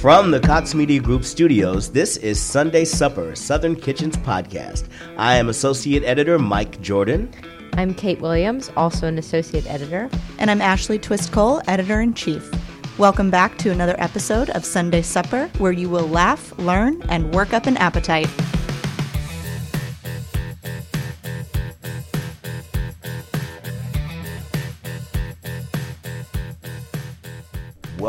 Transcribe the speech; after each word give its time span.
From 0.00 0.30
the 0.30 0.40
Cox 0.40 0.74
Media 0.74 0.98
Group 0.98 1.24
studios, 1.24 1.92
this 1.92 2.16
is 2.16 2.40
Sunday 2.40 2.86
Supper, 2.86 3.36
Southern 3.36 3.76
Kitchen's 3.76 4.16
podcast. 4.16 4.88
I 5.18 5.36
am 5.36 5.50
Associate 5.50 6.02
Editor 6.04 6.38
Mike 6.38 6.80
Jordan. 6.80 7.30
I'm 7.74 7.92
Kate 7.92 8.18
Williams, 8.18 8.70
also 8.78 9.08
an 9.08 9.18
Associate 9.18 9.66
Editor. 9.66 10.08
And 10.38 10.50
I'm 10.50 10.62
Ashley 10.62 10.98
Twist 10.98 11.32
Cole, 11.32 11.60
Editor 11.68 12.00
in 12.00 12.14
Chief. 12.14 12.50
Welcome 12.98 13.30
back 13.30 13.58
to 13.58 13.72
another 13.72 13.94
episode 13.98 14.48
of 14.50 14.64
Sunday 14.64 15.02
Supper, 15.02 15.50
where 15.58 15.72
you 15.72 15.90
will 15.90 16.08
laugh, 16.08 16.58
learn, 16.58 17.02
and 17.10 17.34
work 17.34 17.52
up 17.52 17.66
an 17.66 17.76
appetite. 17.76 18.30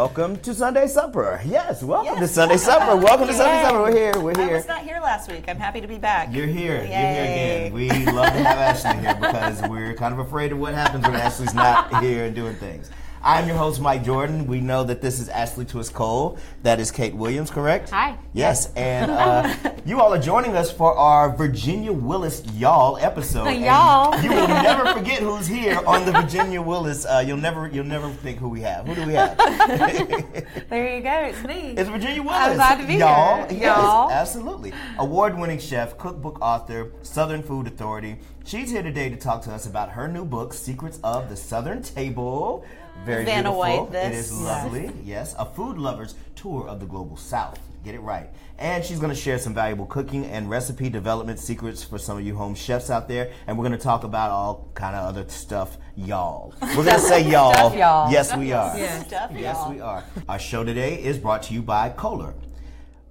Welcome 0.02 0.38
to 0.38 0.56
Sunday 0.56 0.88
Supper. 0.88 1.40
Yes, 1.46 1.84
welcome 1.84 2.16
yes. 2.16 2.28
to 2.28 2.28
Sunday 2.28 2.58
Supper. 2.58 2.96
Welcome 2.96 3.28
to 3.28 3.34
Sunday 3.36 3.62
Supper. 3.62 3.82
We're 3.82 3.92
here. 3.92 4.20
We're 4.20 4.36
here. 4.36 4.56
I 4.56 4.58
was 4.58 4.68
not 4.68 4.82
here 4.82 5.00
last 5.00 5.32
week. 5.32 5.46
I'm 5.48 5.60
happy 5.60 5.80
to 5.80 5.86
be 5.86 6.00
back. 6.00 6.34
You're 6.34 6.48
here. 6.48 6.78
Yay. 6.78 6.90
You're 6.90 6.90
here 6.90 7.24
again. 7.68 7.74
We 8.08 8.12
love 8.12 8.34
to 8.34 8.44
have 8.44 8.58
Ashley 8.58 9.00
here 9.00 9.14
because 9.14 9.62
we're 9.70 9.94
kind 9.94 10.12
of 10.12 10.18
afraid 10.18 10.54
of 10.54 10.58
what 10.58 10.74
happens 10.74 11.04
when 11.04 11.14
Ashley's 11.14 11.54
not 11.54 12.04
here 12.04 12.26
and 12.26 12.34
doing 12.34 12.56
things. 12.56 12.90
I'm 13.24 13.48
your 13.48 13.58
host, 13.58 13.80
Mike 13.80 14.04
Jordan. 14.04 14.48
We 14.48 14.62
know 14.62 14.84
that 14.84 15.00
this 15.00 15.20
is 15.20 15.30
Ashley 15.30 15.64
Twist 15.64 15.94
Cole. 15.94 16.40
That 16.64 16.80
is 16.80 16.90
Kate 16.90 17.14
Williams, 17.14 17.52
correct? 17.52 17.92
Hi. 17.92 18.18
Yes, 18.34 18.74
and 18.74 19.12
uh, 19.12 19.54
you 19.86 20.02
all 20.02 20.12
are 20.12 20.20
joining 20.20 20.56
us 20.56 20.72
for 20.72 20.98
our 20.98 21.36
Virginia 21.36 21.94
Willis 21.94 22.44
Y'all 22.56 22.98
episode. 22.98 23.48
y'all. 23.60 24.20
You 24.24 24.32
will 24.32 24.48
never 24.48 24.92
forget 24.94 25.20
who's 25.20 25.46
here 25.46 25.80
on 25.86 26.04
the 26.06 26.12
Virginia 26.14 26.64
Willis. 26.64 27.06
Uh, 27.06 27.24
you'll 27.26 27.38
never, 27.38 27.68
you'll 27.68 27.86
never 27.86 28.10
think 28.10 28.40
who 28.40 28.50
we 28.50 28.62
have. 28.62 28.88
Who 28.88 28.96
do 28.96 29.06
we 29.06 29.14
have? 29.14 29.38
there 30.70 30.96
you 30.98 31.04
go. 31.04 31.20
It's 31.20 31.44
me. 31.44 31.76
It's 31.78 31.90
Virginia 31.92 32.24
Willis. 32.24 32.40
I'm 32.40 32.56
glad 32.56 32.82
to 32.82 32.88
be 32.88 32.96
y'all. 32.96 33.48
here. 33.50 33.60
Yes, 33.60 33.78
y'all. 33.78 34.10
Absolutely. 34.10 34.74
Award-winning 34.98 35.60
chef, 35.60 35.96
cookbook 36.00 36.42
author, 36.42 36.92
Southern 37.04 37.44
Food 37.44 37.68
Authority. 37.68 38.18
She's 38.46 38.72
here 38.72 38.82
today 38.82 39.10
to 39.10 39.16
talk 39.16 39.44
to 39.44 39.52
us 39.52 39.68
about 39.68 39.92
her 39.92 40.08
new 40.08 40.26
book, 40.26 40.54
Secrets 40.54 41.00
of 41.04 41.30
the 41.30 41.36
Southern 41.36 41.84
Table. 41.84 42.66
Very 43.06 43.26
Vanna 43.26 43.50
beautiful. 43.50 43.58
White, 43.60 43.92
this. 43.92 44.14
It 44.14 44.20
is 44.20 44.42
lovely. 44.42 44.92
Yes, 45.04 45.36
a 45.40 45.46
food 45.46 45.78
lover's 45.78 46.16
tour 46.36 46.68
of 46.68 46.80
the 46.80 46.86
global 46.86 47.18
south. 47.18 47.60
Get 47.84 47.96
it 47.96 48.00
right. 48.02 48.30
And 48.60 48.86
she's 48.86 49.00
going 49.00 49.10
to 49.10 49.20
share 49.20 49.40
some 49.40 49.56
valuable 49.56 49.88
cooking 49.88 50.26
and 50.26 50.48
recipe 50.48 50.88
development 50.88 51.40
secrets 51.40 51.84
for 51.84 51.98
some 51.98 52.18
of 52.20 52.24
you 52.24 52.36
home 52.36 52.54
chefs 52.54 52.92
out 52.92 53.08
there. 53.08 53.32
And 53.48 53.58
we're 53.58 53.66
going 53.68 53.78
to 53.78 53.84
talk 53.84 54.04
about 54.04 54.30
all 54.30 54.70
kind 54.76 54.96
of 54.96 55.04
other 55.04 55.28
stuff, 55.30 55.78
y'all. 55.96 56.54
We're 56.62 56.76
going 56.76 56.88
to 56.90 57.00
say 57.00 57.28
y'all. 57.32 57.54
Stuff, 57.54 57.76
y'all. 57.76 58.12
Yes, 58.12 58.38
we 58.38 58.52
are. 58.52 58.78
Yeah. 58.78 59.04
Stuff, 59.04 59.32
yes, 59.34 59.56
y'all. 59.56 59.74
we 59.74 59.82
are. 59.82 60.04
Our 60.30 60.38
show 60.38 60.64
today 60.64 61.02
is 61.02 61.18
brought 61.18 61.42
to 61.44 61.56
you 61.56 61.64
by 61.64 61.90
Kohler. 61.90 62.36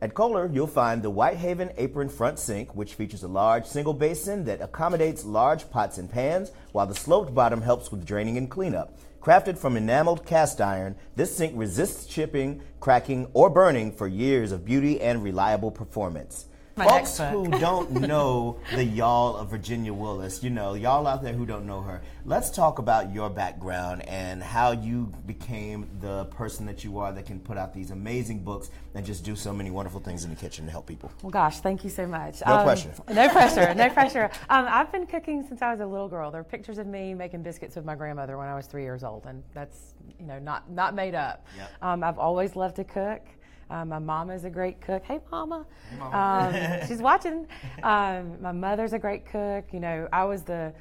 At 0.01 0.15
Kohler, 0.15 0.49
you'll 0.53 0.69
find 0.69 1.03
the 1.03 1.11
Whitehaven 1.11 1.73
apron 1.77 2.09
front 2.09 2.39
sink, 2.39 2.75
which 2.77 2.95
features 2.95 3.25
a 3.25 3.29
large 3.29 3.67
single 3.67 3.93
basin 3.93 4.45
that 4.45 4.63
accommodates 4.63 5.25
large 5.25 5.69
pots 5.69 5.99
and 5.99 6.09
pans, 6.09 6.53
while 6.71 6.87
the 6.87 6.95
sloped 6.95 7.35
bottom 7.35 7.61
helps 7.61 7.91
with 7.91 8.07
draining 8.07 8.39
and 8.39 8.49
cleanup. 8.49 8.97
Crafted 9.21 9.59
from 9.59 9.77
enameled 9.77 10.25
cast 10.25 10.63
iron, 10.63 10.97
this 11.15 11.37
sink 11.37 11.53
resists 11.55 12.07
chipping, 12.07 12.63
cracking, 12.81 13.29
or 13.35 13.51
burning 13.51 13.93
for 13.93 14.09
years 14.09 14.51
of 14.51 14.65
beauty 14.65 14.99
and 14.99 15.23
reliable 15.23 15.71
performance. 15.71 16.47
My 16.77 16.85
Folks 16.87 17.19
who 17.19 17.49
don't 17.59 17.91
know 17.91 18.59
the 18.75 18.85
y'all 18.85 19.37
of 19.37 19.51
Virginia 19.51 19.93
Willis, 19.93 20.43
you 20.43 20.51
know, 20.51 20.75
y'all 20.75 21.07
out 21.07 21.23
there 21.23 21.33
who 21.33 21.45
don't 21.45 21.67
know 21.67 21.83
her, 21.83 22.01
let's 22.25 22.51
talk 22.51 22.79
about 22.79 23.13
your 23.13 23.29
background 23.29 24.07
and 24.09 24.43
how 24.43 24.71
you 24.71 25.13
became 25.27 25.89
the 26.01 26.27
person 26.27 26.67
that 26.67 26.85
you 26.85 26.99
are 26.99 27.13
that 27.13 27.27
can 27.27 27.41
put 27.41 27.59
out 27.59 27.75
these 27.75 27.91
amazing 27.91 28.45
books 28.45 28.71
and 28.95 29.05
just 29.05 29.25
do 29.25 29.35
so 29.35 29.53
many 29.53 29.71
wonderful 29.71 30.01
things 30.01 30.25
in 30.25 30.31
the 30.31 30.37
kitchen 30.37 30.65
to 30.65 30.71
help 30.71 30.87
people. 30.87 31.11
Well, 31.23 31.31
gosh, 31.31 31.61
thank 31.61 31.83
you 31.85 31.91
so 31.91 32.07
much. 32.07 32.41
No 32.47 32.63
pressure. 32.63 32.93
No 33.09 33.29
pressure. 33.29 33.75
No 33.75 33.91
pressure. 33.93 34.31
Um, 34.49 34.67
I've 34.69 34.93
been 34.93 35.07
cooking 35.07 35.45
since 35.47 35.63
I 35.63 35.73
was 35.73 35.81
a 35.81 35.87
little 35.87 36.09
girl. 36.09 36.31
There 36.31 36.41
are 36.41 36.45
pictures 36.45 36.79
of 36.79 36.87
me 36.87 37.15
making 37.15 37.43
biscuits 37.43 37.77
with 37.77 37.85
my 37.85 37.97
grandmother 37.97 38.39
when 38.39 38.49
I 38.49 38.55
was 38.55 38.67
three 38.67 38.83
years 38.85 39.03
old, 39.03 39.27
and 39.27 39.43
that's 39.55 39.95
you 40.19 40.27
know 40.27 40.39
not 40.39 40.71
not 40.71 40.95
made 40.95 41.15
up. 41.15 41.47
Yep. 41.57 41.71
Um, 41.83 42.05
I've 42.05 42.19
always 42.19 42.57
loved 42.57 42.77
to 42.77 42.85
cook. 42.85 43.23
Um, 43.71 43.89
my 43.89 43.99
mom 43.99 44.31
is 44.31 44.45
a 44.45 44.51
great 44.51 44.81
cook. 44.81 45.05
Hey, 45.05 45.21
mama. 45.31 45.65
Um, 46.13 46.55
she's 46.89 47.01
watching. 47.01 47.47
Um, 47.83 48.43
my 48.43 48.53
mother's 48.53 48.93
a 48.93 48.99
great 48.99 49.27
cook. 49.27 49.65
You 49.73 49.81
know, 49.81 50.09
I 50.13 50.25
was 50.25 50.43
the 50.43 50.73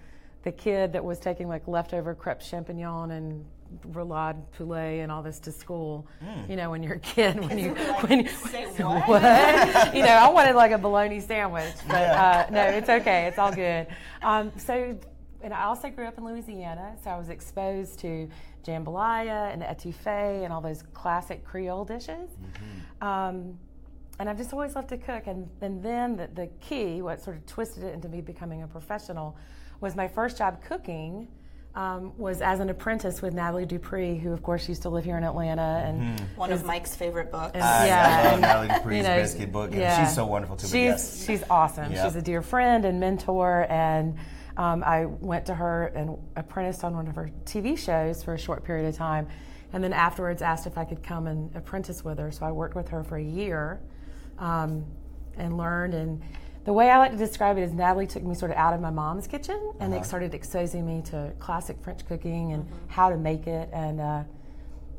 the 0.44 0.51
kid 0.51 0.94
that 0.94 1.03
was 1.03 1.19
taking 1.19 1.47
like 1.47 1.67
leftover 1.67 2.16
crepe 2.16 2.39
champignon 2.39 3.11
and 3.11 3.45
roulade 3.91 4.41
poulet 4.57 5.01
and 5.01 5.11
all 5.11 5.22
this 5.22 5.39
to 5.41 5.51
school. 5.51 6.07
You 6.47 6.55
know, 6.55 6.72
when 6.72 6.81
you're 6.81 6.95
a 6.95 6.99
kid, 6.99 7.39
when 7.39 7.59
you 7.59 7.72
when 7.73 8.28
Say 8.28 8.66
what? 8.83 9.07
what? 9.07 9.95
you 9.95 10.01
know, 10.01 10.09
I 10.09 10.29
wanted 10.29 10.55
like 10.55 10.72
a 10.72 10.78
bologna 10.78 11.19
sandwich, 11.19 11.75
but 11.88 11.95
uh, 12.09 12.47
no, 12.51 12.63
it's 12.63 12.89
okay. 12.89 13.28
It's 13.28 13.38
all 13.38 13.53
good. 13.53 13.88
Um, 14.23 14.51
so, 14.57 14.97
and 15.41 15.53
I 15.53 15.66
also 15.66 15.89
grew 15.89 16.07
up 16.07 16.17
in 16.17 16.25
Louisiana, 16.25 16.95
so 17.03 17.11
I 17.11 17.17
was 17.17 17.29
exposed 17.29 17.99
to 17.99 18.28
jambalaya 18.64 19.52
and 19.53 19.62
etouffee 19.62 20.44
and 20.44 20.52
all 20.53 20.62
those 20.62 20.84
classic 20.94 21.44
Creole 21.44 21.86
dishes. 21.86 22.30
Um, 23.02 23.58
and 24.20 24.30
I've 24.30 24.38
just 24.38 24.52
always 24.53 24.75
loved 24.75 24.90
to 24.90 24.97
cook. 24.97 25.28
And, 25.28 25.47
and 25.62 25.81
then 25.81 26.18
the, 26.18 26.28
the 26.34 26.47
key, 26.59 27.02
what 27.02 27.22
sort 27.22 27.38
of 27.38 27.46
twisted 27.46 27.84
it 27.84 27.94
into 27.94 28.09
me 28.09 28.22
becoming 28.22 28.64
a 28.64 28.68
professional, 28.68 29.38
was 29.80 29.96
my 29.96 30.08
first 30.08 30.38
job 30.38 30.62
cooking. 30.64 31.28
Um, 31.75 32.14
was 32.18 32.42
as 32.42 32.59
an 32.62 32.72
apprentice 32.72 33.22
with 33.22 33.36
Nathalie 33.36 33.66
Dupree, 33.68 34.18
who 34.18 34.34
of 34.34 34.42
course 34.42 34.68
used 34.68 34.81
to 34.81 34.90
live 34.90 35.06
here 35.06 35.18
in 35.20 35.24
Atlanta, 35.24 35.84
and 35.86 36.20
One 36.36 36.52
of 36.52 36.66
Mike's 36.66 36.96
favorite 36.96 37.31
books. 37.31 37.52
And- 37.53 37.64
I, 37.64 37.86
Yeah, 37.88 38.08
I 38.08 38.24
love 38.24 38.34
and, 38.34 38.41
Nathalie 38.41 38.68
Dupree's 38.80 38.97
you 38.97 39.03
know, 39.03 39.16
biscuit 39.22 39.52
book, 39.52 39.72
and 39.72 39.80
yeah. 39.80 40.03
she's 40.03 40.16
so 40.16 40.26
wonderful 40.26 40.56
too. 40.58 40.66
She's 40.66 40.74
Yes. 40.74 41.26
she's 41.28 41.44
awesome. 41.47 41.91
Yep. 41.91 42.06
She's 42.06 42.16
a 42.16 42.22
dear 42.24 42.41
friend 42.41 42.86
and 42.86 43.00
mentor, 43.00 43.68
and 43.70 44.18
um, 44.59 44.84
I 44.84 45.06
went 45.06 45.46
to 45.46 45.56
her 45.56 45.86
and 45.96 46.18
apprenticed 46.36 46.84
on 46.84 46.94
one 46.94 47.08
of 47.08 47.16
her 47.16 47.31
TV 47.46 47.78
shows 47.78 48.22
for 48.22 48.34
a 48.34 48.38
short 48.38 48.66
period 48.66 48.88
of 48.90 48.96
time, 48.96 49.25
and 49.72 49.81
then 49.81 49.94
afterwards 49.94 50.42
asked 50.42 50.68
if 50.68 50.78
I 50.78 50.84
could 50.84 51.02
come 51.02 51.28
and 51.28 51.56
apprentice 51.56 52.03
with 52.03 52.20
her. 52.20 52.30
So 52.30 52.46
I 52.46 52.52
worked 52.52 52.75
with 52.75 52.90
her 52.90 53.02
for 53.03 53.16
a 53.18 53.24
year, 53.24 53.80
um, 54.38 54.84
and 55.38 55.58
learned. 55.58 55.94
And 55.94 56.22
the 56.66 56.74
way 56.74 56.90
I 56.90 56.97
like 56.97 57.12
to 57.12 57.18
describe 57.18 57.58
it 57.58 57.62
is 57.62 57.72
Nathalie 57.72 58.06
took 58.06 58.22
me 58.24 58.36
sort 58.36 58.52
of 58.52 58.58
out 58.58 58.74
of 58.74 58.81
my 58.81 58.90
mom's 58.90 59.28
kitchen 59.28 59.58
and 59.80 59.94
Uh-huh. 59.94 60.02
it 60.02 60.06
started 60.06 60.34
exposing 60.34 60.86
me 60.86 61.02
to 61.03 61.31
classic 61.40 61.78
French 61.81 62.06
cooking 62.06 62.52
and 62.52 62.68
how 62.90 63.09
to 63.09 63.16
make 63.16 63.47
it, 63.47 63.70
and 63.72 64.02
uh, 64.02 64.24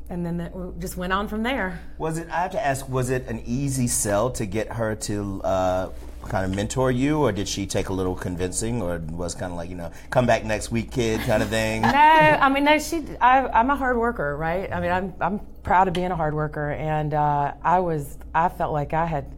and 0.09 0.25
then 0.25 0.41
it 0.41 0.51
just 0.79 0.97
went 0.97 1.13
on 1.13 1.27
from 1.27 1.43
there. 1.43 1.79
Was 1.99 2.17
it? 2.17 2.27
I 2.31 2.41
have 2.41 2.51
to 2.53 2.65
ask. 2.65 2.89
Was 2.89 3.11
it 3.11 3.27
an 3.27 3.43
easy 3.45 3.87
sell 3.87 4.31
to 4.31 4.47
get 4.47 4.73
her 4.73 4.95
to 4.95 5.41
uh, 5.43 5.89
kind 6.23 6.45
of 6.45 6.55
mentor 6.55 6.91
you, 6.91 7.19
or 7.19 7.31
did 7.31 7.47
she 7.47 7.65
take 7.65 7.89
a 7.89 7.93
little 7.93 8.15
convincing, 8.15 8.81
or 8.81 8.99
was 9.11 9.35
kind 9.35 9.51
of 9.51 9.57
like 9.57 9.69
you 9.69 9.75
know, 9.75 9.91
come 10.09 10.25
back 10.25 10.43
next 10.43 10.71
week, 10.71 10.91
kid, 10.91 11.19
kind 11.21 11.43
of 11.43 11.49
thing? 11.49 11.81
no, 11.81 11.89
I 11.89 12.49
mean, 12.49 12.63
no. 12.63 12.79
She, 12.79 13.03
I, 13.19 13.47
I'm 13.47 13.69
a 13.69 13.75
hard 13.75 13.97
worker, 13.97 14.35
right? 14.37 14.71
I 14.71 14.79
mean, 14.79 14.91
I'm, 14.91 15.13
I'm 15.19 15.39
proud 15.63 15.87
of 15.87 15.93
being 15.93 16.11
a 16.11 16.15
hard 16.15 16.33
worker, 16.33 16.71
and 16.71 17.13
uh, 17.13 17.53
I 17.63 17.79
was, 17.79 18.17
I 18.33 18.49
felt 18.49 18.73
like 18.73 18.93
I 18.93 19.05
had 19.05 19.31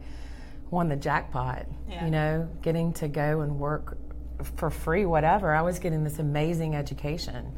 won 0.70 0.88
the 0.88 0.96
jackpot. 0.96 1.66
Yeah. 1.88 2.04
You 2.04 2.10
know, 2.10 2.48
getting 2.62 2.92
to 2.94 3.08
go 3.08 3.42
and 3.42 3.58
work 3.58 3.98
for 4.56 4.70
free, 4.70 5.06
whatever. 5.06 5.54
I 5.54 5.62
was 5.62 5.78
getting 5.78 6.04
this 6.04 6.18
amazing 6.18 6.74
education, 6.74 7.52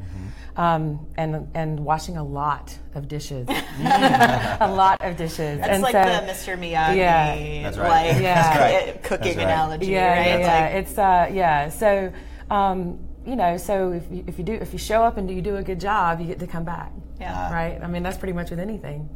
um, 0.57 1.05
and 1.17 1.47
and 1.53 1.79
washing 1.79 2.17
a 2.17 2.23
lot 2.23 2.75
of 2.95 3.07
dishes, 3.07 3.47
a 3.79 4.67
lot 4.69 5.01
of 5.01 5.15
dishes. 5.15 5.59
That's 5.59 5.69
and 5.69 5.83
like 5.83 5.93
so, 5.93 6.03
the 6.03 6.31
Mr. 6.31 6.57
Miyagi, 6.57 6.95
Yeah. 6.97 7.61
That's 7.63 7.77
right. 7.77 8.11
like 8.13 8.21
Yeah. 8.21 8.33
That's 8.43 8.59
right. 8.85 9.03
cooking 9.09 9.25
That's 9.25 9.37
right. 9.37 9.43
analogy, 9.43 9.85
yeah, 9.87 10.17
right? 10.17 10.25
yeah, 10.25 10.35
It's 10.35 10.47
yeah. 10.47 10.61
like- 10.65 10.73
It's 10.83 10.97
uh, 10.97 11.35
yeah. 11.35 11.69
So, 11.69 12.11
um, 12.49 12.99
you 13.25 13.35
know, 13.35 13.57
so 13.57 13.91
if 13.91 14.03
you, 14.11 14.23
if 14.27 14.37
you 14.39 14.43
do 14.43 14.53
if 14.53 14.73
you 14.73 14.79
show 14.79 15.03
up 15.03 15.17
and 15.17 15.29
you 15.29 15.41
do 15.41 15.57
a 15.57 15.63
good 15.63 15.79
job, 15.79 16.19
you 16.19 16.27
get 16.27 16.39
to 16.39 16.47
come 16.47 16.63
back. 16.63 16.91
Yeah. 17.19 17.53
Right. 17.53 17.79
I 17.81 17.87
mean, 17.87 18.03
that's 18.03 18.17
pretty 18.17 18.33
much 18.33 18.49
with 18.49 18.59
anything. 18.59 19.09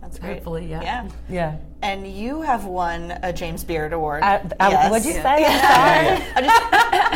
That's 0.00 0.18
great. 0.18 0.34
Hopefully, 0.34 0.66
yeah. 0.66 0.82
Yeah. 0.82 1.08
Yeah. 1.30 1.56
And 1.80 2.06
you 2.06 2.42
have 2.42 2.64
won 2.64 3.12
a 3.22 3.32
James 3.32 3.62
Beard 3.62 3.92
Award. 3.92 4.24
I, 4.24 4.44
I, 4.58 4.70
Yes. 4.70 4.90
What'd 4.90 5.06
you 5.06 5.12
Yeah. 5.14 5.22
say? 5.22 6.22
I'm 6.34 6.44
sorry. 6.44 7.11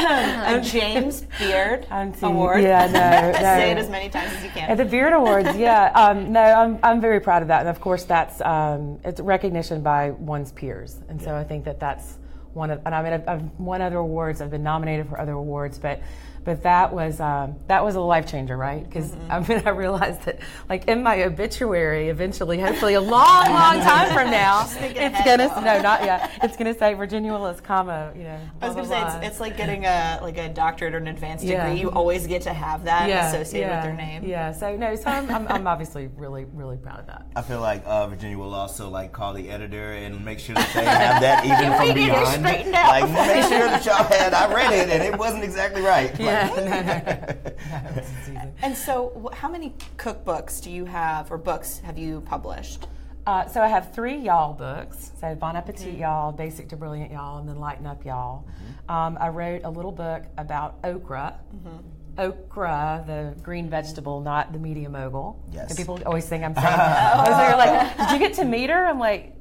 A 0.46 0.60
James 0.60 1.22
Beard 1.38 1.86
Award. 2.22 2.62
yeah, 2.62 2.86
no, 2.86 3.32
no. 3.32 3.38
Say 3.38 3.70
it 3.70 3.78
as 3.78 3.88
many 3.88 4.08
times 4.08 4.32
as 4.34 4.42
you 4.42 4.48
At 4.50 4.54
can. 4.54 4.76
the 4.76 4.84
Beard 4.84 5.12
Awards, 5.12 5.56
yeah. 5.56 5.90
Um, 5.94 6.32
no, 6.32 6.40
I'm, 6.40 6.78
I'm 6.82 7.00
very 7.00 7.20
proud 7.20 7.42
of 7.42 7.48
that, 7.48 7.60
and 7.60 7.68
of 7.68 7.80
course, 7.80 8.04
that's 8.04 8.40
um, 8.40 8.98
it's 9.04 9.20
recognition 9.20 9.82
by 9.82 10.10
one's 10.10 10.52
peers, 10.52 11.00
and 11.08 11.20
so 11.20 11.34
I 11.34 11.44
think 11.44 11.64
that 11.64 11.80
that's 11.80 12.18
one 12.54 12.70
of. 12.70 12.80
And 12.86 12.94
I 12.94 13.02
mean, 13.02 13.12
I've, 13.12 13.28
I've 13.28 13.42
won 13.58 13.82
other 13.82 13.98
awards, 13.98 14.40
I've 14.40 14.50
been 14.50 14.62
nominated 14.62 15.08
for 15.08 15.20
other 15.20 15.32
awards, 15.32 15.78
but 15.78 16.00
but 16.46 16.62
that 16.62 16.94
was 16.94 17.18
um, 17.18 17.56
that 17.66 17.82
was 17.84 17.96
a 17.96 18.00
life 18.00 18.24
changer, 18.26 18.56
right? 18.56 18.82
Because 18.88 19.12
I 19.28 19.40
mean, 19.40 19.62
I 19.66 19.70
realized 19.70 20.22
that 20.22 20.38
like 20.68 20.86
in 20.86 21.02
my 21.02 21.24
obituary, 21.24 22.08
eventually, 22.08 22.58
hopefully, 22.60 22.94
a 22.94 23.00
long, 23.00 23.50
long 23.50 23.80
time 23.80 24.14
from 24.14 24.30
now, 24.30 24.60
it's 24.78 25.24
gonna 25.24 25.48
though. 25.48 25.60
no, 25.60 25.82
not 25.82 26.04
yet. 26.04 26.30
It's 26.44 26.56
gonna 26.56 26.72
say 26.72 26.94
Virginia 26.94 27.32
Willis, 27.32 27.60
comma, 27.60 28.12
you 28.16 28.22
know. 28.22 28.38
I 28.62 28.66
was 28.68 28.74
blah, 28.76 28.84
gonna 28.84 28.86
blah, 28.86 29.10
say 29.10 29.18
blah. 29.18 29.18
it's, 29.18 29.26
it's 29.32 29.40
like 29.40 29.56
getting 29.56 29.84
a 29.86 30.20
like 30.22 30.38
a 30.38 30.48
doctorate 30.48 30.94
or 30.94 30.98
an 30.98 31.08
advanced 31.08 31.44
Yeah. 31.44 31.64
degree. 31.66 31.80
You 31.80 31.90
always 31.90 32.28
get 32.28 32.42
to 32.42 32.52
have 32.52 32.84
that 32.84 33.10
associated 33.34 33.68
with 33.74 33.84
your 33.84 33.94
name. 33.94 34.24
Yeah, 34.24 34.52
so 34.52 34.76
no, 34.76 34.94
so 34.94 35.10
I'm, 35.10 35.28
I'm, 35.28 35.48
I'm 35.48 35.66
obviously 35.66 36.08
really, 36.16 36.44
really 36.54 36.76
proud 36.76 37.00
of 37.00 37.06
that. 37.08 37.26
I 37.34 37.42
feel 37.42 37.60
like 37.60 37.82
uh, 37.84 38.06
Virginia 38.06 38.38
will 38.38 38.54
also 38.54 38.88
like 38.88 39.10
call 39.10 39.32
the 39.34 39.50
editor 39.50 39.94
and 39.94 40.24
make 40.24 40.38
sure 40.38 40.54
that 40.54 40.70
they 40.72 40.84
have 40.84 41.20
that 41.22 41.44
even 41.44 41.76
from 41.76 41.88
need 41.88 42.06
beyond. 42.06 42.42
Like 42.44 43.10
make 43.10 43.48
sure 43.48 43.66
that 43.66 43.84
y'all 43.84 44.04
had. 44.04 44.32
I 44.32 44.54
read 44.54 44.72
it 44.72 44.88
and 44.90 45.02
it 45.02 45.18
wasn't 45.18 45.42
exactly 45.42 45.82
right. 45.82 46.16
Yeah, 46.20 46.26
Like- 46.26 46.35
And 48.62 48.76
so, 48.76 49.30
how 49.34 49.48
many 49.48 49.74
cookbooks 49.96 50.62
do 50.62 50.70
you 50.70 50.84
have, 50.86 51.30
or 51.30 51.38
books 51.38 51.78
have 51.80 51.98
you 51.98 52.20
published? 52.22 52.86
Uh, 53.26 53.46
so 53.48 53.60
I 53.60 53.66
have 53.66 53.92
three 53.92 54.16
y'all 54.16 54.54
books. 54.54 55.10
So 55.20 55.34
Bon 55.34 55.56
Appetit 55.56 55.98
y'all, 55.98 56.32
Basic 56.32 56.68
to 56.68 56.76
Brilliant 56.76 57.10
y'all, 57.10 57.38
and 57.38 57.48
then 57.48 57.58
Lighten 57.58 57.86
Up 57.86 58.04
y'all. 58.04 58.46
Um, 58.88 59.18
I 59.20 59.28
wrote 59.28 59.62
a 59.64 59.70
little 59.70 59.92
book 59.92 60.22
about 60.38 60.76
okra. 60.84 61.38
Okra, 62.18 63.04
the 63.06 63.34
green 63.42 63.68
vegetable, 63.68 64.20
not 64.20 64.52
the 64.52 64.58
media 64.58 64.88
mogul. 64.88 65.42
Yes. 65.52 65.68
And 65.68 65.76
people 65.76 66.00
always 66.06 66.26
think 66.26 66.44
I'm 66.44 66.54
saying. 66.54 66.66
oh, 66.68 67.24
so 67.26 67.48
you're 67.48 67.56
like, 67.58 67.96
did 67.98 68.10
you 68.12 68.18
get 68.18 68.34
to 68.36 68.44
meet 68.44 68.70
her? 68.70 68.86
I'm 68.86 68.98
like, 68.98 69.34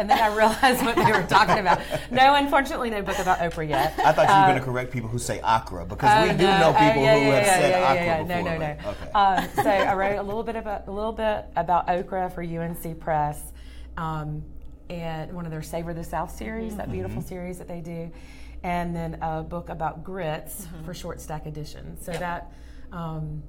and 0.00 0.08
then 0.08 0.18
I 0.18 0.34
realized 0.34 0.82
what 0.84 0.96
they 0.96 1.12
were 1.12 1.26
talking 1.28 1.58
about. 1.58 1.80
No, 2.10 2.34
unfortunately, 2.34 2.88
no 2.88 3.02
book 3.02 3.18
about 3.18 3.38
Oprah 3.38 3.68
yet. 3.68 3.94
I 3.98 4.12
thought 4.12 4.28
you 4.28 4.34
were 4.34 4.46
going 4.48 4.58
to 4.58 4.64
correct 4.64 4.90
people 4.92 5.10
who 5.10 5.18
say 5.18 5.40
Accra 5.44 5.84
because 5.84 6.10
Oh, 6.12 6.22
we 6.32 6.36
do 6.38 6.44
no. 6.44 6.58
know 6.58 6.68
Oh, 6.70 6.72
people 6.88 7.02
yeah, 7.02 7.14
who 7.18 7.20
yeah, 7.26 7.34
have 7.34 7.46
yeah, 7.46 7.58
said 7.58 7.70
yeah, 7.70 7.78
yeah, 7.78 7.92
Accra 7.92 8.06
yeah. 8.06 8.22
before. 8.22 8.42
No, 8.42 8.58
no, 8.58 8.58
no. 8.58 8.90
Okay. 8.90 9.10
Um, 9.12 9.64
so 9.64 9.70
I 9.70 9.94
wrote 9.94 10.18
a 10.18 10.22
little 10.22 10.42
bit 10.42 10.56
about 10.56 10.88
a 10.88 10.90
little 10.90 11.12
bit 11.12 11.44
about 11.54 11.88
okra 11.90 12.30
for 12.30 12.42
UNC 12.42 12.98
Press, 12.98 13.52
um, 13.98 14.42
and 14.88 15.32
one 15.34 15.44
of 15.44 15.50
their 15.52 15.62
Savor 15.62 15.92
the 15.94 16.02
South 16.04 16.34
series, 16.34 16.76
that 16.76 16.90
beautiful 16.90 17.20
series 17.22 17.58
that 17.58 17.68
they 17.68 17.80
do, 17.80 18.10
and 18.62 18.96
then 18.96 19.18
a 19.20 19.42
book 19.42 19.68
about 19.68 20.02
grits 20.02 20.66
for 20.86 20.94
Short 20.94 21.20
Stack 21.20 21.44
Edition. 21.46 21.96
So 22.02 22.12
that. 22.12 22.52
Um, 22.92 23.42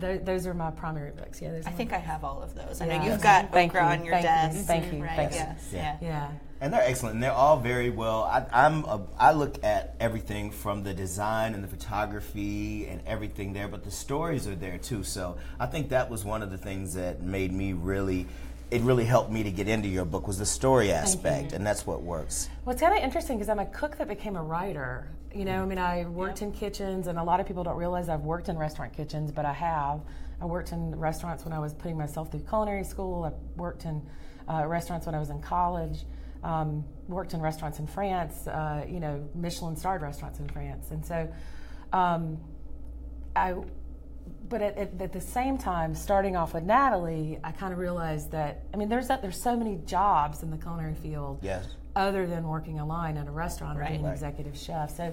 th- 0.00 0.22
those 0.24 0.46
are 0.46 0.54
my 0.54 0.70
primary 0.70 1.10
books. 1.12 1.40
Yeah, 1.40 1.52
those 1.52 1.66
I 1.66 1.70
are 1.70 1.72
think 1.74 1.92
I 1.92 1.98
have 1.98 2.24
all 2.24 2.42
of 2.42 2.54
those. 2.54 2.80
I 2.80 2.86
know 2.86 3.02
you've 3.04 3.22
got 3.22 3.52
Thank 3.52 3.72
okra 3.74 3.84
you, 3.84 3.92
on 4.00 4.04
your 4.04 4.14
thank 4.20 4.24
you, 4.24 4.58
desk. 4.58 4.66
thank 4.66 4.92
you, 4.92 5.02
right? 5.02 5.16
thank 5.16 5.32
you. 5.32 5.38
Yes, 5.38 5.70
Yeah. 5.72 5.96
yeah. 6.00 6.08
yeah. 6.08 6.30
And 6.58 6.72
they're 6.72 6.82
excellent. 6.82 7.14
And 7.14 7.22
they're 7.22 7.32
all 7.32 7.58
very 7.58 7.90
well. 7.90 8.22
I, 8.24 8.46
I'm 8.50 8.84
a, 8.86 9.02
I 9.18 9.32
look 9.32 9.62
at 9.62 9.94
everything 10.00 10.50
from 10.50 10.82
the 10.84 10.94
design 10.94 11.52
and 11.52 11.62
the 11.62 11.68
photography 11.68 12.86
and 12.86 13.02
everything 13.06 13.52
there, 13.52 13.68
but 13.68 13.84
the 13.84 13.90
stories 13.90 14.46
are 14.48 14.54
there 14.54 14.78
too. 14.78 15.02
So 15.02 15.36
I 15.60 15.66
think 15.66 15.90
that 15.90 16.08
was 16.08 16.24
one 16.24 16.42
of 16.42 16.50
the 16.50 16.56
things 16.58 16.94
that 16.94 17.20
made 17.22 17.52
me 17.52 17.72
really. 17.74 18.26
It 18.70 18.80
really 18.82 19.04
helped 19.04 19.30
me 19.30 19.44
to 19.44 19.50
get 19.52 19.68
into 19.68 19.86
your 19.88 20.04
book 20.04 20.26
was 20.26 20.38
the 20.38 20.46
story 20.46 20.90
aspect, 20.90 21.52
and 21.52 21.64
that's 21.64 21.86
what 21.86 22.02
works. 22.02 22.48
Well, 22.64 22.72
it's 22.72 22.82
kind 22.82 22.96
of 22.98 23.04
interesting 23.04 23.36
because 23.36 23.48
I'm 23.48 23.60
a 23.60 23.66
cook 23.66 23.96
that 23.98 24.08
became 24.08 24.34
a 24.34 24.42
writer. 24.42 25.06
You 25.36 25.44
know, 25.44 25.62
I 25.62 25.66
mean, 25.66 25.78
I 25.78 26.06
worked 26.06 26.40
in 26.40 26.50
kitchens, 26.50 27.08
and 27.08 27.18
a 27.18 27.22
lot 27.22 27.40
of 27.40 27.46
people 27.46 27.62
don't 27.62 27.76
realize 27.76 28.08
I've 28.08 28.22
worked 28.22 28.48
in 28.48 28.56
restaurant 28.56 28.94
kitchens, 28.94 29.30
but 29.30 29.44
I 29.44 29.52
have. 29.52 30.00
I 30.40 30.46
worked 30.46 30.72
in 30.72 30.94
restaurants 30.96 31.44
when 31.44 31.52
I 31.52 31.58
was 31.58 31.74
putting 31.74 31.98
myself 31.98 32.30
through 32.30 32.40
culinary 32.40 32.84
school. 32.84 33.24
I 33.24 33.32
worked 33.58 33.84
in 33.84 34.00
uh, 34.48 34.64
restaurants 34.66 35.04
when 35.04 35.14
I 35.14 35.18
was 35.18 35.28
in 35.28 35.42
college. 35.42 36.04
Um, 36.42 36.84
worked 37.06 37.34
in 37.34 37.42
restaurants 37.42 37.80
in 37.80 37.86
France. 37.86 38.46
Uh, 38.46 38.86
you 38.88 38.98
know, 38.98 39.28
Michelin-starred 39.34 40.00
restaurants 40.00 40.38
in 40.38 40.48
France, 40.48 40.90
and 40.90 41.04
so 41.04 41.30
um, 41.92 42.38
I 43.34 43.56
but 44.48 44.62
at, 44.62 44.78
at, 44.78 45.00
at 45.00 45.12
the 45.12 45.20
same 45.20 45.58
time, 45.58 45.94
starting 45.94 46.34
off 46.34 46.54
with 46.54 46.64
Nathalie, 46.64 47.38
I 47.44 47.52
kind 47.52 47.74
of 47.74 47.78
realized 47.78 48.30
that 48.32 48.62
I 48.72 48.78
mean, 48.78 48.88
there's 48.88 49.08
that, 49.08 49.20
there's 49.20 49.40
so 49.40 49.54
many 49.54 49.80
jobs 49.84 50.42
in 50.42 50.50
the 50.50 50.56
culinary 50.56 50.94
field 50.94 51.40
Yes. 51.42 51.66
Other 51.96 52.26
than 52.26 52.46
working 52.46 52.78
a 52.78 52.86
line 52.86 53.16
in 53.16 53.26
a 53.26 53.32
restaurant 53.32 53.78
or 53.78 53.84
being 53.84 53.96
an 54.00 54.04
Right. 54.04 54.12
executive 54.12 54.56
chef. 54.56 54.90
So 54.94 55.12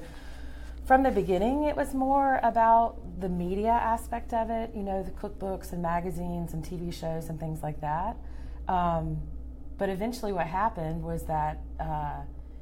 from 0.86 1.02
the 1.04 1.12
beginning, 1.12 1.64
it 1.64 1.76
was 1.78 1.94
more 1.96 2.40
about 2.44 2.98
the 3.22 3.30
media 3.30 3.72
aspect 3.72 4.34
of 4.34 4.50
it, 4.50 4.76
you 4.76 4.84
know, 4.84 5.02
the 5.02 5.12
cookbooks 5.12 5.72
and 5.72 5.82
magazines 5.82 6.54
and 6.54 6.64
TV 6.64 6.92
shows 6.92 7.30
and 7.30 7.40
things 7.40 7.64
like 7.64 7.80
that. 7.82 8.18
Um, 8.68 9.22
but 9.78 9.90
eventually, 9.90 10.34
what 10.34 10.46
happened 10.46 11.04
was 11.04 11.24
that, 11.24 11.62
uh, 11.80 12.22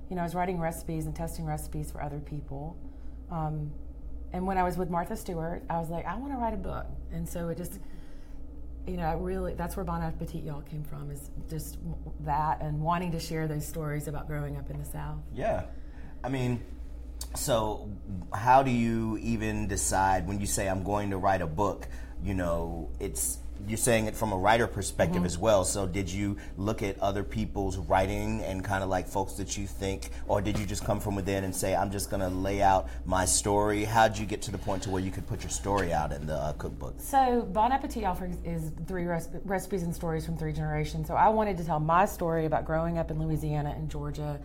you 0.09 0.15
know, 0.15 0.21
I 0.21 0.25
was 0.25 0.35
writing 0.35 0.59
recipes 0.59 1.07
and 1.07 1.15
testing 1.15 1.45
recipes 1.45 1.91
for 1.91 2.01
other 2.01 2.19
people. 2.19 2.77
Um, 3.31 3.71
and 4.33 4.45
when 4.45 4.57
I 4.57 4.63
was 4.63 4.77
with 4.77 4.89
Martha 4.89 5.15
Stewart, 5.17 5.63
I 5.69 5.79
was 5.79 5.89
like, 5.89 6.05
I 6.05 6.15
want 6.15 6.31
to 6.31 6.37
write 6.37 6.53
a 6.53 6.57
book. 6.57 6.85
And 7.11 7.27
so 7.27 7.49
it 7.49 7.57
just, 7.57 7.79
you 8.87 8.97
know, 8.97 9.15
really, 9.17 9.53
that's 9.53 9.75
where 9.75 9.85
Bon 9.85 10.01
Appetit 10.01 10.43
y'all 10.43 10.61
came 10.61 10.83
from, 10.83 11.11
is 11.11 11.29
just 11.49 11.77
that 12.21 12.61
and 12.61 12.81
wanting 12.81 13.11
to 13.11 13.19
share 13.19 13.47
those 13.47 13.65
stories 13.65 14.07
about 14.07 14.27
growing 14.27 14.57
up 14.57 14.69
in 14.69 14.79
the 14.79 14.85
South. 14.85 15.19
Yeah. 15.33 15.65
I 16.23 16.29
mean, 16.29 16.63
so 17.35 17.89
how 18.33 18.63
do 18.63 18.71
you 18.71 19.17
even 19.21 19.67
decide 19.67 20.27
when 20.27 20.39
you 20.39 20.45
say 20.45 20.67
I'm 20.67 20.83
going 20.83 21.11
to 21.11 21.17
write 21.17 21.41
a 21.41 21.47
book? 21.47 21.87
You 22.23 22.33
know, 22.33 22.89
it's 22.99 23.37
you're 23.67 23.77
saying 23.77 24.05
it 24.07 24.15
from 24.15 24.31
a 24.31 24.37
writer 24.37 24.67
perspective 24.67 25.17
Mm-hmm. 25.17 25.25
as 25.25 25.37
well. 25.37 25.65
So 25.65 25.85
did 25.87 26.09
you 26.09 26.37
look 26.57 26.81
at 26.83 26.99
other 26.99 27.23
people's 27.23 27.77
writing 27.77 28.41
and 28.43 28.63
kind 28.63 28.83
of 28.83 28.89
like 28.89 29.07
folks 29.07 29.33
that 29.33 29.57
you 29.57 29.67
think, 29.67 30.09
or 30.27 30.41
did 30.41 30.57
you 30.59 30.65
just 30.65 30.85
come 30.85 30.99
from 30.99 31.15
within 31.15 31.43
and 31.43 31.55
say 31.55 31.75
I'm 31.75 31.91
just 31.91 32.09
going 32.09 32.21
to 32.21 32.29
lay 32.29 32.61
out 32.61 32.89
my 33.05 33.25
story? 33.25 33.83
How 33.83 34.07
would 34.07 34.17
you 34.17 34.25
get 34.25 34.41
to 34.43 34.51
the 34.51 34.57
point 34.57 34.83
to 34.83 34.89
where 34.89 35.01
you 35.01 35.11
could 35.11 35.27
put 35.27 35.43
your 35.43 35.49
story 35.49 35.91
out 35.93 36.11
in 36.11 36.25
the 36.27 36.35
uh, 36.35 36.53
cookbook? 36.53 36.95
So 36.99 37.47
Bon 37.51 37.71
Appetit 37.71 38.03
offers 38.03 38.35
is 38.45 38.71
three 38.87 39.05
recipe, 39.05 39.39
recipes 39.43 39.83
and 39.83 39.93
stories 39.93 40.25
from 40.25 40.37
three 40.37 40.53
generations. 40.53 41.07
So 41.07 41.15
I 41.15 41.29
wanted 41.29 41.57
to 41.57 41.65
tell 41.65 41.79
my 41.79 42.05
story 42.05 42.45
about 42.45 42.65
growing 42.65 42.97
up 42.97 43.11
in 43.11 43.19
Louisiana 43.19 43.73
and 43.75 43.89
Georgia, 43.89 44.39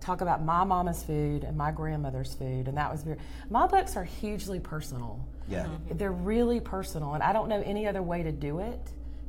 talk 0.00 0.20
about 0.20 0.44
my 0.44 0.64
mama's 0.64 1.02
food 1.02 1.44
and 1.44 1.56
my 1.56 1.70
grandmother's 1.70 2.34
food, 2.34 2.68
and 2.68 2.76
that 2.76 2.90
was 2.90 3.02
very. 3.02 3.18
My 3.50 3.66
books 3.66 3.96
are 3.96 4.04
hugely 4.04 4.60
personal. 4.60 5.24
Yeah. 5.48 5.64
Mm-hmm. 5.64 5.96
They're 5.96 6.12
really 6.12 6.60
personal, 6.60 7.14
and 7.14 7.22
I 7.22 7.32
don't 7.32 7.48
know 7.48 7.62
any 7.64 7.86
other 7.86 8.02
way 8.02 8.22
to 8.22 8.32
do 8.32 8.60
it. 8.60 8.80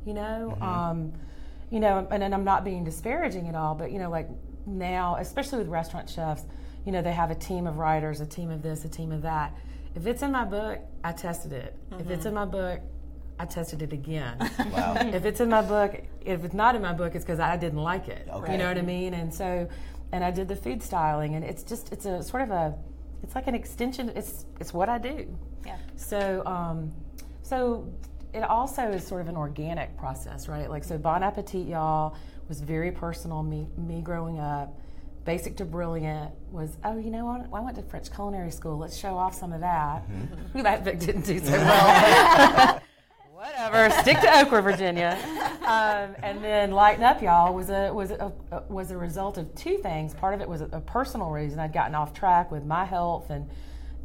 You 0.04 0.14
know, 0.14 0.52
mm-hmm. 0.54 0.62
um, 0.62 1.12
you 1.70 1.80
know, 1.80 2.06
and, 2.10 2.22
and 2.22 2.34
I'm 2.34 2.44
not 2.44 2.64
being 2.64 2.84
disparaging 2.84 3.48
at 3.48 3.54
all, 3.54 3.74
but 3.74 3.92
you 3.92 3.98
know, 3.98 4.10
like 4.10 4.28
now, 4.66 5.16
especially 5.16 5.58
with 5.58 5.68
restaurant 5.68 6.08
chefs, 6.08 6.44
you 6.84 6.92
know, 6.92 7.02
they 7.02 7.12
have 7.12 7.30
a 7.30 7.34
team 7.34 7.66
of 7.66 7.78
writers, 7.78 8.20
a 8.20 8.26
team 8.26 8.50
of 8.50 8.62
this, 8.62 8.84
a 8.84 8.88
team 8.88 9.12
of 9.12 9.22
that. 9.22 9.54
If 9.94 10.06
it's 10.06 10.22
in 10.22 10.32
my 10.32 10.44
book, 10.44 10.78
I 11.02 11.12
tested 11.12 11.52
it. 11.52 11.76
If 11.92 12.08
it's 12.10 12.20
mm-hmm. 12.20 12.28
in 12.28 12.34
my 12.34 12.44
book, 12.44 12.80
I 13.38 13.46
tested 13.46 13.82
it 13.82 13.92
again. 13.92 14.36
Wow. 14.70 14.94
if 15.00 15.24
it's 15.24 15.40
in 15.40 15.48
my 15.48 15.62
book, 15.62 16.00
if 16.20 16.44
it's 16.44 16.54
not 16.54 16.76
in 16.76 16.82
my 16.82 16.92
book, 16.92 17.14
it's 17.14 17.24
because 17.24 17.40
I 17.40 17.56
didn't 17.56 17.82
like 17.82 18.08
it. 18.08 18.28
Okay. 18.30 18.52
You 18.52 18.58
know 18.58 18.68
what 18.68 18.78
I 18.78 18.82
mean? 18.82 19.14
And 19.14 19.34
so, 19.34 19.68
and 20.12 20.22
I 20.22 20.30
did 20.30 20.46
the 20.46 20.54
food 20.54 20.82
styling, 20.82 21.34
and 21.34 21.44
it's 21.44 21.62
just 21.62 21.92
it's 21.92 22.04
a 22.04 22.22
sort 22.22 22.42
of 22.42 22.50
a, 22.50 22.74
it's 23.22 23.34
like 23.34 23.46
an 23.46 23.54
extension. 23.54 24.10
It's 24.14 24.46
it's 24.60 24.72
what 24.72 24.88
I 24.88 24.98
do. 24.98 25.26
Yeah. 25.64 25.76
So, 25.96 26.44
um, 26.46 26.92
so 27.42 27.86
it 28.32 28.42
also 28.42 28.82
is 28.90 29.06
sort 29.06 29.20
of 29.20 29.28
an 29.28 29.36
organic 29.36 29.96
process, 29.96 30.48
right? 30.48 30.70
Like, 30.70 30.84
so 30.84 30.98
Bon 30.98 31.22
Appetit, 31.22 31.66
y'all, 31.66 32.16
was 32.48 32.60
very 32.60 32.92
personal. 32.92 33.42
Me, 33.42 33.66
me 33.76 34.00
growing 34.00 34.38
up. 34.38 34.78
Basic 35.24 35.56
to 35.58 35.64
Brilliant 35.64 36.32
was, 36.50 36.78
oh, 36.82 36.96
you 36.96 37.10
know, 37.10 37.28
I, 37.28 37.44
I 37.56 37.60
went 37.60 37.76
to 37.76 37.82
French 37.82 38.10
culinary 38.10 38.50
school. 38.50 38.78
Let's 38.78 38.96
show 38.96 39.18
off 39.18 39.34
some 39.34 39.52
of 39.52 39.60
that. 39.60 40.02
that 40.54 40.84
book 40.84 40.98
didn't 40.98 41.26
do 41.26 41.38
so 41.40 41.52
well. 41.52 42.80
Whatever. 43.40 43.88
Stick 44.02 44.20
to 44.20 44.40
Okra, 44.40 44.60
Virginia. 44.60 45.18
Um, 45.64 46.14
and 46.22 46.44
then 46.44 46.72
Lighten 46.72 47.02
Up, 47.02 47.22
y'all, 47.22 47.54
was 47.54 47.70
a 47.70 47.90
was 47.90 48.10
a, 48.10 48.30
a 48.50 48.62
was 48.68 48.90
a 48.90 48.98
result 48.98 49.38
of 49.38 49.54
two 49.54 49.78
things. 49.78 50.12
Part 50.12 50.34
of 50.34 50.42
it 50.42 50.48
was 50.48 50.60
a, 50.60 50.66
a 50.72 50.80
personal 50.82 51.30
reason. 51.30 51.58
I'd 51.58 51.72
gotten 51.72 51.94
off 51.94 52.12
track 52.12 52.50
with 52.50 52.66
my 52.66 52.84
health 52.84 53.30
and 53.30 53.48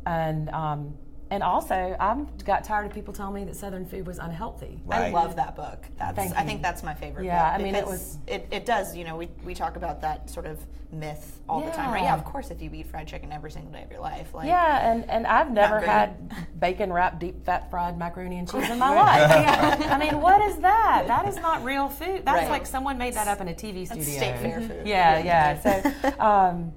and 0.06 0.48
um, 0.52 0.94
and 1.32 1.42
also 1.42 1.96
I 2.00 2.24
got 2.44 2.64
tired 2.64 2.86
of 2.86 2.94
people 2.94 3.14
telling 3.14 3.34
me 3.34 3.44
that 3.46 3.56
Southern 3.56 3.86
food 3.86 4.06
was 4.06 4.20
unhealthy. 4.20 4.80
I 4.90 5.10
love 5.10 5.36
that 5.38 5.56
book. 5.56 5.84
That's 5.98 6.16
Thank 6.16 6.36
I 6.36 6.42
you. 6.42 6.48
think 6.48 6.62
that's 6.62 6.84
my 6.84 6.94
favorite 6.94 7.26
Yeah, 7.26 7.52
book. 7.52 7.60
I 7.60 7.64
mean, 7.64 7.76
it 7.76 7.86
was- 7.86 8.18
it, 8.28 8.48
it 8.52 8.66
does, 8.66 8.96
you 8.96 9.04
know, 9.04 9.16
we, 9.18 9.30
we 9.44 9.54
talk 9.56 9.76
about 9.76 10.02
that 10.02 10.30
sort 10.30 10.46
of 10.46 10.60
myth 10.92 11.40
all 11.50 11.62
the 11.62 11.72
time, 11.72 11.92
right? 11.92 12.04
Yeah. 12.04 12.06
Yeah, 12.10 12.14
of 12.16 12.24
course 12.24 12.52
if 12.52 12.62
you 12.62 12.70
eat 12.74 12.86
fried 12.88 13.08
chicken 13.08 13.32
every 13.32 13.50
single 13.52 13.72
day 13.72 13.82
of 13.84 13.92
your 13.92 14.00
life. 14.02 14.34
Like 14.34 14.48
Yeah, 14.48 14.90
and, 14.92 15.10
and 15.10 15.26
I've 15.28 15.52
never 15.52 15.80
had 15.80 16.32
bacon 16.60 16.94
wrapped 16.94 17.20
deep 17.20 17.44
fat 17.44 17.70
fried 17.72 17.98
macaroni 17.98 18.38
and 18.38 18.50
cheese 18.50 18.70
in 18.70 18.78
my 18.78 18.90
life. 18.96 19.82
I 19.92 19.98
mean, 19.98 20.22
what 20.22 20.42
is 20.42 20.58
that? 20.58 21.06
That 21.08 21.28
is 21.28 21.38
not 21.38 21.64
real 21.64 21.90
food. 21.90 22.22
That's 22.24 22.44
Right. 22.44 22.50
like 22.50 22.66
someone 22.68 22.98
made 23.00 23.16
that 23.16 23.28
up 23.28 23.42
in 23.42 23.48
a 23.48 23.54
TV 23.54 23.86
studio. 23.88 24.04
state 24.04 24.38
fair 24.38 24.62
food. 24.62 24.86
Yeah, 24.86 25.18
yeah. 25.20 25.60
So, 25.60 26.20
um, 26.24 26.72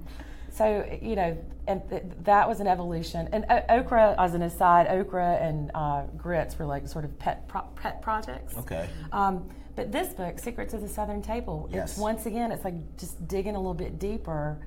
so 0.51 0.85
you 1.01 1.15
know, 1.15 1.37
and 1.69 1.87
th- 1.89 2.03
that 2.23 2.49
was 2.49 2.59
an 2.59 2.67
evolution. 2.67 3.29
And 3.31 3.45
o- 3.49 3.63
okra, 3.69 4.15
as 4.17 4.33
an 4.33 4.41
aside, 4.41 4.87
okra 4.87 5.35
and 5.35 5.69
uh, 5.75 6.03
grits 6.17 6.57
were 6.57 6.65
like 6.65 6.87
sort 6.87 7.05
of 7.05 7.17
pet 7.19 7.47
pro- 7.47 7.61
pet 7.75 8.01
projects. 8.01 8.57
Okay. 8.57 8.89
Um, 9.11 9.47
but 9.75 9.91
this 9.91 10.13
book, 10.13 10.39
Secrets 10.39 10.73
of 10.73 10.81
the 10.81 10.89
Southern 10.89 11.21
Table, 11.21 11.69
Yes. 11.71 11.91
it's 11.91 11.99
once 11.99 12.25
again, 12.25 12.51
it's 12.51 12.65
like 12.65 12.73
just 12.97 13.25
digging 13.27 13.55
a 13.55 13.59
little 13.59 13.73
bit 13.75 13.99
deeper 13.99 14.57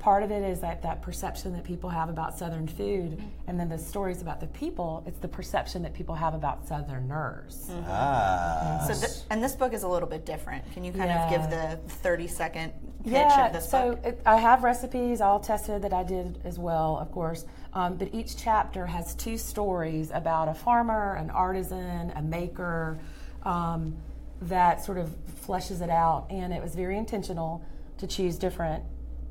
part 0.00 0.22
of 0.24 0.30
it 0.32 0.42
is 0.42 0.60
that 0.60 0.82
that 0.82 1.02
perception 1.02 1.52
that 1.52 1.62
people 1.62 1.90
have 1.90 2.08
about 2.08 2.36
Southern 2.36 2.66
food, 2.66 3.12
Mm-hmm. 3.12 3.26
and 3.46 3.60
then 3.60 3.68
the 3.68 3.78
stories 3.78 4.20
about 4.22 4.40
the 4.40 4.46
people. 4.48 5.02
It's 5.06 5.18
the 5.20 5.28
perception 5.28 5.82
that 5.82 5.94
people 5.94 6.14
have 6.16 6.34
about 6.34 6.66
Southerners. 6.66 7.68
Mm-hmm. 7.70 7.84
Ah. 7.88 8.84
So, 8.88 8.94
th- 8.94 9.18
and 9.30 9.42
this 9.42 9.54
book 9.54 9.72
is 9.74 9.82
a 9.84 9.88
little 9.88 10.08
bit 10.08 10.26
different. 10.26 10.64
Can 10.72 10.82
you 10.84 10.92
kind 10.92 11.10
of 11.10 11.30
give 11.30 11.42
the 11.50 11.78
30 12.02 12.26
second 12.26 12.72
pitch 13.04 13.12
Yeah, 13.12 13.46
of 13.46 13.52
this 13.52 13.70
so 13.70 13.90
book? 13.94 14.04
it, 14.04 14.22
I 14.26 14.36
have 14.36 14.64
recipes 14.64 15.20
all 15.20 15.38
tested 15.40 15.82
that 15.82 15.92
I 15.92 16.02
did 16.02 16.40
as 16.44 16.58
well, 16.58 16.98
of 16.98 17.12
course. 17.12 17.44
Um, 17.74 17.96
but 17.96 18.12
each 18.12 18.36
chapter 18.36 18.86
has 18.86 19.14
two 19.14 19.36
stories 19.38 20.10
about 20.12 20.48
a 20.48 20.54
farmer, 20.54 21.14
an 21.14 21.30
artisan, 21.30 22.10
a 22.16 22.22
maker, 22.22 22.98
um, 23.44 23.96
that 24.42 24.82
sort 24.84 24.98
of 24.98 25.08
fleshes 25.46 25.80
it 25.82 25.90
out. 25.90 26.26
And 26.30 26.52
it 26.52 26.62
was 26.62 26.74
very 26.74 26.96
intentional 26.98 27.62
to 27.98 28.06
choose 28.06 28.36
different 28.38 28.82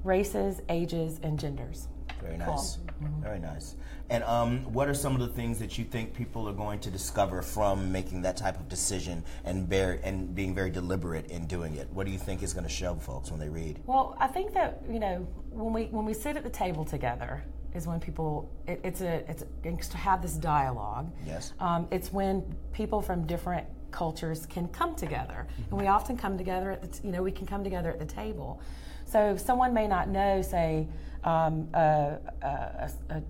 races, 0.04 0.62
ages, 0.70 1.20
and 1.24 1.40
genders. 1.40 1.88
Very 2.22 2.38
nice. 2.38 2.78
Very 3.22 3.40
nice. 3.40 3.76
And 4.10 4.24
um, 4.24 4.74
what 4.74 4.90
are 4.90 4.94
some 4.94 5.14
of 5.14 5.22
the 5.22 5.28
things 5.28 5.60
that 5.60 5.78
you 5.78 5.86
think 5.86 6.14
people 6.14 6.50
are 6.50 6.54
going 6.54 6.80
to 6.80 6.90
discover 6.90 7.42
from 7.42 7.92
making 7.92 8.24
that 8.24 8.36
type 8.36 8.60
of 8.60 8.68
decision 8.68 9.24
and 9.46 9.70
bear, 9.70 10.00
and 10.04 10.34
being 10.34 10.56
very 10.56 10.72
deliberate 10.72 11.30
in 11.30 11.46
doing 11.46 11.76
it? 11.76 11.88
What 11.92 12.06
do 12.06 12.12
you 12.12 12.18
think 12.18 12.42
is 12.44 12.54
going 12.54 12.66
to 12.66 12.70
show 12.70 12.96
folks 12.96 13.30
when 13.30 13.40
they 13.40 13.50
read? 13.50 13.80
Well, 13.86 14.18
I 14.20 14.28
think 14.28 14.54
that 14.54 14.82
you 14.90 15.00
know 15.00 15.28
when 15.52 15.74
we 15.74 15.86
when 15.86 16.06
we 16.06 16.14
sit 16.14 16.36
at 16.36 16.44
the 16.44 16.50
table 16.50 16.84
together 16.84 17.44
is 17.76 17.86
when 17.86 18.00
people 18.00 18.50
it, 18.68 18.82
it's 18.84 19.02
a 19.02 19.24
it's, 19.30 19.44
it's 19.64 19.88
to 19.90 19.98
have 19.98 20.22
this 20.22 20.34
dialogue. 20.34 21.12
Yes. 21.26 21.54
Um, 21.60 21.88
it's 21.92 22.12
when 22.12 22.44
people 22.74 23.02
from 23.02 23.28
different 23.28 23.68
cultures 23.92 24.46
can 24.46 24.68
come 24.70 24.96
together, 24.96 25.48
and 25.70 25.80
we 25.80 25.88
often 25.88 26.18
come 26.18 26.38
together 26.38 26.72
at 26.72 26.82
the 26.82 26.88
t- 26.88 27.00
you 27.04 27.12
know 27.12 27.24
we 27.24 27.32
can 27.32 27.46
come 27.46 27.64
together 27.64 27.90
at 27.90 28.00
the 28.00 28.06
table. 28.06 28.62
So 29.06 29.38
someone 29.38 29.74
may 29.74 29.88
not 29.88 30.08
know, 30.08 30.42
say, 30.44 30.88
um, 31.24 31.68
a, 31.74 32.18
a, 32.44 32.48
a, 32.48 32.92
a 33.16 33.24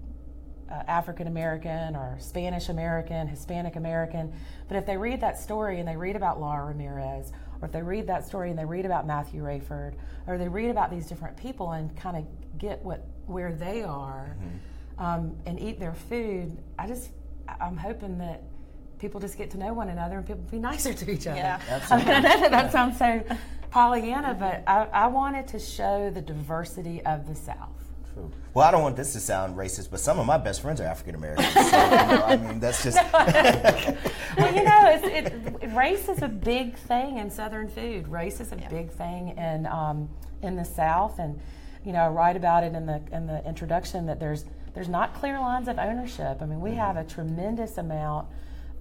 African 0.89 1.27
American 1.27 1.95
or 1.95 2.17
Spanish 2.19 2.69
American, 2.69 3.27
Hispanic 3.27 3.75
American. 3.75 4.33
But 4.67 4.77
if 4.77 4.85
they 4.85 4.97
read 4.97 5.21
that 5.21 5.39
story 5.39 5.79
and 5.79 5.87
they 5.87 5.95
read 5.95 6.15
about 6.15 6.39
Laura 6.39 6.65
Ramirez, 6.65 7.31
or 7.61 7.67
if 7.67 7.71
they 7.71 7.81
read 7.81 8.07
that 8.07 8.27
story 8.27 8.49
and 8.49 8.59
they 8.59 8.65
read 8.65 8.85
about 8.85 9.07
Matthew 9.07 9.41
Raiford, 9.41 9.93
or 10.27 10.37
they 10.37 10.47
read 10.47 10.69
about 10.69 10.91
these 10.91 11.07
different 11.07 11.37
people 11.37 11.71
and 11.71 11.95
kind 11.97 12.17
of 12.17 12.25
get 12.59 12.83
what 12.83 13.05
where 13.25 13.53
they 13.53 13.83
are 13.83 14.35
um, 14.97 15.35
and 15.45 15.59
eat 15.59 15.79
their 15.79 15.93
food, 15.93 16.57
I 16.77 16.87
just 16.87 17.11
I'm 17.59 17.77
hoping 17.77 18.17
that 18.19 18.43
people 18.99 19.19
just 19.19 19.37
get 19.37 19.49
to 19.51 19.57
know 19.57 19.73
one 19.73 19.89
another 19.89 20.17
and 20.17 20.27
people 20.27 20.43
be 20.51 20.59
nicer 20.59 20.93
to 20.93 21.11
each 21.11 21.25
other. 21.25 21.37
Yeah. 21.37 21.81
I 21.89 21.97
mean, 21.97 22.07
I 22.09 22.19
know 22.19 22.39
that, 22.41 22.51
that 22.51 22.71
sounds 22.71 22.97
so 22.97 23.23
Pollyanna, 23.71 24.35
but 24.39 24.63
I, 24.67 24.87
I 24.91 25.07
wanted 25.07 25.47
to 25.49 25.59
show 25.59 26.09
the 26.09 26.21
diversity 26.21 27.03
of 27.05 27.27
the 27.27 27.35
South. 27.35 27.69
True. 28.13 28.31
Well, 28.53 28.67
I 28.67 28.71
don't 28.71 28.81
want 28.81 28.95
this 28.95 29.13
to 29.13 29.19
sound 29.19 29.55
racist, 29.55 29.91
but 29.91 29.99
some 29.99 30.19
of 30.19 30.25
my 30.25 30.37
best 30.37 30.61
friends 30.61 30.81
are 30.81 30.85
African 30.85 31.15
Americans. 31.15 31.53
So, 31.53 31.59
you 31.59 31.65
know, 31.67 32.23
I 32.25 32.37
mean, 32.37 32.59
that's 32.59 32.83
just. 32.83 32.97
well, 33.13 34.55
you 34.55 34.63
know, 34.63 34.99
it's, 35.03 35.63
it, 35.63 35.69
race 35.75 36.09
is 36.09 36.21
a 36.23 36.27
big 36.27 36.75
thing 36.75 37.19
in 37.19 37.29
Southern 37.29 37.69
food. 37.69 38.07
Race 38.07 38.39
is 38.39 38.51
a 38.51 38.55
big 38.55 38.91
thing 38.91 39.37
in 39.37 39.67
um, 39.67 40.09
in 40.41 40.55
the 40.55 40.65
South, 40.65 41.19
and 41.19 41.39
you 41.85 41.93
know, 41.93 41.99
I 41.99 42.07
write 42.07 42.35
about 42.35 42.63
it 42.63 42.73
in 42.73 42.87
the 42.87 43.01
in 43.11 43.27
the 43.27 43.47
introduction 43.47 44.07
that 44.07 44.19
there's 44.19 44.45
there's 44.73 44.89
not 44.89 45.13
clear 45.13 45.39
lines 45.39 45.67
of 45.67 45.77
ownership. 45.77 46.41
I 46.41 46.45
mean, 46.45 46.59
we 46.59 46.71
have 46.71 46.97
a 46.97 47.03
tremendous 47.03 47.77
amount 47.77 48.27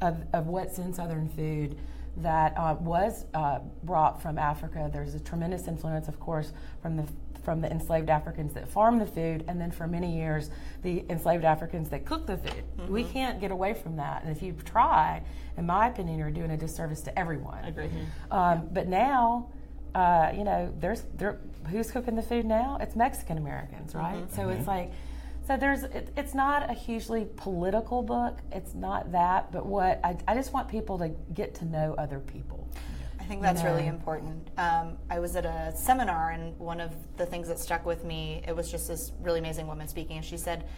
of, 0.00 0.22
of 0.32 0.46
what's 0.46 0.78
in 0.78 0.92
Southern 0.92 1.28
food 1.28 1.76
that 2.18 2.52
uh, 2.56 2.76
was 2.80 3.26
uh, 3.34 3.60
brought 3.84 4.20
from 4.20 4.38
Africa. 4.38 4.90
There's 4.92 5.14
a 5.14 5.20
tremendous 5.20 5.68
influence, 5.68 6.08
of 6.08 6.18
course, 6.18 6.52
from 6.82 6.96
the 6.96 7.04
from 7.44 7.62
the 7.62 7.70
enslaved 7.70 8.10
Africans 8.10 8.52
that 8.52 8.68
farmed 8.68 9.00
the 9.00 9.06
food, 9.06 9.42
and 9.48 9.58
then 9.58 9.70
for 9.70 9.86
many 9.86 10.14
years, 10.14 10.50
the 10.82 11.02
enslaved 11.08 11.44
Africans 11.44 11.88
that 11.88 12.04
cooked 12.04 12.26
the 12.26 12.36
food. 12.36 12.62
We 12.88 13.04
can't 13.04 13.40
get 13.40 13.50
away 13.50 13.72
from 13.72 13.96
that, 13.96 14.22
and 14.22 14.36
if 14.36 14.42
you 14.42 14.54
try, 14.64 15.22
in 15.56 15.64
my 15.64 15.88
opinion, 15.88 16.18
you're 16.18 16.30
doing 16.30 16.50
a 16.50 16.58
disservice 16.58 17.00
to 17.02 17.18
everyone. 17.18 17.64
Agree. 17.64 17.88
Um, 18.30 18.68
but 18.72 18.86
now, 18.88 19.48
uh, 19.94 20.30
you 20.36 20.44
know, 20.44 20.74
there's 20.78 21.04
there, 21.16 21.38
who's 21.70 21.90
cooking 21.90 22.16
the 22.16 22.22
food 22.22 22.44
now? 22.44 22.76
It's 22.82 22.94
Mexican 22.96 23.38
Americans, 23.38 23.94
right? 23.94 24.30
So 24.34 24.50
it's 24.50 24.66
like, 24.66 24.92
so 25.48 25.56
there's 25.56 25.84
it, 25.84 26.10
it's 26.14 26.34
not 26.34 26.68
a 26.70 26.74
hugely 26.74 27.26
political 27.36 28.02
book. 28.02 28.38
It's 28.52 28.74
not 28.74 29.10
that, 29.12 29.50
but 29.50 29.64
what 29.64 29.98
I, 30.04 30.14
I 30.28 30.34
just 30.34 30.52
want 30.52 30.68
people 30.68 30.98
to 30.98 31.08
get 31.32 31.54
to 31.56 31.64
know 31.64 31.94
other 31.96 32.18
people. 32.18 32.68
I 33.18 33.24
think 33.24 33.40
that's 33.40 33.62
really 33.62 33.84
know. 33.84 33.88
important. 33.88 34.50
Um, 34.58 34.98
I 35.08 35.18
was 35.20 35.36
at 35.36 35.46
a 35.46 35.72
seminar, 35.74 36.32
and 36.32 36.58
one 36.58 36.80
of 36.80 36.92
the 37.16 37.24
things 37.24 37.48
that 37.48 37.58
stuck 37.58 37.86
with 37.86 38.04
me, 38.04 38.42
it 38.46 38.54
was 38.54 38.70
just 38.70 38.88
this 38.88 39.12
really 39.22 39.38
amazing 39.38 39.66
woman 39.66 39.88
speaking, 39.88 40.18
and 40.18 40.24
she 40.24 40.36
said, 40.36 40.68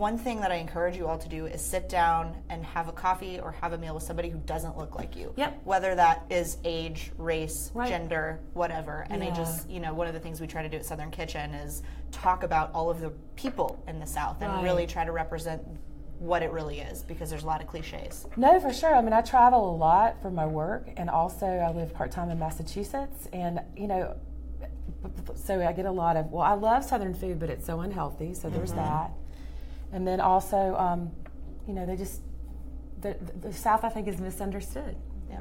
one 0.00 0.16
thing 0.16 0.40
that 0.40 0.50
I 0.50 0.54
encourage 0.54 0.96
you 0.96 1.06
all 1.06 1.18
to 1.18 1.28
do 1.28 1.44
is 1.44 1.60
sit 1.60 1.90
down 1.90 2.34
and 2.48 2.64
have 2.64 2.88
a 2.88 2.92
coffee 2.92 3.38
or 3.38 3.52
have 3.52 3.74
a 3.74 3.78
meal 3.78 3.94
with 3.94 4.02
somebody 4.02 4.30
who 4.30 4.38
doesn't 4.38 4.78
look 4.78 4.96
like 4.96 5.14
you. 5.14 5.34
Yep. 5.36 5.60
Whether 5.64 5.94
that 5.94 6.24
is 6.30 6.56
age, 6.64 7.12
race, 7.18 7.70
Right. 7.74 7.90
gender, 7.90 8.40
whatever. 8.54 9.06
And 9.10 9.22
I 9.22 9.30
just, 9.30 9.68
you 9.68 9.78
know, 9.78 9.92
one 9.92 10.06
of 10.06 10.14
the 10.14 10.20
things 10.20 10.40
we 10.40 10.46
try 10.46 10.62
to 10.62 10.70
do 10.70 10.78
at 10.78 10.86
Southern 10.86 11.10
Kitchen 11.10 11.52
is 11.52 11.82
talk 12.10 12.44
about 12.44 12.72
all 12.72 12.88
of 12.88 13.00
the 13.00 13.10
people 13.36 13.82
in 13.86 14.00
the 14.00 14.06
South 14.06 14.40
and 14.40 14.50
Right. 14.50 14.64
really 14.64 14.86
try 14.86 15.04
to 15.04 15.12
represent 15.12 15.62
what 16.18 16.42
it 16.42 16.50
really 16.50 16.80
is 16.80 17.02
because 17.02 17.28
there's 17.28 17.42
a 17.42 17.46
lot 17.46 17.60
of 17.60 17.66
cliches. 17.66 18.26
No, 18.38 18.58
for 18.58 18.72
sure. 18.72 18.94
I 18.94 19.02
mean, 19.02 19.12
I 19.12 19.20
travel 19.20 19.74
a 19.74 19.76
lot 19.76 20.20
for 20.22 20.30
my 20.30 20.46
work, 20.46 20.88
and 20.96 21.10
also 21.10 21.46
I 21.46 21.70
live 21.72 21.92
part 21.92 22.10
time 22.10 22.30
in 22.30 22.38
Massachusetts, 22.38 23.28
and 23.32 23.60
you 23.76 23.86
know, 23.86 24.16
so 25.34 25.66
I 25.66 25.72
get 25.72 25.86
a 25.86 25.90
lot 25.90 26.16
of. 26.16 26.30
Well, 26.30 26.42
I 26.42 26.54
love 26.54 26.84
Southern 26.84 27.14
food, 27.14 27.38
but 27.38 27.48
it's 27.48 27.64
so 27.64 27.80
unhealthy. 27.80 28.34
So 28.34 28.50
there's 28.50 28.70
mm-hmm. 28.70 28.80
that, 28.80 29.12
and 29.92 30.06
then 30.06 30.20
also, 30.20 30.74
um, 30.76 31.10
you 31.66 31.74
know, 31.74 31.86
they 31.86 31.96
just 31.96 32.20
the, 33.00 33.16
the 33.40 33.52
South 33.52 33.84
I 33.84 33.88
think 33.88 34.08
is 34.08 34.20
misunderstood. 34.20 34.96
Yeah. 35.30 35.40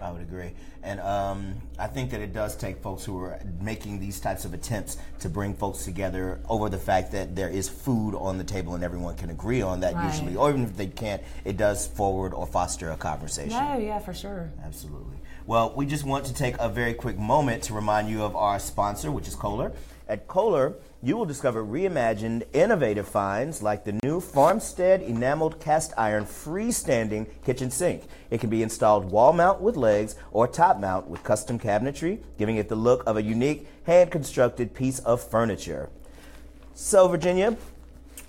I 0.00 0.10
would 0.10 0.22
agree. 0.22 0.52
And 0.82 0.98
um, 1.00 1.56
I 1.78 1.86
think 1.86 2.10
that 2.12 2.20
it 2.22 2.32
does 2.32 2.56
take 2.56 2.82
folks 2.82 3.04
who 3.04 3.18
are 3.18 3.38
making 3.60 4.00
these 4.00 4.18
types 4.18 4.46
of 4.46 4.54
attempts 4.54 4.96
to 5.18 5.28
bring 5.28 5.52
folks 5.54 5.84
together 5.84 6.40
over 6.48 6.70
the 6.70 6.78
fact 6.78 7.12
that 7.12 7.36
there 7.36 7.50
is 7.50 7.68
food 7.68 8.14
on 8.14 8.38
the 8.38 8.44
table 8.44 8.74
and 8.74 8.82
everyone 8.82 9.16
can 9.16 9.28
agree 9.28 9.60
on 9.60 9.80
that 9.80 9.94
Right. 9.94 10.06
usually. 10.06 10.36
Or 10.36 10.48
even 10.48 10.64
if 10.64 10.74
they 10.76 10.86
can't, 10.86 11.22
it 11.44 11.58
does 11.58 11.86
forward 11.86 12.32
or 12.32 12.46
foster 12.46 12.90
a 12.90 12.96
conversation. 12.96 13.50
No, 13.50 13.76
yeah, 13.76 13.98
for 13.98 14.14
sure. 14.14 14.50
Absolutely. 14.64 15.16
Well, 15.46 15.74
we 15.76 15.84
just 15.84 16.04
want 16.04 16.24
to 16.26 16.34
take 16.34 16.56
a 16.58 16.68
very 16.68 16.94
quick 16.94 17.18
moment 17.18 17.64
to 17.64 17.74
remind 17.74 18.08
you 18.08 18.22
of 18.22 18.34
our 18.36 18.58
sponsor, 18.58 19.10
which 19.10 19.28
is 19.28 19.34
Kohler. 19.34 19.72
At 20.08 20.26
Kohler, 20.28 20.76
you 21.02 21.16
will 21.16 21.24
discover 21.24 21.64
reimagined, 21.64 22.42
innovative 22.52 23.08
finds 23.08 23.62
like 23.62 23.84
the 23.84 23.98
new 24.02 24.20
Farmstead 24.20 25.00
enameled 25.00 25.58
cast 25.58 25.92
iron 25.96 26.24
freestanding 26.24 27.26
kitchen 27.44 27.70
sink. 27.70 28.04
It 28.30 28.40
can 28.40 28.50
be 28.50 28.62
installed 28.62 29.10
wall 29.10 29.32
mount 29.32 29.62
with 29.62 29.76
legs 29.76 30.16
or 30.30 30.46
top 30.46 30.78
mount 30.78 31.08
with 31.08 31.22
custom 31.22 31.58
cabinetry, 31.58 32.20
giving 32.38 32.56
it 32.56 32.68
the 32.68 32.76
look 32.76 33.02
of 33.06 33.16
a 33.16 33.22
unique 33.22 33.66
hand 33.84 34.10
constructed 34.10 34.74
piece 34.74 34.98
of 35.00 35.22
furniture. 35.22 35.88
So, 36.74 37.08
Virginia, 37.08 37.56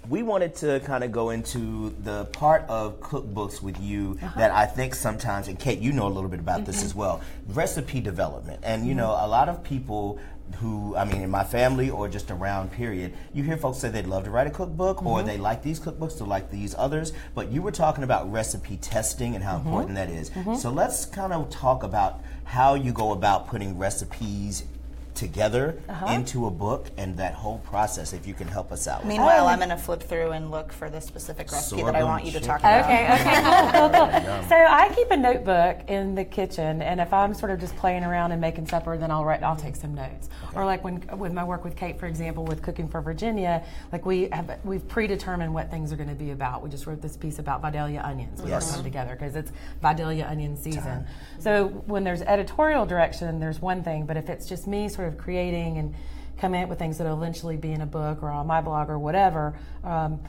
we 0.09 0.23
wanted 0.23 0.55
to 0.55 0.79
kind 0.81 1.03
of 1.03 1.11
go 1.11 1.29
into 1.29 1.93
the 2.01 2.25
part 2.25 2.63
of 2.69 2.99
cookbooks 3.01 3.61
with 3.61 3.79
you 3.79 4.17
uh-huh. 4.21 4.39
that 4.39 4.51
I 4.51 4.65
think 4.65 4.95
sometimes, 4.95 5.47
and 5.47 5.59
Kate, 5.59 5.79
you 5.79 5.91
know 5.91 6.07
a 6.07 6.09
little 6.09 6.29
bit 6.29 6.39
about 6.39 6.65
this 6.65 6.77
mm-hmm. 6.77 6.85
as 6.85 6.95
well, 6.95 7.21
recipe 7.49 7.99
development. 7.99 8.61
And 8.63 8.87
you 8.87 8.95
know, 8.95 9.11
a 9.11 9.27
lot 9.27 9.49
of 9.49 9.63
people 9.63 10.19
who, 10.55 10.95
I 10.95 11.05
mean, 11.05 11.21
in 11.21 11.29
my 11.29 11.43
family 11.43 11.89
or 11.89 12.07
just 12.07 12.31
around, 12.31 12.71
period, 12.71 13.13
you 13.33 13.43
hear 13.43 13.57
folks 13.57 13.79
say 13.79 13.89
they'd 13.89 14.07
love 14.07 14.23
to 14.25 14.31
write 14.31 14.47
a 14.47 14.51
cookbook 14.51 15.05
or 15.05 15.17
mm-hmm. 15.17 15.27
they 15.27 15.37
like 15.37 15.63
these 15.63 15.79
cookbooks, 15.79 16.17
they 16.17 16.25
like 16.25 16.51
these 16.51 16.75
others. 16.77 17.13
But 17.35 17.51
you 17.51 17.61
were 17.61 17.71
talking 17.71 18.03
about 18.03 18.31
recipe 18.31 18.77
testing 18.77 19.35
and 19.35 19.43
how 19.43 19.57
mm-hmm. 19.57 19.67
important 19.67 19.95
that 19.95 20.09
is. 20.09 20.29
Mm-hmm. 20.31 20.55
So 20.55 20.69
let's 20.71 21.05
kind 21.05 21.33
of 21.33 21.49
talk 21.49 21.83
about 21.83 22.21
how 22.43 22.75
you 22.75 22.91
go 22.91 23.11
about 23.11 23.47
putting 23.47 23.77
recipes 23.77 24.63
together 25.21 25.77
uh-huh. 25.87 26.07
into 26.15 26.47
a 26.47 26.51
book 26.51 26.87
and 26.97 27.15
that 27.15 27.35
whole 27.35 27.59
process 27.59 28.11
if 28.11 28.25
you 28.25 28.33
can 28.33 28.47
help 28.47 28.71
us 28.71 28.87
out 28.87 29.05
Meanwhile, 29.05 29.47
I'm 29.47 29.59
going 29.59 29.69
to 29.69 29.77
flip 29.77 30.01
through 30.01 30.31
and 30.31 30.49
look 30.49 30.73
for 30.73 30.89
the 30.89 30.99
specific 30.99 31.51
recipe 31.51 31.83
that 31.83 31.95
I 31.95 32.03
want 32.03 32.25
you 32.25 32.31
to 32.31 32.39
talk 32.39 32.59
about. 32.61 32.85
Okay, 32.85 33.05
okay, 33.13 33.35
cool, 33.77 33.89
cool, 33.89 34.09
cool. 34.09 34.49
So 34.49 34.55
I 34.55 34.91
keep 34.95 35.11
a 35.11 35.17
notebook 35.17 35.87
in 35.87 36.15
the 36.15 36.25
kitchen, 36.25 36.81
and 36.81 36.99
if 36.99 37.13
I'm 37.13 37.35
sort 37.35 37.51
of 37.51 37.59
just 37.59 37.75
playing 37.75 38.03
around 38.03 38.31
and 38.31 38.41
making 38.41 38.67
supper, 38.67 38.97
then 38.97 39.11
I'll 39.11 39.23
write. 39.23 39.43
I'll 39.43 39.55
take 39.55 39.75
some 39.75 39.93
notes. 39.93 40.29
Or 40.55 40.65
like 40.65 40.83
when 40.83 41.03
with 41.17 41.33
my 41.33 41.43
work 41.43 41.63
with 41.63 41.75
Kate, 41.75 41.99
for 41.99 42.07
example, 42.07 42.43
with 42.45 42.61
cooking 42.61 42.87
for 42.87 43.01
Virginia, 43.01 43.63
like 43.91 44.05
we 44.05 44.29
have 44.31 44.59
we've 44.63 44.87
predetermined 44.87 45.53
what 45.53 45.69
things 45.69 45.93
are 45.93 45.97
going 45.97 46.09
to 46.09 46.15
be 46.15 46.31
about. 46.31 46.63
We 46.63 46.69
just 46.69 46.87
wrote 46.87 47.01
this 47.01 47.15
piece 47.15 47.39
about 47.39 47.61
Vidalia 47.61 48.01
onions. 48.03 48.41
We 48.41 48.49
Yes. 48.49 48.63
worked 48.63 48.73
on 48.73 48.79
it 48.81 48.83
together 48.83 49.15
because 49.17 49.35
it's 49.35 49.51
Vidalia 49.81 50.27
onion 50.27 50.57
season. 50.57 51.05
So 51.39 51.67
when 51.85 52.03
there's 52.03 52.21
editorial 52.21 52.85
direction, 52.85 53.39
there's 53.39 53.61
one 53.61 53.83
thing, 53.83 54.05
but 54.05 54.17
if 54.17 54.29
it's 54.29 54.47
just 54.47 54.67
me 54.67 54.89
sort 54.89 55.07
of 55.07 55.10
creating 55.17 55.77
and 55.77 55.95
coming 56.37 56.63
up 56.63 56.69
with 56.69 56.79
things 56.79 56.97
that'll 56.97 57.17
eventually 57.17 57.57
be 57.57 57.71
in 57.71 57.81
a 57.81 57.85
book 57.85 58.23
or 58.23 58.29
on 58.29 58.47
my 58.47 58.61
blog 58.61 58.89
or 58.89 58.97
whatever. 58.97 59.53
Um, 59.83 60.19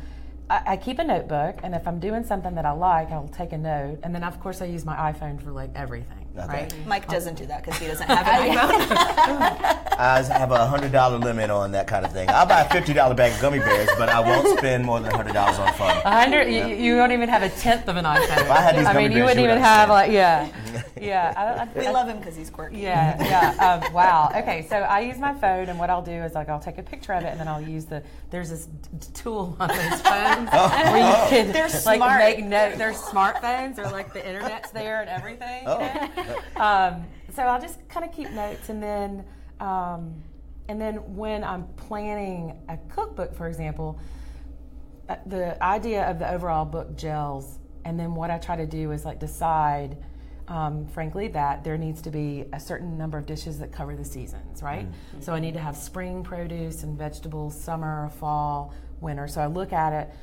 I, 0.51 0.63
I 0.67 0.77
keep 0.77 0.99
a 0.99 1.05
notebook, 1.05 1.61
and 1.63 1.75
if 1.75 1.89
I'm 1.89 1.99
doing 1.99 2.25
something 2.25 2.55
that 2.55 2.67
I 2.67 2.73
like, 2.73 3.11
I'll 3.11 3.29
take 3.29 3.53
a 3.53 3.59
note. 3.59 3.99
And 4.03 4.15
then, 4.15 4.23
of 4.23 4.39
course, 4.41 4.61
I 4.61 4.67
use 4.67 4.85
my 4.85 5.13
iPhone 5.13 5.43
for 5.43 5.51
like 5.51 5.71
everything. 5.75 6.22
Right? 6.35 6.73
Mike 6.87 7.09
doesn't 7.09 7.37
do 7.37 7.47
that 7.47 7.65
because 7.65 7.79
he 7.81 7.87
doesn't 7.87 8.07
have 8.09 8.27
an 8.27 8.57
iPhone. 8.57 9.89
I 9.99 10.23
have 10.23 10.51
a 10.51 10.67
hundred 10.67 10.93
dollar 10.93 11.19
limit 11.19 11.51
on 11.51 11.73
that 11.73 11.87
kind 11.87 12.05
of 12.05 12.13
thing. 12.13 12.29
I'll 12.31 12.47
buy 12.47 12.63
a 12.63 12.69
fifty 12.71 12.93
dollar 12.93 13.15
bag 13.15 13.33
of 13.35 13.41
gummy 13.41 13.59
bears, 13.59 13.89
but 13.99 14.09
I 14.09 14.21
won't 14.21 14.59
spend 14.59 14.85
more 14.85 15.01
than 15.01 15.13
hundred 15.15 15.35
dollars 15.35 15.59
on 15.59 15.73
fun. 15.75 15.97
A 16.05 16.21
hundred, 16.23 16.49
you, 16.49 16.67
you 16.75 16.97
don't 16.97 17.13
even 17.13 17.29
have 17.29 17.43
a 17.43 17.49
tenth 17.51 17.89
of 17.89 17.97
an 17.97 18.05
iPhone. 18.05 18.23
If 18.43 18.51
I 18.51 18.61
had 18.61 18.77
these 18.77 18.87
I 18.87 18.93
gummy 18.95 19.09
mean, 19.09 19.19
you 19.19 19.25
wouldn't 19.25 19.41
you 19.41 19.47
would 19.49 19.53
even 19.53 19.63
have 19.63 19.91
understand. 19.91 20.53
like, 20.75 20.83
yeah, 20.83 20.83
yeah. 21.01 21.35
I, 21.37 21.63
I, 21.63 21.79
we 21.81 21.87
I- 21.87 21.91
love 21.93 22.09
him 22.09 22.19
because 22.19 22.35
he's 22.37 22.51
quirky. 22.51 22.79
Yeah, 22.79 23.23
yeah. 23.23 23.81
Um, 23.85 23.93
wow. 23.93 24.31
Okay, 24.35 24.67
so 24.69 24.77
I 24.77 25.01
use 25.01 25.19
my 25.19 25.35
phone, 25.35 25.69
and 25.69 25.79
what 25.79 25.91
I'll 25.91 26.03
do 26.03 26.11
is 26.13 26.33
like 26.35 26.49
I'll 26.49 26.61
take 26.61 26.79
a 26.79 26.83
picture 26.83 27.13
of 27.13 27.23
it, 27.25 27.29
and 27.29 27.39
then 27.41 27.47
I'll 27.49 27.61
use 27.63 27.85
the 27.85 28.03
there's 28.31 28.49
this 28.51 28.67
d- 28.67 28.89
d- 28.99 29.07
tool 29.15 29.57
on 29.61 29.69
those 29.69 30.01
phones 30.01 30.51
where 30.51 30.97
you 30.99 31.29
can 31.29 31.53
They're 31.53 31.65
like 31.65 31.99
smart. 31.99 32.19
make 32.21 32.45
notes. 32.45 32.79
They're 32.79 32.93
smartphones, 32.93 33.79
or 33.79 33.85
like 33.91 34.13
the 34.15 34.27
internet's 34.27 34.71
there 34.71 35.01
and 35.03 35.11
everything. 35.11 35.61
you 35.63 35.69
know? 35.69 36.09
um, 36.57 37.05
so 37.35 37.43
I'll 37.43 37.61
just 37.61 37.87
kind 37.89 38.05
of 38.05 38.13
keep 38.13 38.31
notes, 38.31 38.69
and 38.69 38.83
then 38.83 39.25
um, 39.61 40.15
and 40.69 40.81
then 40.81 40.97
when 41.17 41.45
I'm 41.45 41.67
planning 41.77 42.61
a 42.69 42.77
cookbook, 42.89 43.35
for 43.35 43.47
example, 43.47 43.99
uh, 45.09 45.17
the 45.27 45.63
idea 45.63 46.09
of 46.09 46.19
the 46.19 46.31
overall 46.31 46.65
book 46.65 46.97
gels, 46.97 47.59
and 47.85 47.99
then 47.99 48.15
what 48.15 48.31
I 48.31 48.39
try 48.39 48.57
to 48.57 48.67
do 48.67 48.93
is 48.93 49.05
like 49.05 49.19
decide, 49.19 49.97
um, 50.49 50.87
frankly, 50.87 51.29
that 51.29 51.65
there 51.65 51.77
needs 51.77 52.01
to 52.03 52.11
be 52.11 52.45
a 52.53 52.61
certain 52.61 52.97
number 52.97 53.19
of 53.19 53.27
dishes 53.27 53.59
that 53.59 53.73
cover 53.73 53.97
the 53.97 54.05
seasons, 54.05 54.63
right? 54.63 54.87
So 55.21 55.33
I 55.33 55.41
need 55.41 55.55
to 55.55 55.61
have 55.61 55.77
spring 55.77 56.23
produce 56.23 56.83
and 56.85 56.97
vegetables, 56.97 57.61
summer, 57.61 58.11
fall, 58.19 58.73
winter. 59.01 59.27
So 59.27 59.41
I 59.41 59.47
look 59.47 59.73
at 59.73 59.93
it 59.93 60.15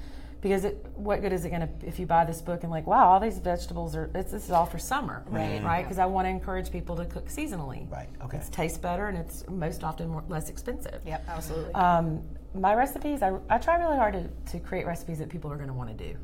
because 0.41 0.63
it, 0.63 0.85
what 0.95 1.21
good 1.21 1.33
is 1.33 1.43
it 1.45 1.49
going 1.49 1.61
to 1.61 1.69
if 1.85 1.99
you 1.99 2.05
buy 2.05 2.23
this 2.25 2.41
book 2.41 2.63
and 2.63 2.71
like, 2.71 2.87
wow, 2.87 3.09
all 3.09 3.19
these 3.19 3.39
vegetables 3.39 3.95
are 3.95 4.09
it's, 4.15 4.31
this 4.31 4.45
is 4.45 4.51
all 4.51 4.65
for 4.65 4.79
summer, 4.79 5.23
right? 5.27 5.61
Right? 5.63 5.83
Because 5.83 5.99
I 5.99 6.05
want 6.05 6.25
to 6.25 6.29
encourage 6.29 6.71
people 6.71 6.95
to 6.95 7.05
cook 7.05 7.27
seasonally. 7.27 7.91
Right, 7.91 8.09
okay. 8.23 8.37
It 8.37 8.49
tastes 8.51 8.77
better 8.77 9.07
and 9.07 9.17
it's 9.17 9.47
most 9.49 9.83
often 9.83 10.09
more, 10.09 10.23
less 10.29 10.49
expensive. 10.49 11.01
Yep, 11.05 11.25
absolutely. 11.27 11.73
Um, 11.73 12.21
my 12.55 12.73
recipes, 12.73 13.21
I, 13.21 13.37
I 13.49 13.57
try 13.57 13.77
really 13.77 13.97
hard 13.97 14.13
to, 14.13 14.51
to 14.53 14.59
create 14.59 14.85
recipes 14.85 15.19
that 15.19 15.29
people 15.29 15.51
are 15.51 15.57
going 15.57 15.67
to 15.67 15.73
want 15.73 15.95
to 15.95 16.07
do. 16.07 16.17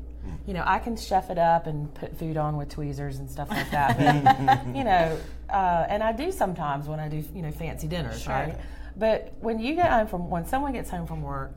You 0.44 0.54
know, 0.54 0.64
I 0.66 0.80
can 0.80 0.96
chef 0.96 1.30
it 1.30 1.38
up 1.38 1.68
and 1.68 1.92
put 1.94 2.18
food 2.18 2.36
on 2.36 2.56
with 2.56 2.68
tweezers 2.68 3.18
and 3.18 3.30
stuff 3.30 3.48
like 3.48 3.70
that. 3.70 3.96
But, 3.96 4.66
you 4.76 4.82
know, 4.82 5.16
uh, 5.48 5.86
and 5.88 6.02
I 6.02 6.10
do 6.12 6.32
sometimes 6.32 6.88
when 6.88 6.98
I 6.98 7.08
do, 7.08 7.22
you 7.32 7.42
know, 7.42 7.52
fancy 7.52 7.86
dinners, 7.86 8.26
right? 8.26 8.56
But 8.96 9.34
when 9.40 9.58
you 9.60 9.74
get 9.74 9.90
home 9.90 10.06
from, 10.08 10.28
when 10.30 10.46
someone 10.46 10.72
gets 10.72 10.90
home 10.90 11.06
from 11.06 11.22
work 11.22 11.52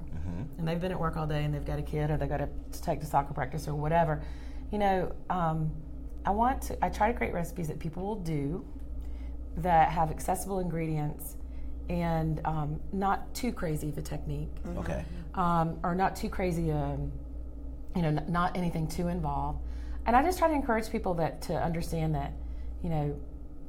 and 0.58 0.67
they've 0.67 0.79
been 0.79 0.91
at 0.91 1.00
work 1.00 1.17
all 1.17 1.27
day 1.27 1.43
and 1.43 1.53
they've 1.53 1.65
got 1.65 1.79
a 1.79 1.84
kid 1.84 2.10
or 2.12 2.17
they've 2.17 2.29
got 2.29 2.38
to 2.38 2.50
take 2.81 3.00
to 3.00 3.05
soccer 3.05 3.34
practice 3.34 3.67
or 3.67 3.75
whatever, 3.75 4.22
you 4.72 4.77
know, 4.77 5.12
um, 5.29 5.72
I 6.25 6.31
want 6.31 6.62
to, 6.63 6.86
I 6.86 6.89
try 6.89 7.12
to 7.12 7.17
create 7.17 7.34
recipes 7.34 7.67
that 7.69 7.79
people 7.79 8.03
will 8.03 8.15
do 8.22 8.65
that 9.58 9.89
have 9.89 10.12
accessible 10.12 10.60
ingredients 10.60 11.38
and 11.89 12.39
um, 12.46 12.79
not 12.93 13.34
too 13.34 13.51
crazy 13.51 13.89
of 13.89 13.98
a 13.98 14.01
technique 14.01 14.50
Okay. 14.77 15.03
um, 15.34 15.79
or 15.84 15.96
not 15.96 16.15
too 16.15 16.29
crazy, 16.29 16.72
um, 16.72 17.12
you 17.96 18.01
know, 18.03 18.10
n- 18.10 18.25
not 18.27 18.55
anything 18.55 18.88
too 18.88 19.08
involved. 19.08 19.60
And 20.05 20.15
I 20.15 20.22
just 20.24 20.38
try 20.39 20.48
to 20.48 20.53
encourage 20.53 20.89
people 20.91 21.13
that 21.15 21.41
to 21.43 21.53
understand 21.55 22.13
that, 22.15 22.34
you 22.84 22.89
know, 22.89 23.19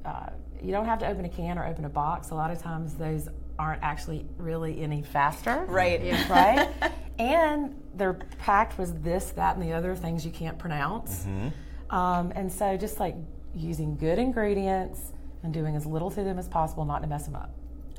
uh, 0.04 0.26
you 0.62 0.72
don't 0.72 0.86
have 0.86 0.98
to 1.00 1.08
open 1.08 1.24
a 1.24 1.28
can 1.28 1.58
or 1.58 1.66
open 1.66 1.84
a 1.84 1.88
box. 1.88 2.30
A 2.30 2.34
lot 2.34 2.50
of 2.50 2.60
times 2.60 2.94
those 2.94 3.28
aren't 3.58 3.82
actually 3.82 4.26
really 4.38 4.80
any 4.80 5.02
faster. 5.02 5.64
right. 5.68 6.00
Right? 6.30 6.92
and 7.18 7.74
they're 7.94 8.14
packed 8.38 8.78
with 8.78 9.02
this, 9.04 9.30
that, 9.32 9.56
and 9.56 9.62
the 9.62 9.72
other 9.72 9.94
things 9.94 10.24
you 10.24 10.32
can't 10.32 10.58
pronounce. 10.58 11.26
Um, 11.90 12.32
and 12.34 12.50
so 12.50 12.76
just 12.76 13.00
like 13.00 13.16
using 13.54 13.96
good 13.96 14.18
ingredients 14.18 15.12
and 15.42 15.52
doing 15.52 15.76
as 15.76 15.86
little 15.86 16.10
to 16.10 16.22
them 16.22 16.38
as 16.38 16.48
possible 16.48 16.84
not 16.84 17.02
to 17.02 17.08
mess 17.08 17.24
them 17.26 17.34
up. 17.36 17.52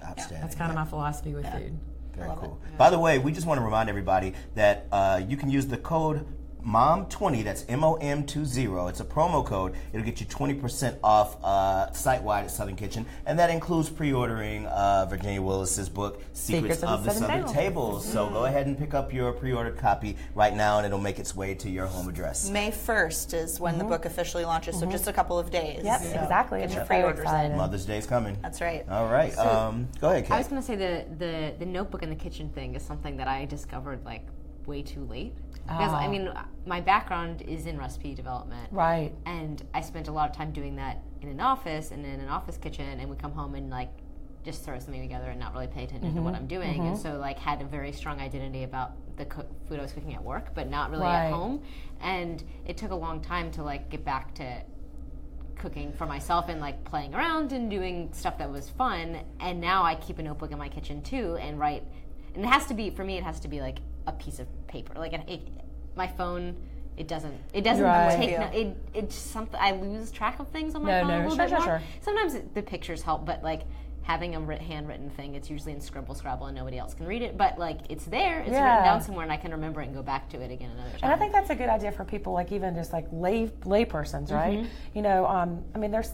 Outstanding. 0.03 0.41
That's 0.41 0.55
kind 0.55 0.72
of 0.72 0.75
my 0.75 0.86
philosophy 0.86 1.34
with 1.34 1.46
food. 1.51 1.77
Very 2.15 2.29
cool. 2.38 2.60
By 2.77 2.89
the 2.89 3.00
way, 3.00 3.20
we 3.20 3.31
just 3.31 3.46
want 3.48 3.60
to 3.60 3.63
remind 3.63 3.89
everybody 3.89 4.34
that 4.55 4.88
uh, 4.91 5.22
you 5.27 5.38
can 5.38 5.50
use 5.50 5.67
the 5.67 5.77
code 5.77 6.25
MOM20, 6.65 7.44
that's 7.44 7.65
M 7.68 7.84
O 7.84 7.96
M 7.96 8.25
20. 8.25 8.89
It's 8.89 9.00
a 9.00 9.06
promo 9.06 9.46
code. 9.46 9.74
It'll 9.94 10.06
get 10.06 10.20
you 10.20 10.25
20% 10.27 10.98
off 11.03 11.38
uh, 11.44 11.91
site 11.91 12.22
wide 12.22 12.46
at 12.46 12.51
Southern 12.51 12.75
Kitchen. 12.75 13.06
And 13.25 13.38
that 13.39 13.50
includes 13.50 13.89
pre 13.89 14.13
ordering 14.13 14.65
uh, 14.68 15.08
Virginia 15.10 15.41
Willis's 15.41 15.89
book, 15.89 16.22
Secrets, 16.34 16.84
of, 16.84 17.03
the 17.03 17.12
Southern, 17.12 17.51
Tables. 17.51 18.06
So 18.06 18.30
go 18.30 18.46
ahead 18.46 18.68
and 18.68 18.77
pick 18.77 18.94
up 18.94 19.13
your 19.13 19.32
pre 19.34 19.53
ordered 19.53 19.77
copy 19.77 20.18
right 20.36 20.56
now, 20.56 20.77
and 20.77 20.86
it'll 20.86 21.00
make 21.00 21.20
its 21.20 21.36
way 21.36 21.56
to 21.56 21.70
your 21.70 21.88
home 21.88 22.08
address. 22.08 22.50
May 22.50 22.72
1st 22.72 23.34
is 23.34 23.60
when 23.60 23.77
the 23.77 23.84
book 23.84 24.06
officially 24.06 24.46
launches, 24.46 24.80
so 24.80 24.86
just 24.86 25.08
a 25.08 25.13
couple 25.13 25.39
of 25.39 25.50
days. 25.50 25.84
Yep, 25.84 26.01
So 26.01 26.08
exactly. 26.08 26.60
Get 26.60 26.70
I'm 26.70 26.75
your 26.75 26.86
pre-orders 26.86 27.32
in. 27.32 27.58
Mother's 27.58 27.86
Day's 27.86 28.06
coming. 28.06 28.38
That's 28.41 28.62
right. 28.62 28.86
All 28.89 29.08
right. 29.08 29.36
um, 29.38 29.88
go 30.00 30.10
ahead, 30.10 30.26
Kate. 30.26 30.34
I 30.34 30.38
was 30.38 30.47
going 30.47 30.62
to 30.62 30.67
say 30.67 30.76
the, 30.76 31.06
the 31.17 31.54
the 31.60 31.65
notebook 31.65 32.04
in 32.04 32.10
the 32.10 32.15
kitchen 32.15 32.50
thing 32.50 32.76
is 32.76 32.84
something 32.84 33.17
that 33.17 33.28
I 33.28 33.45
discovered 33.45 34.04
like 34.06 34.26
way 34.65 34.82
too 34.82 35.06
late. 35.06 35.34
Because 35.77 35.93
I 35.93 36.07
Oh. 36.07 36.10
mean, 36.10 36.34
my 36.65 36.81
background 36.81 37.41
is 37.41 37.65
in 37.65 37.77
recipe 37.77 38.13
development, 38.13 38.71
Right. 38.71 39.13
and 39.25 39.63
I 39.73 39.81
spent 39.81 40.07
a 40.07 40.12
lot 40.12 40.29
of 40.29 40.36
time 40.36 40.51
doing 40.51 40.75
that 40.75 40.99
in 41.21 41.29
an 41.29 41.39
office 41.39 41.91
and 41.91 42.05
in 42.05 42.19
an 42.19 42.29
office 42.29 42.57
kitchen, 42.57 42.99
and 42.99 43.10
we 43.10 43.15
come 43.15 43.31
home 43.34 43.55
and 43.55 43.69
like 43.69 43.89
just 44.43 44.63
throw 44.63 44.79
something 44.79 45.01
together 45.01 45.29
and 45.29 45.39
not 45.39 45.53
really 45.53 45.67
pay 45.67 45.84
attention 45.84 46.15
to 46.15 46.21
what 46.21 46.34
mm-hmm. 46.34 46.41
I'm 46.41 46.47
doing, 46.47 46.79
and 46.79 46.95
mm-hmm. 46.95 47.01
so 47.01 47.17
like 47.17 47.38
had 47.38 47.62
a 47.62 47.65
very 47.65 47.91
strong 47.91 48.19
identity 48.19 48.63
about 48.63 48.93
the 49.17 49.25
cook, 49.25 49.47
food 49.67 49.79
I 49.79 49.84
was 49.84 49.91
cooking 49.91 50.15
at 50.15 50.23
work, 50.23 50.55
but 50.55 50.69
not 50.69 50.89
really 50.89 51.03
Right. 51.03 51.25
at 51.27 51.34
home, 51.34 51.62
and 51.99 52.43
it 52.65 52.77
took 52.77 52.91
a 52.91 52.95
long 52.95 53.21
time 53.21 53.51
to 53.51 53.63
like 53.63 53.89
get 53.89 54.03
back 54.03 54.34
to 54.36 54.63
cooking 55.62 55.93
for 55.93 56.07
myself 56.07 56.49
and 56.49 56.60
like 56.60 56.84
playing 56.84 57.13
around 57.13 57.51
and 57.53 57.69
doing 57.69 58.10
stuff 58.13 58.38
that 58.39 58.49
was 58.49 58.69
fun. 58.69 59.19
And 59.39 59.62
now 59.62 59.84
I 59.84 59.95
keep 59.95 60.17
a 60.17 60.23
notebook 60.23 60.51
in 60.51 60.57
my 60.57 60.69
kitchen 60.69 61.01
too 61.03 61.38
and 61.39 61.60
write. 61.60 61.84
And 62.34 62.43
it 62.43 62.47
has 62.47 62.65
to 62.67 62.73
be 62.73 62.89
for 62.89 63.03
me. 63.03 63.17
It 63.17 63.23
has 63.23 63.39
to 63.41 63.47
be 63.47 63.62
like 63.62 63.77
a 64.07 64.12
piece 64.12 64.39
of 64.39 64.47
paper. 64.67 64.95
Like 64.95 65.13
it, 65.13 65.21
it, 65.27 65.41
my 65.95 66.08
phone. 66.08 66.56
It 66.97 67.08
doesn't. 67.08 67.34
It 67.54 67.62
doesn't 67.62 67.84
Right. 67.84 68.15
take. 68.17 68.30
Yeah. 68.32 68.49
No, 68.51 68.58
it. 68.58 68.77
It's 68.93 69.15
something. 69.15 69.60
I 69.60 69.71
lose 69.71 70.12
track 70.12 70.39
of 70.39 70.47
things 70.49 70.75
on 70.75 70.84
my 70.84 70.91
No, 70.91 70.99
phone 71.01 71.08
no, 71.08 71.15
a 71.15 71.17
little 71.30 71.36
sure, 71.38 71.45
bit 71.47 71.51
more. 71.54 71.63
sure. 71.65 71.82
Sometimes 72.01 72.36
it, 72.36 72.54
the 72.54 72.62
pictures 72.62 73.01
help, 73.01 73.25
but 73.25 73.41
like 73.43 73.62
having 74.04 74.36
a 74.36 74.39
writ- 74.39 74.62
handwritten 74.62 75.10
thing, 75.12 75.36
it's 75.36 75.49
usually 75.49 75.71
in 75.71 75.80
Scribble 75.80 76.15
Scrabble 76.15 76.47
and 76.47 76.56
nobody 76.58 76.77
else 76.77 76.93
can 76.93 77.06
read 77.06 77.21
it. 77.21 77.38
But 77.38 77.58
like 77.58 77.80
it's 77.89 78.06
there. 78.06 78.39
It's 78.41 78.51
Yeah. 78.51 78.65
written 78.69 78.84
down 78.84 79.01
somewhere, 79.01 79.23
and 79.23 79.32
I 79.32 79.38
can 79.38 79.51
remember 79.51 79.82
it 79.82 79.86
and 79.86 79.95
go 79.95 80.04
back 80.04 80.27
to 80.30 80.41
it 80.41 80.51
again 80.51 80.69
another 80.71 80.89
time. 80.91 80.99
And 81.04 81.13
I 81.13 81.15
think 81.17 81.32
that's 81.32 81.49
a 81.49 81.56
good 81.56 81.69
idea 81.69 81.91
for 81.91 82.04
people, 82.04 82.34
like 82.34 82.51
even 82.51 82.75
just 82.75 82.91
like 82.93 83.08
lay 83.12 83.49
lay 83.65 83.86
persons, 83.86 84.32
right? 84.32 84.65
You 84.93 85.01
know, 85.01 85.25
um, 85.27 85.63
I 85.73 85.77
mean, 85.77 85.91
there's 85.91 86.13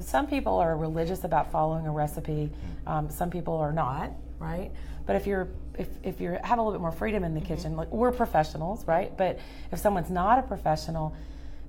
some 0.00 0.26
people 0.26 0.58
are 0.58 0.76
religious 0.76 1.24
about 1.24 1.50
following 1.50 1.86
a 1.86 1.92
recipe. 1.92 2.50
Um, 2.86 3.08
some 3.08 3.30
people 3.30 3.56
are 3.56 3.72
not, 3.72 4.10
right? 4.38 4.70
But 5.06 5.16
if 5.16 5.26
you're 5.26 5.48
if, 5.78 5.88
if 6.02 6.20
you 6.20 6.38
have 6.42 6.58
a 6.58 6.62
little 6.62 6.72
bit 6.72 6.80
more 6.80 6.92
freedom 6.92 7.22
in 7.24 7.34
the 7.34 7.40
mm-hmm. 7.40 7.54
kitchen, 7.54 7.76
like 7.76 7.90
we're 7.92 8.12
professionals, 8.12 8.86
right? 8.86 9.16
But 9.16 9.38
if 9.72 9.78
someone's 9.78 10.10
not 10.10 10.38
a 10.38 10.42
professional 10.42 11.14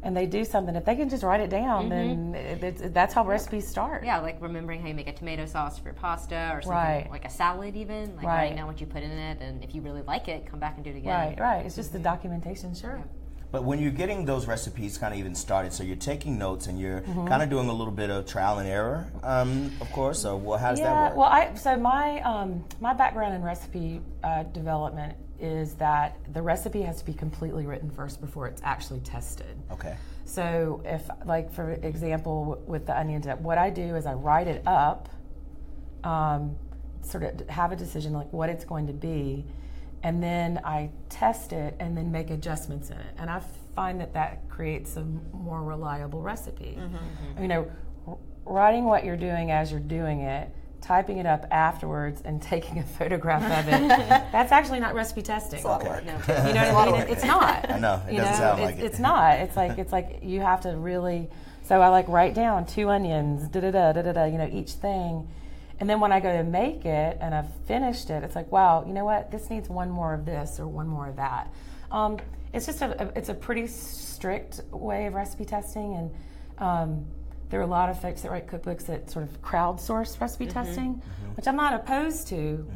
and 0.03 0.15
they 0.15 0.25
do 0.25 0.45
something, 0.45 0.75
if 0.75 0.85
they 0.85 0.95
can 0.95 1.09
just 1.09 1.23
write 1.23 1.41
it 1.41 1.49
down, 1.49 1.89
mm-hmm. 1.89 2.31
then 2.31 2.35
it, 2.35 2.63
it's, 2.63 2.81
that's 2.93 3.13
how 3.13 3.25
recipes 3.25 3.67
start. 3.67 4.05
Yeah, 4.05 4.19
like 4.19 4.41
remembering 4.41 4.81
how 4.81 4.87
you 4.87 4.93
make 4.93 5.07
a 5.07 5.13
tomato 5.13 5.45
sauce 5.45 5.77
for 5.77 5.85
your 5.85 5.93
pasta 5.93 6.51
or 6.53 6.61
something 6.61 6.77
Right. 6.77 7.11
like 7.11 7.25
a 7.25 7.29
salad, 7.29 7.75
even. 7.75 8.15
Like 8.15 8.25
Right. 8.25 8.35
writing 8.35 8.57
down 8.57 8.67
what 8.67 8.79
you 8.79 8.87
put 8.87 9.03
in 9.03 9.11
it, 9.11 9.41
and 9.41 9.63
if 9.63 9.75
you 9.75 9.81
really 9.81 10.03
like 10.03 10.27
it, 10.27 10.45
come 10.45 10.59
back 10.59 10.75
and 10.75 10.83
do 10.83 10.91
it 10.91 10.97
again. 10.97 11.13
Right, 11.13 11.39
right. 11.39 11.65
It's 11.65 11.75
just 11.75 11.91
the 11.91 11.97
mm-hmm. 11.97 12.03
documentation, 12.05 12.73
sure. 12.73 13.03
But 13.51 13.63
when 13.63 13.79
you're 13.79 13.91
getting 13.91 14.25
those 14.25 14.45
recipes 14.45 14.97
kind 14.97 15.13
of 15.13 15.19
even 15.19 15.33
started, 15.33 15.71
so 15.71 15.83
you're 15.83 15.95
taking 15.95 16.37
notes 16.37 16.67
and 16.67 16.79
you're 16.79 17.01
Mm-hmm. 17.01 17.27
kind 17.27 17.41
of 17.41 17.49
doing 17.49 17.69
a 17.69 17.73
little 17.73 17.93
bit 17.93 18.09
of 18.09 18.25
trial 18.25 18.59
and 18.59 18.67
error, 18.67 19.07
um, 19.23 19.71
of 19.79 19.89
course. 19.93 20.19
So 20.21 20.35
well, 20.35 20.57
how 20.59 20.71
does 20.71 20.79
Yeah, 20.79 20.93
that 20.93 21.09
work? 21.11 21.17
well, 21.17 21.29
I 21.29 21.53
so 21.55 21.77
my 21.77 22.19
um, 22.21 22.63
my 22.81 22.93
background 22.93 23.33
in 23.35 23.41
recipe 23.43 24.01
uh, 24.23 24.43
development 24.43 25.15
is 25.39 25.75
that 25.75 26.17
the 26.33 26.41
recipe 26.41 26.81
has 26.81 26.97
to 26.99 27.05
be 27.05 27.13
completely 27.13 27.65
written 27.65 27.89
first 27.91 28.19
before 28.19 28.47
it's 28.47 28.61
actually 28.65 28.99
tested. 29.01 29.55
okay. 29.71 29.95
So 30.25 30.81
if, 30.83 31.03
like 31.25 31.53
for 31.53 31.71
example, 31.71 32.61
with 32.67 32.85
the 32.85 32.97
onion 32.99 33.21
dip, 33.21 33.39
what 33.39 33.57
I 33.57 33.69
do 33.69 33.95
is 33.95 34.05
I 34.05 34.13
write 34.13 34.47
it 34.47 34.61
up, 34.67 35.07
um, 36.03 36.57
sort 37.01 37.23
of 37.23 37.47
have 37.49 37.71
a 37.71 37.75
decision 37.77 38.11
like 38.13 38.31
what 38.33 38.49
it's 38.49 38.65
going 38.65 38.87
to 38.87 38.93
be, 38.93 39.45
and 40.07 40.23
then 40.23 40.61
I 40.63 40.89
test 41.09 41.51
it 41.51 41.75
and 41.81 41.97
then 41.97 42.11
make 42.13 42.29
adjustments 42.29 42.89
in 42.91 42.97
it. 42.97 43.13
And 43.17 43.29
I 43.29 43.41
find 43.75 43.99
that 43.99 44.13
that 44.13 44.47
creates 44.49 44.95
a 44.95 45.03
more 45.33 45.61
reliable 45.61 46.21
recipe. 46.21 46.77
Mm-hmm, 46.79 46.95
mm-hmm. 46.95 47.41
You 47.41 47.47
know, 47.49 47.71
w- 48.05 48.19
writing 48.45 48.85
what 48.85 49.03
you're 49.03 49.17
doing 49.17 49.51
as 49.51 49.69
you're 49.69 49.81
doing 49.81 50.21
it. 50.21 50.49
Typing 50.79 51.17
it 51.17 51.25
up 51.25 51.45
afterwards 51.51 52.21
and 52.23 52.41
taking 52.53 52.79
a 52.79 52.83
photograph 52.83 53.43
of 53.43 53.67
it, 53.73 53.87
that's 54.31 54.53
actually 54.53 54.79
not 54.79 54.93
recipe 54.95 55.21
testing. 55.23 55.57
It's 55.57 55.65
a 55.65 55.67
lot 55.67 55.81
Okay. 55.85 56.03
You 56.47 56.53
know 56.53 56.73
what 56.73 56.87
I 56.87 56.91
mean? 56.91 57.01
It- 57.01 57.09
It's 57.09 57.25
not. 57.25 57.69
I 57.69 57.77
know, 57.79 58.01
it 58.07 58.13
You 58.13 58.19
doesn't 58.19 58.33
know, 58.33 58.37
sound 58.39 58.59
it's, 58.61 58.65
like 58.71 58.77
it. 58.79 58.85
It's 58.85 58.99
not. 58.99 59.39
It's 59.39 59.55
like 59.57 59.77
it's 59.77 59.91
like 59.91 60.19
you 60.21 60.39
have 60.39 60.61
to 60.61 60.69
really. 60.77 61.29
So 61.63 61.81
I 61.81 61.89
like 61.89 62.07
write 62.07 62.33
down 62.33 62.65
two 62.65 62.87
onions, 62.89 63.49
da 63.49 63.59
da 63.59 63.71
da 63.71 63.91
da 63.91 64.01
da 64.03 64.11
da. 64.13 64.23
You 64.25 64.37
know 64.37 64.49
each 64.49 64.71
thing, 64.73 65.27
and 65.79 65.89
then 65.89 65.99
when 65.99 66.11
I 66.11 66.19
go 66.19 66.35
to 66.35 66.43
make 66.43 66.85
it 66.85 67.17
and 67.21 67.33
I've 67.35 67.53
finished 67.65 68.09
it, 68.09 68.23
it's 68.23 68.35
like 68.35 68.51
wow, 68.51 68.83
you 68.87 68.93
know 68.93 69.05
what? 69.05 69.31
This 69.31 69.49
needs 69.49 69.69
one 69.69 69.89
more 69.89 70.13
of 70.13 70.25
this 70.25 70.59
or 70.59 70.67
one 70.67 70.87
more 70.87 71.07
of 71.07 71.15
that. 71.17 71.53
Um, 71.91 72.17
it's 72.53 72.65
just 72.65 72.81
a, 72.81 73.01
a 73.03 73.17
it's 73.17 73.29
a 73.29 73.33
pretty 73.33 73.67
strict 73.67 74.61
way 74.71 75.05
of 75.07 75.13
recipe 75.13 75.45
testing, 75.45 75.93
and 75.95 76.11
um, 76.57 77.05
there 77.49 77.59
are 77.59 77.63
a 77.63 77.67
lot 77.67 77.89
of 77.89 78.01
folks 78.01 78.21
that 78.21 78.31
write 78.31 78.47
cookbooks 78.47 78.85
that 78.87 79.09
sort 79.09 79.23
of 79.23 79.41
crowdsource 79.41 80.19
recipe 80.19 80.45
Mm-hmm. 80.47 80.53
testing, 80.65 81.01
which 81.35 81.47
I'm 81.47 81.55
not 81.55 81.73
opposed 81.73 82.27
to. 82.29 82.67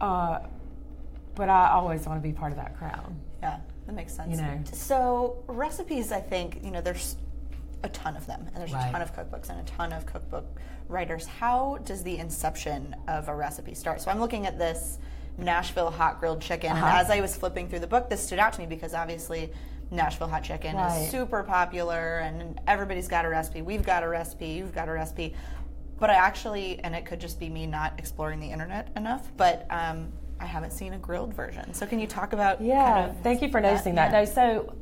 Uh, 0.00 0.40
but 1.34 1.48
I 1.48 1.70
always 1.70 2.06
want 2.06 2.22
to 2.22 2.28
be 2.28 2.32
part 2.32 2.52
of 2.52 2.58
that 2.58 2.76
crowd. 2.78 3.12
Yeah, 3.42 3.58
that 3.86 3.94
makes 3.94 4.14
sense. 4.14 4.30
You 4.36 4.42
know. 4.42 4.60
So 4.72 5.42
recipes, 5.48 6.12
I 6.12 6.20
think 6.20 6.60
you 6.62 6.70
know, 6.70 6.80
there's 6.80 7.16
a 7.82 7.88
ton 7.88 8.16
of 8.16 8.26
them, 8.26 8.46
and 8.48 8.56
there's 8.56 8.72
Right. 8.72 8.88
a 8.88 8.92
ton 8.92 9.02
of 9.02 9.14
cookbooks 9.16 9.48
and 9.50 9.60
a 9.60 9.64
ton 9.64 9.92
of 9.92 10.06
cookbook 10.06 10.46
writers. 10.88 11.26
How 11.26 11.78
does 11.84 12.02
the 12.02 12.18
inception 12.18 12.94
of 13.08 13.28
a 13.28 13.34
recipe 13.34 13.74
start? 13.74 14.00
So 14.00 14.10
I'm 14.10 14.20
looking 14.20 14.46
at 14.46 14.58
this 14.58 14.98
Nashville 15.38 15.90
hot 15.90 16.20
grilled 16.20 16.40
chicken, 16.40 16.70
Uh-huh. 16.72 16.86
and 16.86 16.98
as 16.98 17.10
I 17.10 17.20
was 17.20 17.36
flipping 17.36 17.68
through 17.68 17.80
the 17.80 17.86
book, 17.86 18.08
this 18.08 18.24
stood 18.24 18.38
out 18.38 18.52
to 18.54 18.60
me 18.60 18.66
because 18.66 18.94
obviously. 18.94 19.52
Nashville 19.90 20.28
hot 20.28 20.42
chicken 20.42 20.74
Right. 20.74 21.02
is 21.02 21.10
super 21.10 21.42
popular, 21.44 22.18
and 22.20 22.58
everybody's 22.66 23.06
got 23.06 23.26
a 23.26 23.28
recipe. 23.28 23.60
We've 23.62 23.84
got 23.84 24.02
a 24.02 24.08
recipe. 24.08 24.46
You've 24.48 24.74
got 24.74 24.88
a 24.88 24.92
recipe. 24.92 25.34
But 26.00 26.08
I 26.10 26.14
actually, 26.14 26.80
and 26.82 26.96
it 26.96 27.04
could 27.04 27.20
just 27.20 27.38
be 27.38 27.48
me 27.50 27.66
not 27.66 27.92
exploring 27.98 28.40
the 28.40 28.50
internet 28.50 28.88
enough, 28.96 29.30
but 29.36 29.66
um, 29.70 30.08
I 30.40 30.46
haven't 30.46 30.72
seen 30.72 30.94
a 30.94 30.98
grilled 30.98 31.34
version. 31.34 31.74
So 31.74 31.86
can 31.86 32.00
you 32.00 32.06
talk 32.06 32.32
about? 32.32 32.60
Yeah, 32.62 32.82
kind 32.92 33.10
of 33.10 33.20
thank 33.22 33.42
you 33.42 33.50
for 33.50 33.60
that? 33.60 33.70
noticing 33.70 33.94
that. 33.96 34.10
Yeah. 34.10 34.20
No, 34.20 34.24
so 34.24 34.74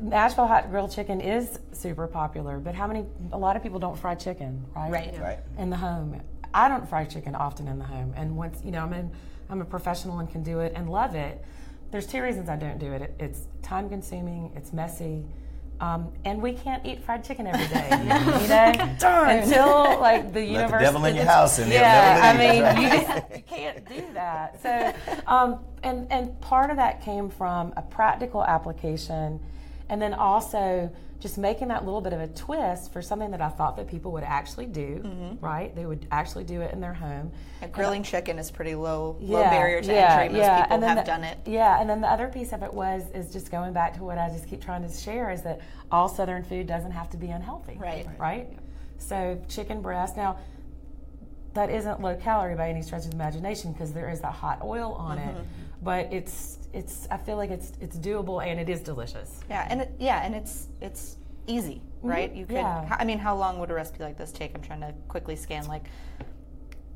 Nashville 0.00 0.46
hot 0.46 0.70
grilled 0.70 0.92
chicken 0.92 1.20
is 1.20 1.58
super 1.72 2.06
popular, 2.06 2.58
but 2.58 2.74
how 2.74 2.86
many? 2.86 3.04
A 3.32 3.38
lot 3.38 3.56
of 3.56 3.62
people 3.62 3.78
don't 3.78 3.98
fry 3.98 4.14
chicken, 4.14 4.64
right? 4.74 4.90
Right. 4.90 5.18
Right. 5.20 5.38
In 5.58 5.70
the 5.70 5.76
home, 5.76 6.20
I 6.54 6.68
don't 6.68 6.88
fry 6.88 7.04
chicken 7.04 7.34
often 7.34 7.68
in 7.68 7.78
the 7.78 7.84
home, 7.84 8.12
and 8.16 8.36
once 8.36 8.60
you 8.64 8.70
know, 8.70 8.82
I'm 8.82 8.92
in, 8.92 9.10
I'm 9.50 9.60
a 9.60 9.64
professional 9.64 10.18
and 10.18 10.30
can 10.30 10.42
do 10.42 10.60
it 10.60 10.72
and 10.76 10.90
love 10.90 11.14
it. 11.14 11.44
There's 11.90 12.06
two 12.06 12.22
reasons 12.22 12.48
I 12.48 12.56
don't 12.56 12.78
do 12.78 12.92
it. 12.92 13.02
it 13.02 13.14
it's 13.18 13.46
time 13.62 13.88
consuming, 13.88 14.50
it's 14.56 14.72
messy. 14.72 15.24
Um, 15.80 16.12
and 16.24 16.40
we 16.40 16.52
can't 16.52 16.86
eat 16.86 17.02
fried 17.02 17.24
chicken 17.24 17.48
every 17.48 17.66
day, 17.66 17.88
you 18.42 18.48
know. 18.48 18.84
Until 19.02 19.98
like 20.00 20.32
the 20.32 20.38
Let 20.40 20.48
universe. 20.48 20.70
the 20.70 20.78
devil 20.78 21.04
in 21.06 21.16
your 21.16 21.24
house 21.24 21.58
and 21.58 21.72
they'll 21.72 21.80
yeah, 21.80 22.20
I 22.22 22.36
never 22.36 22.52
leave. 22.52 22.52
mean, 22.54 22.62
right? 22.62 22.78
you, 22.78 23.06
just, 23.20 23.36
you 23.36 23.42
can't 23.42 23.88
do 23.88 24.04
that. 24.14 24.62
So, 24.62 24.92
um, 25.26 25.58
and 25.82 26.06
and 26.12 26.40
part 26.40 26.70
of 26.70 26.76
that 26.76 27.02
came 27.02 27.28
from 27.28 27.74
a 27.76 27.82
practical 27.82 28.44
application, 28.44 29.40
and 29.92 30.00
then 30.00 30.14
also 30.14 30.90
just 31.20 31.36
making 31.36 31.68
that 31.68 31.84
little 31.84 32.00
bit 32.00 32.14
of 32.14 32.20
a 32.20 32.26
twist 32.28 32.94
for 32.94 33.02
something 33.02 33.30
that 33.30 33.42
I 33.42 33.50
thought 33.50 33.76
that 33.76 33.86
people 33.88 34.10
would 34.12 34.24
actually 34.24 34.64
do. 34.64 35.36
Right? 35.38 35.76
They 35.76 35.84
would 35.84 36.06
actually 36.10 36.44
do 36.44 36.62
it 36.62 36.72
in 36.72 36.80
their 36.80 36.94
home. 36.94 37.30
Yeah, 37.60 37.68
grilling 37.68 38.02
chicken 38.02 38.38
is 38.38 38.50
pretty 38.50 38.74
low, 38.74 39.18
low 39.20 39.42
barrier 39.42 39.82
to 39.82 39.92
yeah, 39.92 40.14
entry. 40.14 40.28
Most 40.30 40.38
yeah. 40.38 40.62
people 40.62 40.74
and 40.76 40.84
have 40.84 40.96
the, 40.96 41.04
done 41.04 41.24
it. 41.24 41.38
Yeah, 41.44 41.78
and 41.78 41.90
then 41.90 42.00
the 42.00 42.10
other 42.10 42.28
piece 42.28 42.54
of 42.54 42.62
it 42.62 42.72
was 42.72 43.02
is 43.14 43.30
just 43.30 43.50
going 43.50 43.74
back 43.74 43.92
to 43.98 44.02
what 44.02 44.16
I 44.16 44.30
just 44.30 44.48
keep 44.48 44.64
trying 44.64 44.82
to 44.82 44.92
share 44.92 45.30
is 45.30 45.42
that 45.42 45.60
all 45.90 46.08
Southern 46.08 46.42
food 46.42 46.66
doesn't 46.66 46.92
have 46.92 47.10
to 47.10 47.18
be 47.18 47.28
unhealthy. 47.28 47.76
Right. 47.78 48.06
Right. 48.18 48.48
So 48.96 49.38
chicken 49.46 49.82
breast 49.82 50.16
now. 50.16 50.38
That 51.52 51.68
isn't 51.68 52.00
low 52.00 52.16
calorie 52.16 52.54
by 52.54 52.70
any 52.70 52.80
stretch 52.80 53.04
of 53.04 53.10
the 53.10 53.16
imagination 53.16 53.74
because 53.74 53.92
there 53.92 54.08
is 54.08 54.22
that 54.22 54.32
hot 54.32 54.62
oil 54.64 54.94
on 54.94 55.18
it, 55.18 55.34
Mm-hmm. 55.36 55.42
But 55.82 56.12
it's 56.12 56.58
it's 56.72 57.06
I 57.10 57.16
feel 57.16 57.36
like 57.36 57.50
it's 57.50 57.72
it's 57.80 57.96
doable 57.96 58.44
and 58.44 58.58
it 58.60 58.68
is 58.68 58.80
delicious. 58.80 59.40
Yeah, 59.50 59.66
and 59.68 59.82
it, 59.82 59.92
yeah, 59.98 60.24
and 60.24 60.34
it's 60.34 60.68
it's 60.80 61.16
easy, 61.46 61.82
right? 62.02 62.32
You 62.34 62.46
could. 62.46 62.56
Mm-hmm. 62.56 62.86
yeah. 62.88 62.96
I 62.98 63.04
mean, 63.04 63.18
how 63.18 63.36
long 63.36 63.58
would 63.58 63.70
a 63.70 63.74
recipe 63.74 64.02
like 64.04 64.16
this 64.16 64.32
take? 64.32 64.52
I'm 64.54 64.62
trying 64.62 64.80
to 64.80 64.94
quickly 65.08 65.36
scan. 65.36 65.66
Like, 65.66 65.86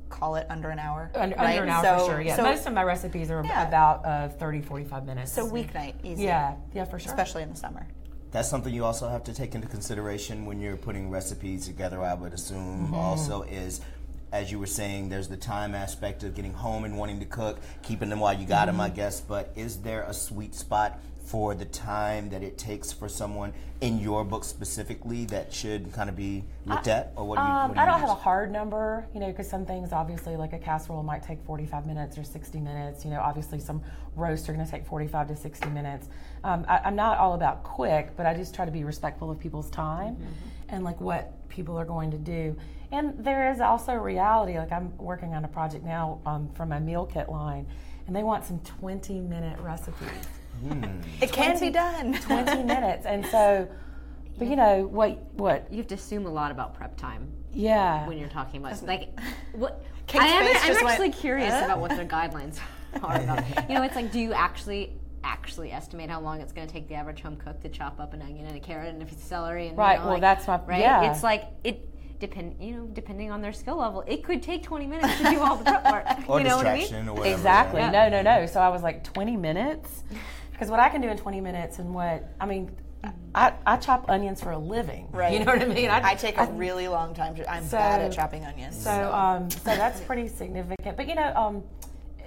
call 0.09 0.37
it 0.37 0.46
under 0.49 0.70
an 0.70 0.79
hour. 0.79 1.11
Under, 1.14 1.37
right? 1.37 1.59
under 1.59 1.64
an 1.64 1.68
hour 1.70 1.83
so, 1.99 2.07
for 2.07 2.12
sure. 2.12 2.20
Yeah, 2.20 2.37
So, 2.37 2.42
most 2.44 2.66
of 2.66 2.72
my 2.72 2.85
recipes 2.85 3.31
are 3.31 3.44
Yeah. 3.44 3.66
about 3.66 4.05
uh, 4.07 4.29
30, 4.29 4.62
45 4.62 5.05
minutes. 5.05 5.33
so 5.33 5.46
weeknight 5.51 5.94
easy. 6.05 6.22
yeah, 6.25 6.55
yeah, 6.75 6.85
for 6.85 6.99
sure. 6.99 7.11
especially 7.12 7.42
in 7.42 7.51
the 7.51 7.57
summer. 7.57 7.87
That's 8.31 8.49
something 8.49 8.72
you 8.72 8.85
also 8.85 9.09
have 9.09 9.25
to 9.25 9.35
take 9.35 9.55
into 9.55 9.66
consideration 9.66 10.46
when 10.46 10.61
you're 10.61 10.77
putting 10.77 11.11
recipes 11.11 11.66
together, 11.66 12.03
I 12.03 12.14
would 12.14 12.33
assume, 12.35 12.87
Mm-hmm. 12.87 12.94
also 12.94 13.42
is. 13.42 13.81
As 14.37 14.53
you 14.53 14.59
were 14.59 14.66
saying, 14.66 15.09
there's 15.09 15.29
the 15.29 15.37
time 15.38 15.75
aspect 15.75 16.22
of 16.22 16.35
getting 16.35 16.53
home 16.53 16.85
and 16.85 16.99
wanting 16.99 17.20
to 17.20 17.25
cook, 17.25 17.59
keeping 17.83 18.11
them 18.11 18.20
while 18.20 18.38
you 18.38 18.44
got 18.46 18.66
them, 18.66 18.79
I 18.83 18.88
Mm-hmm. 18.88 18.96
guess. 18.96 19.18
But 19.22 19.51
is 19.57 19.79
there 19.79 20.03
a 20.03 20.12
sweet 20.12 20.55
spot 20.55 20.99
for 21.25 21.55
the 21.55 21.64
time 21.64 22.29
that 22.29 22.42
it 22.42 22.59
takes 22.59 22.92
for 22.92 23.09
someone 23.09 23.55
in 23.81 23.99
your 23.99 24.25
book 24.25 24.44
specifically 24.44 25.25
that 25.25 25.55
should 25.55 25.90
kind 25.94 26.11
of 26.11 26.16
be 26.16 26.44
looked 26.66 26.87
at? 26.87 27.12
Or 27.16 27.25
what 27.27 27.37
do 27.38 27.44
you, 27.44 27.49
Um, 27.49 27.68
what 27.70 27.75
do 27.77 27.81
I 27.81 27.87
don't 27.87 27.99
have 27.99 28.11
a 28.11 28.14
hard 28.14 28.53
number, 28.53 29.07
you 29.14 29.20
know, 29.20 29.29
because 29.29 29.49
some 29.49 29.64
things, 29.64 29.90
obviously, 29.94 30.37
like 30.37 30.53
a 30.53 30.59
casserole 30.59 31.03
might 31.03 31.22
take 31.22 31.42
45 31.46 31.87
minutes 31.87 32.18
or 32.18 32.22
60 32.22 32.61
minutes. 32.61 33.07
You 33.07 33.12
know, 33.12 33.20
obviously, 33.20 33.59
some 33.59 33.81
roasts 34.16 34.51
are 34.51 34.53
going 34.53 34.66
to 34.66 34.70
take 34.70 34.85
45 34.85 35.29
to 35.29 35.37
60 35.37 35.70
minutes. 35.70 36.09
Um, 36.44 36.66
I, 36.68 36.81
I'm 36.85 36.94
not 36.94 37.16
all 37.16 37.33
about 37.33 37.62
quick, 37.62 38.14
but 38.18 38.27
I 38.27 38.35
just 38.35 38.55
try 38.55 38.66
to 38.66 38.70
be 38.70 38.85
respectful 38.85 39.31
of 39.31 39.40
people's 39.40 39.70
time 39.70 40.18
and 40.68 40.85
like 40.85 41.01
what 41.01 41.49
people 41.49 41.79
are 41.79 41.87
going 41.87 42.11
to 42.11 42.18
do. 42.18 42.55
And 42.92 43.14
there 43.25 43.51
is 43.51 43.61
also 43.61 43.92
a 43.92 43.99
reality. 44.01 44.59
Like 44.59 44.72
I'm 44.72 44.96
working 44.99 45.35
on 45.35 45.44
a 45.44 45.49
project 45.49 45.85
now 45.85 46.20
um, 46.27 46.49
from 46.55 46.68
my 46.68 46.79
meal 46.79 47.05
kit 47.07 47.29
line, 47.29 47.66
and 48.07 48.14
they 48.14 48.22
want 48.22 48.44
some 48.44 48.61
20 48.61 49.20
minute 49.20 49.59
recipes. 49.61 50.09
It 51.20 51.33
can 51.33 51.59
be 51.61 51.70
done. 51.70 52.14
20 52.22 52.62
minutes, 52.62 53.05
and 53.07 53.27
so, 53.27 53.68
but 54.38 54.49
you 54.49 54.57
know 54.57 54.87
what? 54.87 55.18
What? 55.35 55.66
You 55.70 55.79
have 55.79 55.87
to 55.88 55.94
assume 55.96 56.27
a 56.27 56.31
lot 56.31 56.51
about 56.51 56.75
prep 56.75 56.96
time 56.96 57.29
Yeah. 57.53 58.07
when 58.09 58.16
you're 58.18 58.29
talking 58.29 58.61
about 58.64 58.83
like 58.87 59.11
what. 59.53 59.85
Kate's 60.07 60.25
I 60.25 60.29
am 60.29 60.44
face 60.46 60.57
I'm 60.62 60.66
just 60.68 60.83
went, 60.85 60.92
actually 60.92 61.11
curious 61.11 61.53
"Huh?" 61.53 61.64
about 61.64 61.81
what 61.81 61.90
their 61.90 62.05
guidelines 62.07 62.59
are 63.03 63.20
about. 63.20 63.68
You 63.68 63.75
know, 63.75 63.83
it's 63.83 63.96
like, 63.96 64.12
do 64.12 64.20
you 64.20 64.33
actually 64.33 64.92
actually 65.25 65.72
estimate 65.72 66.09
how 66.09 66.20
long 66.20 66.40
it's 66.40 66.53
going 66.53 66.64
to 66.66 66.72
take 66.72 66.87
the 66.88 66.94
average 66.94 67.20
home 67.20 67.35
cook 67.37 67.61
to 67.62 67.68
chop 67.68 67.99
up 67.99 68.14
an 68.14 68.22
onion 68.22 68.46
and 68.46 68.57
a 68.57 68.61
carrot 68.61 68.94
and 68.94 69.03
a 69.03 69.05
piece 69.05 69.16
of 69.16 69.25
celery? 69.25 69.66
And, 69.66 69.72
you 69.72 69.79
Right, 69.79 69.99
know, 69.99 70.05
well, 70.05 70.12
like- 70.14 70.20
that's 70.20 70.46
my- 70.46 70.61
right. 70.64 70.79
yeah. 70.79 71.11
It's 71.11 71.25
like 71.25 71.42
it 71.64 71.92
depend. 72.18 72.57
You 72.61 72.74
know, 72.76 72.85
depending 72.87 73.31
on 73.31 73.40
their 73.42 73.52
skill 73.52 73.76
level, 73.76 74.02
it 74.07 74.24
could 74.24 74.42
take 74.42 74.62
20 74.62 74.87
minutes 74.87 75.16
to 75.18 75.31
do 75.31 75.40
all 75.40 75.57
the 75.57 75.64
prep 75.64 75.90
work. 75.90 76.29
Or 76.29 76.38
you 76.40 76.44
know 76.46 76.57
what 76.57 76.66
I 76.66 76.76
mean? 76.76 77.09
or 77.09 77.14
whatever. 77.14 77.35
Exactly. 77.37 77.81
yeah. 77.81 77.90
No, 77.90 78.09
no, 78.09 78.22
no. 78.22 78.46
So 78.46 78.61
I 78.61 78.68
was 78.68 78.83
like 78.83 79.05
20 79.05 79.37
minutes. 79.37 80.02
Because 80.52 80.70
what 80.70 80.81
I 80.81 80.88
can 80.88 81.00
do 81.02 81.09
in 81.09 81.18
20 81.18 81.40
minutes 81.42 81.79
and 81.81 81.94
what, 81.94 82.31
I 82.40 82.46
mean, 82.46 82.70
I, 83.35 83.52
I 83.66 83.76
chop 83.76 84.09
onions 84.09 84.40
for 84.40 84.52
a 84.52 84.59
living. 84.59 85.09
Right. 85.12 85.33
You 85.35 85.40
know 85.40 85.52
what 85.52 85.61
I 85.61 85.66
mean? 85.66 85.90
I 85.90 86.14
take 86.14 86.38
a 86.38 86.46
really 86.46 86.88
long 86.88 87.14
time. 87.14 87.35
To, 87.37 87.50
I'm 87.50 87.64
So- 87.64 87.76
bad 87.76 88.00
at 88.00 88.12
chopping 88.12 88.44
onions. 88.44 88.83
So, 88.83 89.12
um, 89.12 89.50
so 89.50 89.76
that's 89.76 90.00
pretty 90.00 90.29
significant. 90.29 90.96
But 90.96 91.09
you 91.09 91.14
know, 91.14 91.33
um, 91.37 91.62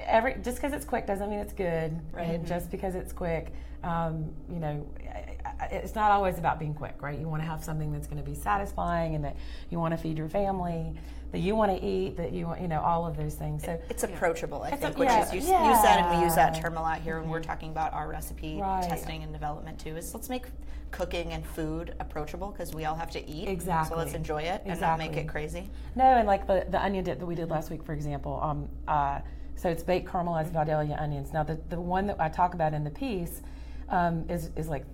every 0.06 0.36
just 0.44 0.58
because 0.58 0.74
it's 0.74 0.86
quick 0.86 1.08
doesn't 1.08 1.30
mean 1.30 1.40
it's 1.40 1.54
good. 1.54 2.00
Right. 2.14 2.30
And 2.30 2.46
just 2.46 2.70
because 2.70 2.94
it's 2.96 3.12
quick, 3.12 3.52
um, 3.84 4.32
you 4.52 4.60
know, 4.60 4.86
I- 5.02 5.08
I- 5.18 5.38
it's 5.72 5.96
not 5.96 6.12
always 6.12 6.38
about 6.38 6.60
being 6.60 6.74
quick, 6.74 6.96
right? 7.02 7.20
You 7.20 7.28
want 7.28 7.42
to 7.42 7.48
have 7.48 7.64
something 7.64 7.92
that's 7.92 8.08
going 8.08 8.24
to 8.24 8.30
be 8.30 8.36
satisfying 8.36 9.16
and 9.16 9.24
that 9.26 9.36
you 9.70 9.80
want 9.80 9.94
to 9.94 9.98
feed 9.98 10.18
your 10.18 10.30
family, 10.30 10.94
that 11.32 11.40
you 11.40 11.56
want 11.56 11.72
to 11.78 11.86
eat, 11.86 12.18
that 12.18 12.32
you 12.32 12.46
want, 12.48 12.62
you 12.62 12.68
know, 12.68 12.82
all 12.82 13.06
of 13.06 13.18
those 13.18 13.36
things. 13.36 13.64
So, 13.64 13.80
it's 13.90 14.04
approachable, 14.04 14.64
I 14.64 14.70
It's 14.70 14.78
a- 14.78 14.88
think, 14.88 14.98
which 14.98 15.10
yeah, 15.10 15.24
is 15.26 15.34
you, 15.34 15.40
you 15.42 15.76
said, 15.82 16.00
and 16.00 16.18
we 16.18 16.24
use 16.24 16.36
that 16.36 16.56
term 16.60 16.78
a 16.78 16.82
lot 16.82 17.02
here 17.02 17.20
when 17.20 17.30
we're 17.30 17.42
talking 17.42 17.72
about 17.72 17.94
our 17.94 18.08
recipe 18.10 18.60
Right. 18.60 18.84
testing 18.88 19.24
and 19.24 19.32
development 19.34 19.80
too. 19.80 19.96
Is 19.96 20.14
let's 20.14 20.30
make 20.30 20.46
cooking 20.92 21.34
and 21.34 21.46
food 21.46 21.94
approachable 22.00 22.50
because 22.50 22.74
we 22.74 22.86
all 22.86 22.96
have 22.96 23.12
to 23.12 23.30
eat. 23.30 23.48
Exactly. 23.48 23.94
So 23.96 23.98
let's 23.98 24.16
enjoy 24.16 24.42
it 24.42 24.64
and 24.66 24.80
not 24.82 24.98
make 24.98 25.16
it 25.18 25.28
crazy. 25.28 25.70
No, 25.96 26.04
and 26.04 26.26
like 26.28 26.48
the, 26.48 26.66
the 26.70 26.84
onion 26.84 27.04
dip 27.04 27.20
that 27.20 27.26
we 27.26 27.36
did 27.36 27.50
last 27.50 27.70
week, 27.70 27.84
for 27.84 27.94
example. 27.94 28.40
Um, 28.42 28.68
uh, 28.88 29.20
so 29.56 29.70
it's 29.70 29.84
baked 29.84 30.08
caramelized 30.10 30.52
Vidalia 30.52 30.98
onions. 31.00 31.32
Now, 31.32 31.44
the, 31.44 31.60
the 31.70 31.80
one 31.80 32.08
that 32.08 32.20
I 32.20 32.30
talk 32.30 32.54
about 32.56 32.74
in 32.74 32.84
the 32.84 32.90
piece 32.90 33.42
um, 33.90 34.26
is, 34.30 34.50
is 34.56 34.68
like 34.70 34.86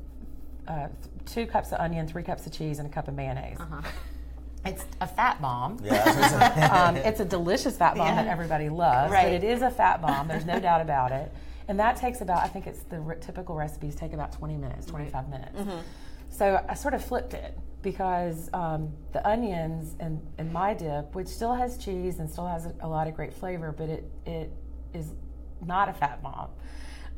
uh, 0.67 0.87
two 1.25 1.45
cups 1.45 1.71
of 1.71 1.79
onion, 1.79 2.07
three 2.07 2.23
cups 2.23 2.45
of 2.45 2.53
cheese, 2.53 2.79
and 2.79 2.87
a 2.87 2.91
cup 2.91 3.07
of 3.07 3.13
mayonnaise. 3.15 3.59
Uh-huh. 3.59 3.81
It's 4.67 4.83
a 4.99 5.05
fat 5.05 5.39
bomb. 5.43 5.77
Yeah, 5.83 6.01
I 6.03 6.05
was 6.07 6.15
gonna 6.31 6.55
say. 6.55 6.61
Um, 6.63 6.95
it's 6.95 7.19
a 7.19 7.25
delicious 7.25 7.77
fat 7.77 7.95
bomb 7.95 8.15
that 8.15 8.25
everybody 8.25 8.67
loves, 8.69 9.11
Right. 9.11 9.25
but 9.25 9.31
it 9.33 9.43
is 9.43 9.61
a 9.61 9.69
fat 9.69 10.01
bomb. 10.01 10.27
There's 10.27 10.47
no 10.47 10.59
doubt 10.59 10.81
about 10.81 11.11
it. 11.11 11.31
And 11.67 11.79
that 11.79 11.97
takes 11.97 12.21
about, 12.21 12.39
I 12.43 12.47
think 12.47 12.65
it's 12.65 12.81
the 12.81 12.97
r- 12.97 13.13
typical 13.13 13.53
recipes 13.55 13.93
take 13.93 14.13
about 14.13 14.31
20 14.31 14.55
minutes, 14.57 14.87
25 14.87 15.29
minutes. 15.29 15.59
Mm-hmm. 15.59 15.77
So 16.31 16.65
I 16.67 16.73
sort 16.73 16.95
of 16.95 17.05
flipped 17.05 17.35
it 17.35 17.55
because 17.83 18.49
um, 18.53 18.91
the 19.13 19.27
onions 19.27 19.95
and, 19.99 20.19
and 20.39 20.51
my 20.51 20.73
dip, 20.73 21.13
which 21.13 21.27
still 21.27 21.53
has 21.53 21.77
cheese 21.77 22.17
and 22.17 22.27
still 22.27 22.47
has 22.47 22.65
a, 22.65 22.73
a 22.81 22.87
lot 22.87 23.07
of 23.07 23.13
great 23.15 23.35
flavor, 23.35 23.71
but 23.71 23.87
it, 23.89 24.09
it 24.25 24.51
is 24.95 25.13
not 25.63 25.89
a 25.89 25.93
fat 25.93 26.23
bomb. 26.23 26.49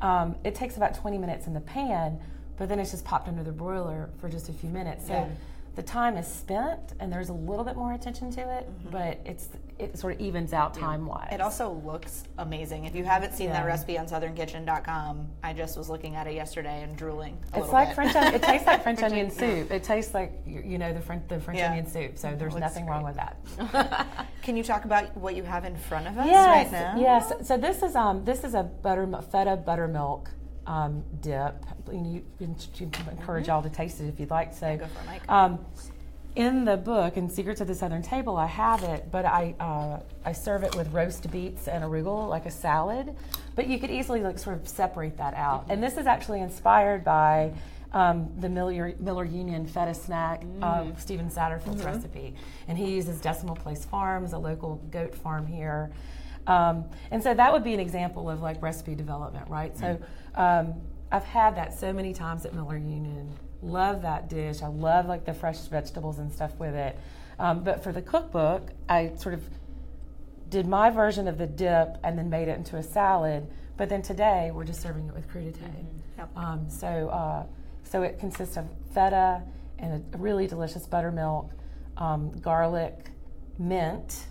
Um, 0.02 0.36
it 0.44 0.54
takes 0.54 0.76
about 0.76 0.94
20 0.94 1.16
minutes 1.16 1.46
in 1.46 1.54
the 1.54 1.60
pan, 1.60 2.20
but 2.58 2.68
then 2.68 2.78
it's 2.78 2.90
just 2.90 3.04
popped 3.04 3.28
under 3.28 3.42
the 3.42 3.52
broiler 3.52 4.10
for 4.20 4.28
just 4.28 4.48
a 4.48 4.52
few 4.52 4.68
minutes. 4.70 5.06
So 5.06 5.30
the 5.76 5.82
time 5.84 6.16
is 6.16 6.26
spent 6.26 6.80
and 6.98 7.12
there's 7.12 7.28
a 7.28 7.32
little 7.32 7.64
bit 7.64 7.76
more 7.76 7.92
attention 7.92 8.32
to 8.32 8.40
it, 8.58 8.68
but 8.90 9.20
it's 9.24 9.48
it 9.78 9.96
sort 9.96 10.14
of 10.14 10.20
evens 10.20 10.52
out 10.52 10.74
time 10.74 11.06
wise. 11.06 11.28
It 11.30 11.40
also 11.40 11.70
looks 11.84 12.24
amazing. 12.38 12.86
If 12.86 12.96
you 12.96 13.04
haven't 13.04 13.32
seen 13.32 13.50
that 13.50 13.64
recipe 13.64 13.96
on 13.96 14.06
southernkitchen.com, 14.08 15.28
I 15.44 15.52
just 15.52 15.78
was 15.78 15.88
looking 15.88 16.16
at 16.16 16.26
it 16.26 16.34
yesterday 16.34 16.82
and 16.82 16.96
drooling. 16.96 17.38
A 17.54 17.60
It's 17.60 17.68
like 17.72 17.88
bit. 17.90 17.94
French. 17.94 18.16
on- 18.16 18.34
It 18.34 18.42
tastes 18.42 18.66
like 18.66 18.82
French 18.82 19.00
onion 19.04 19.30
soup. 19.30 19.70
It 19.70 19.84
tastes 19.84 20.14
like 20.14 20.32
you 20.44 20.78
know 20.78 20.92
the 20.92 21.00
French 21.00 21.28
the 21.28 21.38
French 21.38 21.58
Yeah. 21.60 21.70
onion 21.70 21.86
soup. 21.86 22.18
So 22.18 22.34
there's 22.36 22.56
nothing 22.56 22.86
wrong 22.86 23.04
with 23.04 23.14
that. 23.14 24.26
Can 24.42 24.56
you 24.56 24.64
talk 24.64 24.84
about 24.84 25.16
what 25.16 25.36
you 25.36 25.44
have 25.44 25.64
in 25.64 25.76
front 25.76 26.08
of 26.08 26.18
us 26.18 26.26
Yes, 26.26 26.72
right 26.72 26.72
now? 26.72 27.00
yes. 27.00 27.32
So 27.46 27.56
this 27.56 27.84
is 27.84 27.94
um 27.94 28.24
this 28.24 28.42
is 28.42 28.54
a 28.54 28.64
butter 28.64 29.06
feta 29.30 29.56
buttermilk 29.56 30.28
um, 30.68 31.02
dip. 31.22 31.64
You, 31.90 31.98
know, 31.98 32.10
you, 32.10 32.24
you 32.76 32.90
encourage 33.10 33.48
y'all 33.48 33.62
to 33.62 33.70
taste 33.70 34.00
it 34.00 34.04
if 34.06 34.20
you'd 34.20 34.30
like. 34.30 34.54
So 34.54 34.76
Go 34.76 34.86
for 34.86 35.00
it, 35.00 35.06
Mike. 35.06 35.28
um, 35.28 35.58
in 36.36 36.64
the 36.64 36.76
book 36.76 37.16
in 37.16 37.28
Secrets 37.28 37.60
of 37.60 37.66
the 37.66 37.74
Southern 37.74 38.02
Table, 38.02 38.36
I 38.36 38.46
have 38.46 38.84
it, 38.84 39.10
but 39.10 39.24
I 39.24 39.54
uh, 39.58 40.00
I 40.24 40.32
serve 40.32 40.62
it 40.62 40.76
with 40.76 40.92
roast 40.92 41.28
beets 41.32 41.66
and 41.66 41.82
arugula 41.82 42.28
like 42.28 42.46
a 42.46 42.50
salad. 42.50 43.16
But 43.56 43.66
you 43.66 43.78
could 43.80 43.90
easily 43.90 44.22
like 44.22 44.38
sort 44.38 44.56
of 44.56 44.68
separate 44.68 45.16
that 45.16 45.34
out. 45.34 45.64
And 45.68 45.82
this 45.82 45.96
is 45.96 46.06
actually 46.06 46.42
inspired 46.42 47.02
by 47.02 47.52
um, 47.92 48.30
the 48.38 48.48
Miller, 48.48 48.94
Miller 49.00 49.24
Union 49.24 49.66
feta 49.66 49.94
snack, 49.94 50.44
um, 50.62 50.94
Steven 50.98 51.30
Satterfield's 51.30 51.82
recipe, 51.82 52.34
and 52.68 52.76
he 52.76 52.90
uses 52.90 53.20
Decimal 53.20 53.56
Place 53.56 53.86
Farms, 53.86 54.34
a 54.34 54.38
local 54.38 54.76
goat 54.90 55.14
farm 55.14 55.46
here. 55.46 55.90
Um, 56.46 56.84
and 57.10 57.22
so 57.22 57.34
that 57.34 57.52
would 57.52 57.64
be 57.64 57.74
an 57.74 57.80
example 57.80 58.30
of 58.30 58.40
like 58.42 58.62
recipe 58.62 58.94
development, 58.94 59.48
right? 59.50 59.76
So 59.76 59.98
um, 60.38 60.74
I've 61.10 61.24
had 61.24 61.56
that 61.56 61.78
so 61.78 61.92
many 61.92 62.14
times 62.14 62.46
at 62.46 62.54
Miller 62.54 62.76
Union. 62.76 63.30
Love 63.60 64.02
that 64.02 64.28
dish. 64.28 64.62
I 64.62 64.68
love 64.68 65.06
like 65.06 65.24
the 65.24 65.34
fresh 65.34 65.58
vegetables 65.58 66.18
and 66.18 66.32
stuff 66.32 66.56
with 66.58 66.74
it. 66.74 66.98
Um, 67.38 67.64
but 67.64 67.82
for 67.82 67.92
the 67.92 68.02
cookbook, 68.02 68.70
I 68.88 69.12
sort 69.16 69.34
of 69.34 69.42
did 70.48 70.66
my 70.66 70.90
version 70.90 71.28
of 71.28 71.38
the 71.38 71.46
dip 71.46 71.98
and 72.02 72.16
then 72.16 72.30
made 72.30 72.48
it 72.48 72.56
into 72.56 72.76
a 72.76 72.82
salad. 72.82 73.48
But 73.76 73.88
then 73.88 74.02
today 74.02 74.50
we're 74.52 74.64
just 74.64 74.80
serving 74.80 75.08
it 75.08 75.14
with 75.14 75.28
crudité. 75.28 75.70
Yep. 76.16 76.36
Um, 76.36 76.70
so 76.70 77.08
uh, 77.08 77.44
so 77.82 78.02
it 78.02 78.18
consists 78.18 78.56
of 78.56 78.66
feta 78.94 79.42
and 79.78 80.04
a 80.14 80.18
really 80.18 80.46
delicious 80.46 80.86
buttermilk, 80.86 81.50
um, 81.96 82.32
garlic, 82.40 83.10
mint, 83.58 84.26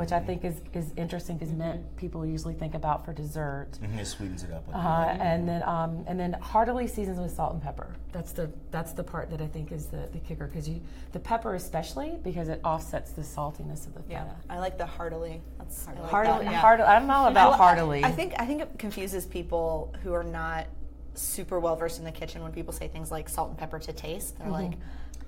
which 0.00 0.12
I 0.12 0.18
think 0.18 0.46
is, 0.46 0.62
is 0.72 0.92
interesting 0.96 1.36
because 1.36 1.52
mint 1.52 1.94
people 1.98 2.24
usually 2.24 2.54
think 2.54 2.74
about 2.74 3.04
for 3.04 3.12
dessert. 3.12 3.68
Mhm, 3.82 3.98
It 3.98 4.06
sweetens 4.06 4.42
it 4.42 4.50
up. 4.50 4.64
Uh, 4.72 4.78
and 5.20 5.46
then 5.46 5.62
um, 5.64 6.04
and 6.06 6.18
then 6.18 6.32
heartily 6.40 6.86
seasons 6.86 7.20
with 7.20 7.30
salt 7.30 7.52
and 7.52 7.62
pepper. 7.62 7.94
That's 8.10 8.32
the 8.32 8.50
that's 8.70 8.92
the 8.92 9.04
part 9.04 9.28
that 9.30 9.42
I 9.42 9.46
think 9.46 9.72
is 9.72 9.86
the, 9.86 10.08
the 10.10 10.18
kicker 10.18 10.46
because 10.46 10.66
you 10.66 10.80
the 11.12 11.20
pepper 11.20 11.54
especially 11.54 12.18
because 12.24 12.48
it 12.48 12.60
offsets 12.64 13.10
the 13.12 13.20
saltiness 13.20 13.86
of 13.86 13.92
the 13.94 14.02
Yeah, 14.08 14.24
feta. 14.24 14.36
I 14.48 14.58
like 14.58 14.78
the 14.78 14.86
heartily. 14.86 15.42
That's 15.58 15.86
I 15.86 15.92
like 15.92 16.10
Heartily, 16.10 16.44
that, 16.46 16.52
yeah. 16.52 16.60
heart, 16.60 16.80
I'm 16.80 17.10
all 17.10 17.26
about 17.26 17.52
I- 17.52 17.56
heartily. 17.58 18.02
I 18.02 18.10
think 18.10 18.32
I 18.38 18.46
think 18.46 18.62
it 18.62 18.78
confuses 18.78 19.26
people 19.26 19.92
who 20.02 20.14
are 20.14 20.24
not 20.24 20.66
super 21.12 21.60
well 21.60 21.76
versed 21.76 21.98
in 21.98 22.06
the 22.06 22.12
kitchen 22.12 22.42
when 22.42 22.52
people 22.52 22.72
say 22.72 22.88
things 22.88 23.10
like 23.10 23.28
salt 23.28 23.50
and 23.50 23.58
pepper 23.58 23.78
to 23.80 23.92
taste. 23.92 24.38
They're 24.38 24.48
like, 24.48 24.72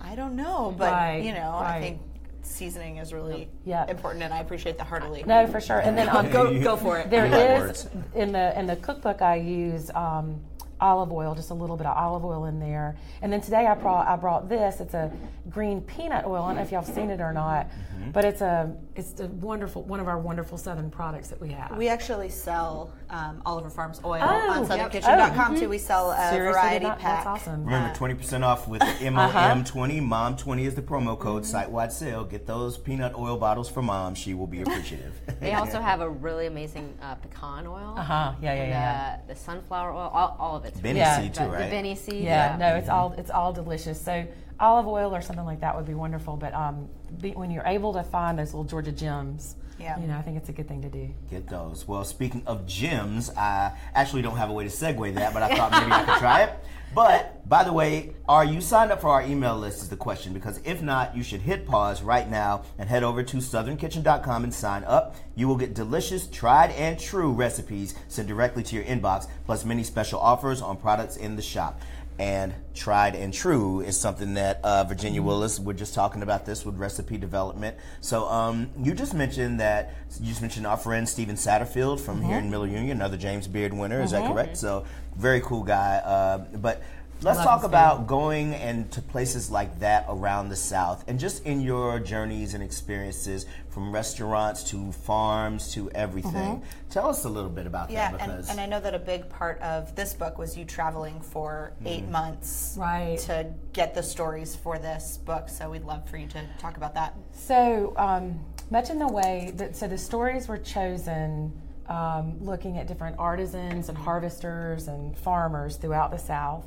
I 0.00 0.14
don't 0.14 0.34
know, 0.34 0.74
but 0.78 0.86
Mm-hmm. 0.86 0.94
Right, 0.94 1.22
you 1.24 1.34
know, 1.34 1.52
I 1.58 1.78
think 1.80 2.00
seasoning 2.42 2.96
is 2.98 3.12
really 3.12 3.48
Yeah. 3.64 3.86
important, 3.88 4.22
and 4.24 4.32
I 4.34 4.38
appreciate 4.40 4.78
the 4.78 4.84
heartily. 4.84 5.22
no, 5.26 5.46
for 5.46 5.60
sure. 5.60 5.78
And 5.78 5.96
then 5.96 6.08
um, 6.08 6.30
go 6.30 6.58
go 6.62 6.76
for 6.76 6.98
it. 6.98 7.10
There 7.10 7.26
You 7.26 7.32
like 7.32 7.50
is 7.50 7.84
words. 7.84 7.88
in 8.14 8.32
the 8.32 8.58
in 8.58 8.66
the 8.66 8.76
cookbook 8.76 9.22
I 9.22 9.36
use 9.36 9.90
um, 9.94 10.40
olive 10.80 11.12
oil, 11.12 11.34
just 11.34 11.50
a 11.50 11.54
little 11.54 11.76
bit 11.76 11.86
of 11.86 11.96
olive 11.96 12.24
oil 12.24 12.46
in 12.46 12.58
there. 12.58 12.96
And 13.22 13.32
then 13.32 13.40
today 13.40 13.66
I 13.66 13.74
brought 13.74 14.08
I 14.08 14.16
brought 14.16 14.48
this. 14.48 14.80
It's 14.80 14.94
a 14.94 15.12
green 15.48 15.80
peanut 15.80 16.24
oil. 16.26 16.42
I 16.42 16.48
don't 16.48 16.56
know 16.56 16.62
if 16.62 16.72
y'all 16.72 16.82
have 16.84 16.94
seen 16.94 17.10
it 17.10 17.20
or 17.20 17.32
not, 17.32 17.68
Mm-hmm. 17.68 18.10
but 18.10 18.24
it's 18.24 18.40
a 18.40 18.74
it's 18.94 19.18
a 19.20 19.26
wonderful 19.26 19.82
one 19.84 20.00
of 20.00 20.08
our 20.08 20.18
wonderful 20.18 20.58
southern 20.58 20.90
products 20.90 21.28
that 21.28 21.40
we 21.40 21.48
have. 21.50 21.76
We 21.76 21.88
actually 21.88 22.28
sell 22.28 22.92
um, 23.10 23.40
Oliver 23.46 23.70
Farms 23.70 24.00
oil 24.04 24.20
Oh, 24.22 24.26
on 24.26 24.68
yep. 24.78 24.92
SouthernKitchen.com 24.92 25.58
too. 25.58 25.68
We 25.68 25.78
sell 25.78 26.10
a 26.10 26.30
Seriously, 26.30 26.52
variety 26.60 26.84
not- 26.86 26.98
pack. 26.98 27.24
that's 27.24 27.26
awesome. 27.26 27.64
Remember, 27.64 27.94
20% 27.98 28.42
off 28.44 28.68
with 28.68 28.82
MOM20. 29.00 30.00
Mom20 30.02 30.64
is 30.66 30.74
the 30.74 30.82
promo 30.82 31.18
code. 31.18 31.44
Site 31.46 31.70
wide 31.70 31.92
sale. 31.92 32.24
Get 32.24 32.46
those 32.46 32.76
peanut 32.78 33.14
oil 33.16 33.36
bottles 33.36 33.68
for 33.68 33.82
mom. 33.82 34.14
She 34.14 34.34
will 34.34 34.46
be 34.46 34.62
appreciative. 34.62 35.18
They 35.40 35.54
also 35.54 35.80
have 35.80 36.00
a 36.00 36.08
really 36.08 36.46
amazing 36.46 36.94
uh, 37.02 37.16
pecan 37.16 37.66
oil. 37.66 37.94
Uh 37.96 38.02
huh. 38.02 38.32
Yeah, 38.40 38.54
yeah, 38.54 38.66
yeah. 38.68 39.16
uh, 39.24 39.26
the 39.26 39.34
sunflower 39.34 39.90
oil, 39.92 40.10
all, 40.12 40.36
all 40.38 40.56
of 40.56 40.64
it's 40.64 40.78
benne 40.80 40.96
Yeah. 40.96 41.20
seed, 41.20 41.34
too, 41.34 41.44
right? 41.44 41.64
the 41.64 41.70
benne 41.70 41.96
seed. 41.96 42.22
Yeah, 42.22 42.56
no, 42.60 42.76
it's 42.76 42.88
all 42.88 43.12
it's 43.18 43.30
all 43.30 43.52
delicious. 43.52 44.00
So 44.00 44.24
olive 44.62 44.86
oil 44.86 45.14
or 45.14 45.20
something 45.20 45.44
like 45.44 45.60
that 45.60 45.76
would 45.76 45.84
be 45.86 45.94
wonderful. 45.94 46.36
But 46.36 46.54
um, 46.54 46.88
be, 47.20 47.32
when 47.32 47.50
you're 47.50 47.66
able 47.66 47.92
to 47.94 48.02
find 48.02 48.38
those 48.38 48.54
little 48.54 48.64
Georgia 48.64 48.92
gems, 48.92 49.56
Yeah. 49.78 49.98
you 50.00 50.06
know, 50.06 50.16
I 50.16 50.22
think 50.22 50.36
it's 50.38 50.48
a 50.48 50.52
good 50.52 50.68
thing 50.68 50.80
to 50.82 50.88
do. 50.88 51.10
Get 51.30 51.48
those. 51.48 51.86
Well, 51.86 52.04
speaking 52.04 52.42
of 52.46 52.64
gems, 52.66 53.28
I 53.36 53.72
actually 53.94 54.22
don't 54.22 54.36
have 54.36 54.48
a 54.48 54.52
way 54.52 54.64
to 54.64 54.70
segue 54.70 55.14
that, 55.14 55.34
but 55.34 55.42
I 55.42 55.54
thought 55.56 55.72
maybe 55.72 55.92
I 55.92 56.04
could 56.04 56.18
try 56.18 56.42
it. 56.44 56.54
But 56.94 57.48
by 57.48 57.64
the 57.64 57.72
way, 57.72 58.12
are 58.28 58.44
you 58.44 58.60
signed 58.60 58.92
up 58.92 59.00
for 59.00 59.08
our 59.08 59.22
email 59.22 59.56
list? 59.56 59.80
Is 59.82 59.88
the 59.88 59.96
question 59.96 60.34
because 60.34 60.60
if 60.62 60.82
not, 60.82 61.16
you 61.16 61.22
should 61.22 61.40
hit 61.40 61.66
pause 61.66 62.02
right 62.02 62.30
now 62.30 62.64
and 62.78 62.86
head 62.86 63.02
over 63.02 63.22
to 63.22 63.38
southernkitchen.com 63.38 64.44
and 64.44 64.52
sign 64.52 64.84
up. 64.84 65.16
You 65.34 65.48
will 65.48 65.56
get 65.56 65.72
delicious, 65.74 66.26
tried 66.26 66.70
and 66.72 66.98
true 67.00 67.32
recipes 67.32 67.94
sent 68.08 68.28
directly 68.28 68.62
to 68.64 68.76
your 68.76 68.84
inbox, 68.84 69.26
plus 69.46 69.64
many 69.64 69.82
special 69.84 70.20
offers 70.20 70.60
on 70.60 70.76
products 70.76 71.16
in 71.16 71.34
the 71.34 71.40
shop. 71.42 71.80
And 72.22 72.54
tried 72.72 73.16
and 73.16 73.34
true 73.34 73.80
is 73.80 73.98
something 73.98 74.34
that 74.34 74.60
uh, 74.62 74.84
Virginia 74.84 75.20
Willis. 75.20 75.58
We're 75.58 75.72
just 75.72 75.92
talking 75.92 76.22
about 76.22 76.46
this 76.46 76.64
with 76.64 76.76
recipe 76.76 77.18
development. 77.18 77.76
So 78.00 78.28
um, 78.28 78.70
you 78.80 78.94
just 78.94 79.12
mentioned 79.12 79.58
that 79.58 79.92
you 80.20 80.28
just 80.28 80.40
mentioned 80.40 80.64
our 80.64 80.76
friend 80.76 81.08
Steven 81.08 81.34
Satterfield 81.34 81.98
from 81.98 82.22
here 82.22 82.38
in 82.38 82.48
Miller 82.48 82.68
Union, 82.68 82.92
another 82.98 83.16
James 83.16 83.48
Beard 83.48 83.74
winner. 83.74 84.00
Is 84.00 84.12
that 84.12 84.30
correct? 84.30 84.56
So 84.56 84.86
very 85.16 85.40
cool 85.40 85.64
guy. 85.64 85.96
Uh, 85.96 86.38
but 86.58 86.84
let's 87.22 87.38
Love 87.38 87.44
talk 87.46 87.64
about 87.64 88.06
going 88.06 88.54
and 88.54 88.90
to 88.92 89.00
places 89.00 89.50
like 89.50 89.78
that 89.80 90.04
around 90.08 90.48
the 90.48 90.56
South, 90.56 91.04
and 91.06 91.18
just 91.18 91.44
in 91.44 91.60
your 91.60 91.98
journeys 92.00 92.54
and 92.54 92.62
experiences 92.62 93.46
from 93.68 93.92
restaurants 93.92 94.64
to 94.64 94.92
farms 94.92 95.72
to 95.74 95.90
everything. 95.92 96.62
Tell 96.90 97.08
us 97.08 97.24
a 97.24 97.28
little 97.28 97.50
bit 97.50 97.66
about 97.66 97.90
Yeah, 97.90 98.10
that 98.12 98.20
and, 98.28 98.48
and 98.50 98.60
I 98.60 98.66
know 98.66 98.80
that 98.80 98.94
a 98.94 98.98
big 98.98 99.28
part 99.28 99.60
of 99.60 99.94
this 99.94 100.14
book 100.14 100.36
was 100.38 100.56
you 100.56 100.64
traveling 100.64 101.20
for 101.20 101.72
eight 101.86 102.06
months 102.08 102.74
Right. 102.78 103.18
to 103.20 103.52
get 103.72 103.94
the 103.94 104.02
stories 104.02 104.54
for 104.56 104.78
this 104.78 105.16
book. 105.18 105.48
So 105.48 105.70
we'd 105.70 105.84
love 105.84 106.08
for 106.08 106.16
you 106.16 106.26
to 106.28 106.42
talk 106.58 106.76
about 106.76 106.94
that. 106.94 107.16
So 107.32 107.94
um, 107.96 108.40
much 108.70 108.90
in 108.90 108.98
the 108.98 109.08
way 109.08 109.52
that 109.56 109.76
so 109.76 109.86
the 109.86 109.98
stories 109.98 110.48
were 110.48 110.58
chosen 110.58 111.52
um, 111.88 112.36
looking 112.40 112.78
at 112.78 112.86
different 112.86 113.16
artisans 113.18 113.88
and 113.88 113.96
harvesters 113.98 114.88
and 114.88 115.16
farmers 115.16 115.76
throughout 115.76 116.10
the 116.10 116.18
South, 116.18 116.66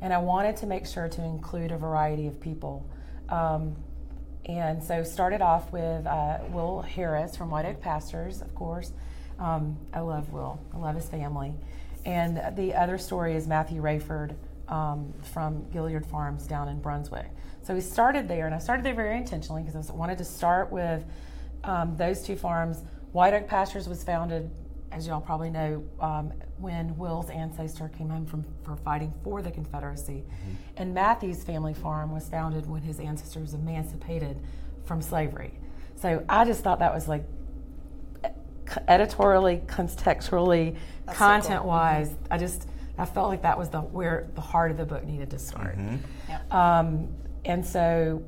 and 0.00 0.12
I 0.12 0.18
wanted 0.18 0.56
to 0.58 0.66
make 0.66 0.86
sure 0.86 1.08
to 1.08 1.22
include 1.22 1.72
a 1.72 1.76
variety 1.76 2.26
of 2.26 2.40
people. 2.40 2.88
Um, 3.28 3.76
and 4.46 4.82
so 4.82 5.02
started 5.02 5.42
off 5.42 5.72
with 5.72 6.06
uh, 6.06 6.38
Will 6.50 6.80
Harris 6.80 7.36
from 7.36 7.50
White 7.50 7.66
Oak 7.66 7.80
Pastures, 7.80 8.40
of 8.40 8.54
course. 8.54 8.92
Um, 9.38 9.76
I 9.92 10.00
love 10.00 10.32
Will. 10.32 10.58
I 10.74 10.78
love 10.78 10.94
his 10.94 11.08
family. 11.08 11.52
And 12.04 12.56
the 12.56 12.74
other 12.74 12.96
story 12.96 13.36
is 13.36 13.46
Matthew 13.46 13.82
Raiford 13.82 14.34
um, 14.68 15.12
from 15.32 15.62
Gilliard 15.72 16.06
Farms 16.06 16.46
down 16.46 16.68
in 16.68 16.80
Brunswick. 16.80 17.26
So 17.62 17.74
we 17.74 17.80
started 17.80 18.28
there, 18.28 18.46
and 18.46 18.54
I 18.54 18.58
started 18.58 18.84
there 18.84 18.94
very 18.94 19.16
intentionally 19.16 19.62
because 19.62 19.90
I 19.90 19.92
wanted 19.92 20.18
to 20.18 20.24
start 20.24 20.72
with 20.72 21.04
um, 21.64 21.96
those 21.96 22.22
two 22.22 22.36
farms. 22.36 22.82
White 23.12 23.34
Oak 23.34 23.46
Pastures 23.46 23.88
was 23.88 24.02
founded, 24.02 24.50
as 24.92 25.06
y'all 25.06 25.20
probably 25.20 25.50
know, 25.50 25.84
um, 26.00 26.32
when 26.58 26.96
Will's 26.96 27.30
ancestor 27.30 27.88
came 27.88 28.08
home 28.08 28.26
from 28.26 28.44
for 28.62 28.76
fighting 28.76 29.12
for 29.22 29.42
the 29.42 29.50
Confederacy, 29.50 30.24
and 30.76 30.94
Matthew's 30.94 31.44
family 31.44 31.74
farm 31.74 32.12
was 32.12 32.28
founded 32.28 32.68
when 32.68 32.82
his 32.82 32.98
ancestor 32.98 33.40
was 33.40 33.54
emancipated 33.54 34.38
from 34.84 35.02
slavery. 35.02 35.52
So 35.96 36.24
I 36.28 36.44
just 36.44 36.62
thought 36.62 36.78
that 36.78 36.94
was 36.94 37.08
like 37.08 37.24
editorially, 38.86 39.62
contextually, 39.66 40.76
so 41.06 41.12
content 41.12 41.64
wise, 41.64 42.14
I 42.30 42.38
just 42.38 42.68
I 42.96 43.04
felt 43.04 43.28
like 43.28 43.42
that 43.42 43.56
was 43.56 43.68
the 43.68 43.80
where 43.80 44.28
the 44.34 44.40
heart 44.40 44.70
of 44.70 44.76
the 44.76 44.84
book 44.84 45.04
needed 45.04 45.30
to 45.30 45.38
start. 45.38 45.78
Yep. 46.28 46.52
Um, 46.52 47.08
and 47.44 47.64
so 47.64 48.22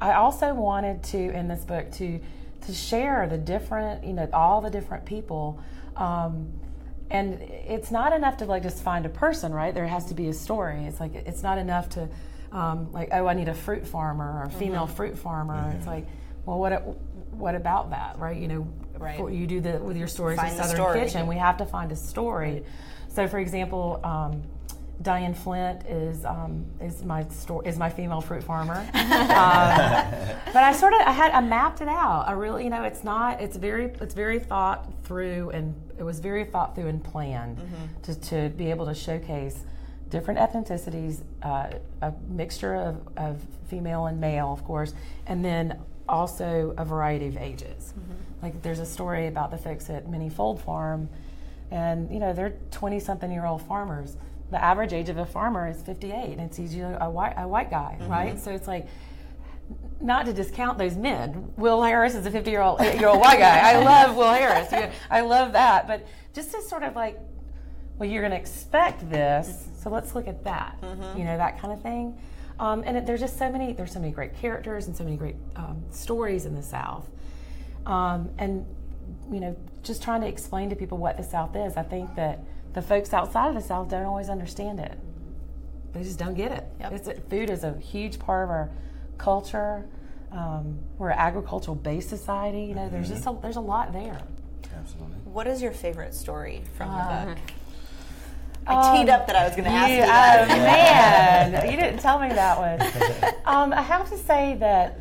I 0.00 0.14
also 0.14 0.54
wanted 0.54 1.02
to 1.04 1.18
in 1.18 1.48
this 1.48 1.64
book 1.64 1.90
to 1.92 2.20
to 2.66 2.72
share 2.72 3.26
the 3.28 3.36
different, 3.38 4.04
you 4.04 4.14
know, 4.14 4.28
all 4.32 4.60
the 4.60 4.70
different 4.70 5.04
people. 5.04 5.60
Um, 5.96 6.52
and 7.10 7.34
it's 7.40 7.90
not 7.90 8.12
enough 8.12 8.38
to 8.38 8.46
like 8.46 8.62
just 8.62 8.82
find 8.82 9.06
a 9.06 9.10
person, 9.10 9.52
right? 9.52 9.74
There 9.74 9.86
has 9.86 10.06
to 10.06 10.14
be 10.14 10.28
a 10.28 10.32
story. 10.32 10.84
It's 10.86 11.00
like 11.00 11.14
it's 11.14 11.42
not 11.42 11.58
enough 11.58 11.88
to 11.90 12.08
um, 12.50 12.92
like 12.92 13.08
oh, 13.12 13.26
I 13.26 13.34
need 13.34 13.48
a 13.48 13.54
fruit 13.54 13.86
farmer 13.86 14.40
or 14.40 14.44
a 14.44 14.50
female 14.50 14.86
fruit 14.86 15.18
farmer. 15.18 15.74
It's 15.76 15.86
like, 15.86 16.06
well, 16.46 16.58
what 16.58 16.72
what 17.32 17.54
about 17.54 17.90
that, 17.90 18.18
right? 18.18 18.36
You 18.36 18.48
know, 18.48 18.68
Right. 18.98 19.18
you 19.32 19.46
do 19.46 19.60
the 19.60 19.78
with 19.78 19.96
your 19.96 20.06
stories 20.06 20.38
Find 20.38 20.52
in 20.52 20.56
the 20.56 20.62
Southern 20.62 20.76
story. 20.76 21.00
Kitchen. 21.00 21.26
We 21.26 21.36
have 21.36 21.56
to 21.58 21.66
find 21.66 21.90
a 21.92 21.96
story. 21.96 22.64
So, 23.08 23.26
for 23.28 23.38
example, 23.38 24.00
um, 24.04 24.42
Diane 25.02 25.34
Flint 25.34 25.84
is 25.86 26.24
um, 26.24 26.64
is 26.80 27.04
my 27.04 27.26
store 27.28 27.66
is 27.66 27.78
my 27.78 27.90
female 27.90 28.20
fruit 28.20 28.42
farmer. 28.42 28.76
um, 28.94 30.44
but 30.52 30.62
I 30.62 30.72
sort 30.72 30.94
of 30.94 31.00
I 31.00 31.12
had 31.12 31.32
I 31.32 31.40
mapped 31.40 31.80
it 31.80 31.88
out. 31.88 32.24
I 32.26 32.32
really 32.32 32.64
you 32.64 32.70
know 32.70 32.84
it's 32.84 33.04
not 33.04 33.40
it's 33.40 33.56
very 33.56 33.86
it's 34.00 34.14
very 34.14 34.38
thought 34.38 34.90
through 35.04 35.50
and 35.50 35.74
it 35.98 36.02
was 36.02 36.20
very 36.20 36.44
thought 36.44 36.74
through 36.74 36.88
and 36.88 37.02
planned 37.02 37.58
to, 38.02 38.14
to 38.20 38.48
be 38.50 38.70
able 38.70 38.86
to 38.86 38.94
showcase 38.94 39.64
different 40.10 40.38
ethnicities, 40.38 41.22
uh, 41.42 41.70
a 42.02 42.12
mixture 42.28 42.74
of, 42.76 43.00
of 43.16 43.42
female 43.68 44.06
and 44.06 44.20
male, 44.20 44.52
of 44.52 44.64
course, 44.64 44.94
and 45.26 45.44
then 45.44 45.78
also 46.08 46.74
a 46.76 46.84
variety 46.84 47.26
of 47.26 47.36
ages. 47.36 47.94
Like 48.42 48.62
there's 48.62 48.78
a 48.78 48.86
story 48.86 49.26
about 49.26 49.50
the 49.50 49.58
folks 49.58 49.88
at 49.90 50.08
Many 50.08 50.28
Fold 50.28 50.62
Farm, 50.62 51.08
and 51.70 52.10
you 52.12 52.20
know 52.20 52.32
they're 52.32 52.54
20 52.70 53.00
something 53.00 53.32
year 53.32 53.46
old 53.46 53.62
farmers. 53.62 54.16
The 54.50 54.62
average 54.62 54.92
age 54.92 55.08
of 55.08 55.18
a 55.18 55.26
farmer 55.26 55.68
is 55.68 55.82
58, 55.82 56.32
and 56.32 56.40
it's 56.40 56.58
usually 56.58 56.82
a 57.00 57.10
white 57.10 57.34
a 57.36 57.48
white 57.48 57.70
guy, 57.70 57.98
right? 58.02 58.38
So 58.38 58.52
it's 58.52 58.68
like 58.68 58.86
not 60.00 60.26
to 60.26 60.32
discount 60.32 60.78
those 60.78 60.96
men. 60.96 61.52
Will 61.56 61.82
Harris 61.82 62.14
is 62.14 62.26
a 62.26 62.30
50 62.30 62.50
year 62.50 62.60
old 62.60 62.80
year 62.80 63.08
old 63.08 63.20
white 63.20 63.38
guy. 63.38 63.72
I 63.72 63.78
love 63.84 64.16
Will 64.16 64.32
Harris. 64.32 64.72
I 65.10 65.20
love 65.22 65.52
that. 65.52 65.86
But 65.86 66.06
just 66.34 66.52
to 66.52 66.62
sort 66.62 66.82
of 66.82 66.94
like, 66.94 67.18
well, 67.98 68.08
you're 68.08 68.22
going 68.22 68.32
to 68.32 68.36
expect 68.36 69.08
this, 69.08 69.68
so 69.80 69.88
let's 69.88 70.14
look 70.14 70.26
at 70.28 70.44
that. 70.44 70.76
Mm-hmm. 70.82 71.18
You 71.18 71.24
know, 71.24 71.36
that 71.36 71.60
kind 71.60 71.72
of 71.72 71.80
thing. 71.80 72.18
Um, 72.58 72.82
and 72.86 72.96
it, 72.96 73.06
there's 73.06 73.20
just 73.20 73.38
so 73.38 73.50
many. 73.50 73.72
There's 73.72 73.92
so 73.92 74.00
many 74.00 74.12
great 74.12 74.36
characters 74.36 74.86
and 74.86 74.96
so 74.96 75.04
many 75.04 75.16
great 75.16 75.36
um, 75.56 75.82
stories 75.90 76.44
in 76.46 76.54
the 76.54 76.62
South. 76.62 77.08
Um, 77.86 78.30
and 78.38 78.66
you 79.30 79.40
know, 79.40 79.56
just 79.82 80.02
trying 80.02 80.20
to 80.20 80.26
explain 80.26 80.70
to 80.70 80.76
people 80.76 80.98
what 80.98 81.16
the 81.16 81.22
South 81.22 81.56
is. 81.56 81.76
I 81.76 81.82
think 81.82 82.14
that 82.16 82.40
the 82.74 82.82
folks 82.82 83.12
outside 83.14 83.48
of 83.48 83.54
the 83.54 83.60
South 83.60 83.88
don't 83.88 84.04
always 84.04 84.28
understand 84.28 84.80
it. 84.80 84.98
They 85.92 86.02
just 86.02 86.18
don't 86.18 86.34
get 86.34 86.52
it. 86.52 86.64
Yep. 86.80 86.92
It's, 86.92 87.08
food 87.30 87.50
is 87.50 87.64
a 87.64 87.78
huge 87.78 88.18
part 88.18 88.44
of 88.44 88.50
our 88.50 88.70
culture. 89.16 89.86
Um, 90.32 90.78
we're 90.98 91.10
an 91.10 91.18
agricultural 91.18 91.76
based 91.76 92.08
society. 92.08 92.62
You 92.64 92.74
know, 92.74 92.88
there's 92.88 93.08
just 93.08 93.26
a, 93.26 93.36
there's 93.40 93.56
a 93.56 93.60
lot 93.60 93.92
there. 93.92 94.20
Absolutely. 94.76 95.16
What 95.24 95.46
is 95.46 95.62
your 95.62 95.70
favorite 95.72 96.12
story 96.14 96.64
from 96.76 96.88
the 96.90 96.94
Uh, 96.96 97.24
book? 97.26 97.38
I 98.66 98.96
teed 98.96 99.08
up 99.10 99.26
that 99.28 99.36
I 99.36 99.44
was 99.46 99.52
going 99.54 99.64
to 99.64 99.70
ask 99.70 99.90
you, 99.90 99.96
You- 99.96 100.02
that. 100.02 100.44
oh, 100.50 101.52
man, 101.52 101.70
you 101.70 101.76
didn't 101.78 102.00
tell 102.00 102.18
me 102.18 102.28
that 102.30 102.58
one. 102.58 103.34
Um, 103.46 103.74
I 103.74 103.82
have 103.82 104.08
to 104.10 104.16
say 104.16 104.56
that 104.60 105.00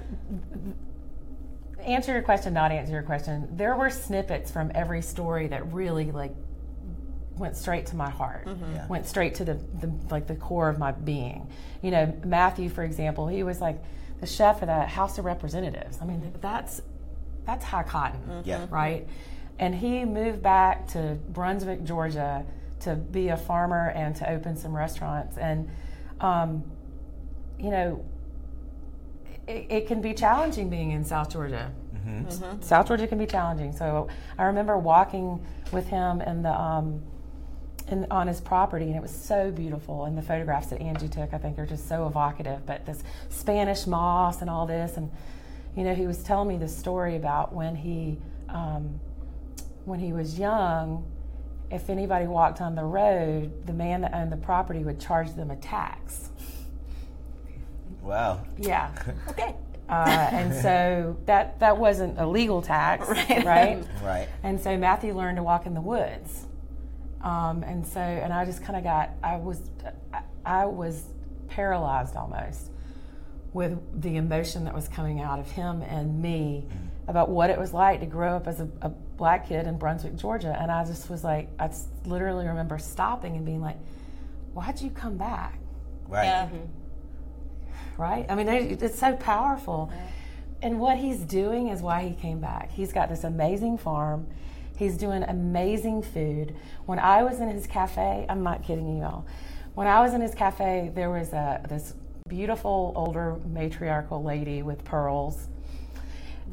answer 1.79 2.11
your 2.11 2.21
question, 2.21 2.53
not 2.53 2.71
answer 2.73 2.91
your 2.91 3.03
question. 3.03 3.47
There 3.55 3.75
were 3.75 3.89
snippets 3.89 4.51
from 4.51 4.69
every 4.75 5.01
story 5.01 5.47
that 5.47 5.71
really 5.73 6.11
like 6.11 6.35
went 7.37 7.55
straight 7.55 7.85
to 7.87 7.95
my 7.95 8.09
heart, 8.09 8.47
Yeah. 8.47 8.87
went 8.87 9.05
straight 9.07 9.35
to 9.35 9.45
the, 9.45 9.53
the 9.79 9.91
like 10.11 10.27
the 10.27 10.35
core 10.35 10.69
of 10.69 10.77
my 10.77 10.91
being. 10.91 11.47
You 11.81 11.91
know, 11.91 12.13
Matthew, 12.23 12.69
for 12.69 12.83
example, 12.83 13.27
he 13.27 13.43
was 13.43 13.59
like 13.61 13.81
the 14.19 14.27
chef 14.27 14.61
of 14.61 14.67
the 14.67 14.81
House 14.81 15.17
of 15.17 15.25
Representatives. 15.25 15.97
I 16.01 16.05
mean, 16.05 16.33
that's 16.41 16.81
that's 17.45 17.65
high 17.65 17.83
cotton, 17.83 18.43
Yeah. 18.45 18.67
right? 18.69 19.07
And 19.59 19.75
he 19.75 20.05
moved 20.05 20.41
back 20.41 20.87
to 20.89 21.17
Brunswick, 21.29 21.83
Georgia, 21.83 22.45
to 22.81 22.95
be 22.95 23.29
a 23.29 23.37
farmer 23.37 23.89
and 23.89 24.15
to 24.17 24.29
open 24.29 24.55
some 24.55 24.75
restaurants. 24.75 25.37
And 25.37 25.69
um, 26.21 26.63
you 27.59 27.69
know, 27.71 28.05
it, 29.47 29.65
it 29.69 29.87
can 29.87 30.01
be 30.01 30.13
challenging 30.13 30.69
being 30.69 30.91
in 30.91 31.03
South 31.03 31.31
Georgia. 31.31 31.71
South 32.59 32.87
Georgia 32.89 33.07
can 33.07 33.17
be 33.17 33.25
challenging. 33.25 33.71
So 33.71 34.09
I 34.37 34.43
remember 34.43 34.77
walking 34.77 35.45
with 35.71 35.87
him 35.87 36.19
in 36.19 36.41
the 36.43 36.51
um, 36.51 37.01
in, 37.93 38.05
on 38.11 38.27
his 38.27 38.41
property, 38.41 38.85
and 38.85 38.95
it 38.95 39.01
was 39.01 39.15
so 39.15 39.51
beautiful. 39.51 40.05
And 40.05 40.17
the 40.17 40.21
photographs 40.21 40.67
that 40.67 40.81
Angie 40.81 41.07
took, 41.07 41.33
I 41.33 41.37
think, 41.37 41.57
are 41.57 41.65
just 41.65 41.87
so 41.87 42.05
evocative. 42.07 42.65
But 42.65 42.85
this 42.85 43.03
Spanish 43.29 43.87
moss 43.87 44.41
and 44.41 44.49
all 44.49 44.65
this, 44.65 44.97
and 44.97 45.09
you 45.77 45.83
know, 45.83 45.95
he 45.95 46.05
was 46.05 46.23
telling 46.23 46.49
me 46.49 46.57
this 46.57 46.75
story 46.75 47.15
about 47.15 47.53
when 47.53 47.75
he 47.75 48.17
um, 48.49 48.99
when 49.85 49.99
he 49.99 50.11
was 50.11 50.37
young. 50.37 51.09
If 51.71 51.89
anybody 51.89 52.27
walked 52.27 52.61
on 52.61 52.75
the 52.75 52.83
road, 52.83 53.65
the 53.65 53.73
man 53.73 54.01
that 54.01 54.13
owned 54.13 54.31
the 54.31 54.37
property 54.37 54.83
would 54.83 54.99
charge 54.99 55.33
them 55.33 55.49
a 55.49 55.55
tax. 55.55 56.29
Wow. 58.01 58.45
Yeah. 58.57 58.91
Okay. 59.29 59.55
Uh, 59.89 60.29
and 60.31 60.53
so 60.55 61.17
that 61.25 61.59
that 61.59 61.77
wasn't 61.77 62.17
a 62.17 62.25
legal 62.25 62.61
tax, 62.61 63.07
right? 63.45 63.83
Right. 64.01 64.27
And 64.41 64.59
so 64.59 64.77
Matthew 64.77 65.13
learned 65.13 65.37
to 65.37 65.43
walk 65.43 65.65
in 65.65 65.73
the 65.73 65.81
woods, 65.81 66.45
um, 67.23 67.63
and 67.63 67.85
so 67.85 67.99
and 67.99 68.31
I 68.33 68.45
just 68.45 68.63
kind 68.63 68.77
of 68.77 68.83
got 68.83 69.11
I 69.23 69.37
was 69.37 69.61
I, 70.13 70.21
I 70.45 70.65
was 70.65 71.03
paralyzed 71.47 72.15
almost 72.15 72.69
with 73.53 73.77
the 74.01 74.17
emotion 74.17 74.65
that 74.65 74.73
was 74.73 74.87
coming 74.87 75.21
out 75.21 75.39
of 75.39 75.49
him 75.51 75.81
and 75.83 76.21
me 76.21 76.65
about 77.07 77.29
what 77.29 77.49
it 77.49 77.57
was 77.59 77.71
like 77.73 77.99
to 77.99 78.05
grow 78.05 78.35
up 78.35 78.47
as 78.47 78.59
a, 78.59 78.67
a 78.81 78.89
black 78.89 79.47
kid 79.47 79.67
in 79.67 79.77
Brunswick, 79.77 80.15
Georgia, 80.15 80.57
and 80.59 80.71
I 80.71 80.83
just 80.85 81.09
was 81.09 81.23
like, 81.23 81.49
I 81.59 81.69
literally 82.05 82.47
remember 82.47 82.77
stopping 82.79 83.35
and 83.35 83.45
being 83.45 83.61
like, 83.61 83.77
"Why'd 84.53 84.81
you 84.81 84.89
come 84.89 85.17
back?" 85.17 85.59
Right. 86.07 86.25
Yeah. 86.25 86.49
right? 87.97 88.25
I 88.29 88.35
mean, 88.35 88.45
they- 88.47 88.69
it's 88.69 88.97
so 88.99 89.15
powerful. 89.15 89.91
And 90.61 90.79
what 90.79 90.97
he's 90.97 91.19
doing 91.19 91.67
is 91.67 91.81
why 91.81 92.03
he 92.07 92.15
came 92.15 92.39
back. 92.39 92.71
He's 92.71 92.93
got 92.93 93.09
this 93.09 93.23
amazing 93.23 93.77
farm. 93.77 94.27
He's 94.83 94.97
doing 94.97 95.23
amazing 95.23 96.03
food. 96.03 96.53
When 96.87 96.99
I 96.99 97.23
was 97.23 97.39
in 97.39 97.47
his 97.49 97.65
cafe, 97.67 98.25
I'm 98.27 98.43
not 98.43 98.63
kidding 98.63 98.97
you 98.97 99.03
all. 99.03 99.25
When 99.75 99.87
I 99.87 100.01
was 100.01 100.13
in 100.13 100.19
his 100.19 100.35
cafe, 100.35 100.91
there 100.93 101.09
was 101.09 101.31
a 101.31 101.65
this 101.69 101.93
beautiful 102.27 102.91
older 102.93 103.37
matriarchal 103.45 104.21
lady 104.23 104.61
with 104.61 104.83
pearls. 104.83 105.47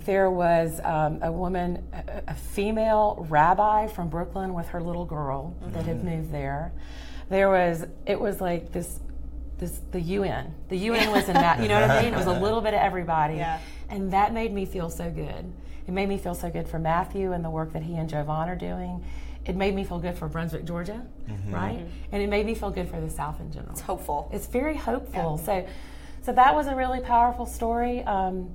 There 0.05 0.31
was 0.31 0.81
um, 0.85 1.19
a 1.23 1.33
woman, 1.33 1.85
a, 1.93 2.23
a 2.29 2.35
female 2.35 3.27
rabbi 3.29 3.89
from 3.89 4.09
Brooklyn 4.09 4.55
with 4.55 4.69
her 4.69 4.81
little 4.81 5.05
girl 5.05 5.57
that 5.73 5.87
had 5.87 6.05
moved 6.05 6.33
there. 6.33 6.73
There 7.31 7.51
was, 7.51 7.85
it 8.07 8.19
was 8.21 8.41
like 8.41 8.71
this, 8.71 9.01
this 9.59 9.81
the 9.91 10.01
UN. 10.01 10.55
The 10.69 10.77
UN 10.77 11.11
was 11.11 11.29
in 11.29 11.35
that. 11.35 11.61
You 11.61 11.67
know 11.69 11.81
what 11.81 11.91
I 11.91 12.03
mean? 12.05 12.15
It 12.15 12.17
was 12.17 12.27
a 12.27 12.41
little 12.47 12.61
bit 12.61 12.75
of 12.75 12.81
everybody, 12.81 13.35
Yeah. 13.39 13.59
and 13.89 14.13
that 14.13 14.33
made 14.33 14.53
me 14.55 14.67
feel 14.67 14.89
so 14.89 15.11
good. 15.11 15.53
It 15.91 15.93
made 15.93 16.09
me 16.09 16.19
feel 16.19 16.37
so 16.37 16.49
good 16.49 16.69
for 16.69 16.79
Matthew 16.79 17.33
and 17.33 17.45
the 17.45 17.51
work 17.51 17.73
that 17.73 17.83
he 17.83 17.97
and 17.97 18.09
Jovan 18.09 18.49
are 18.49 18.55
doing. 18.55 19.05
It 19.45 19.57
made 19.57 19.75
me 19.75 19.83
feel 19.83 19.99
good 19.99 20.17
for 20.17 20.29
Brunswick, 20.29 20.65
Georgia, 20.65 21.05
right? 21.49 21.85
And 22.13 22.23
it 22.23 22.29
made 22.29 22.47
me 22.47 22.55
feel 22.55 22.71
good 22.71 22.89
for 22.89 23.01
the 23.01 23.11
South 23.11 23.41
in 23.41 23.51
general 23.51 23.73
It's 23.73 23.81
hopeful. 23.81 24.31
it's 24.33 24.47
very 24.47 24.77
hopeful. 24.77 25.37
So, 25.39 25.67
so 26.23 26.33
that 26.33 26.55
was 26.55 26.69
a 26.69 26.77
really 26.77 27.01
powerful 27.01 27.45
story. 27.45 28.05
Um, 28.05 28.51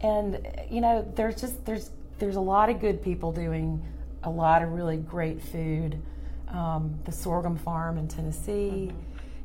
and 0.00 0.44
you 0.68 0.80
know, 0.80 1.08
there's 1.14 1.40
just 1.40 1.64
there's 1.64 1.90
there's 2.18 2.34
a 2.34 2.40
lot 2.40 2.68
of 2.68 2.80
good 2.80 3.00
people 3.00 3.30
doing 3.30 3.80
a 4.24 4.30
lot 4.30 4.64
of 4.64 4.72
really 4.72 4.96
great 4.96 5.40
food. 5.40 6.02
Um, 6.48 6.98
the 7.04 7.12
sorghum 7.12 7.56
farm 7.56 7.96
in 7.96 8.08
Tennessee, 8.08 8.90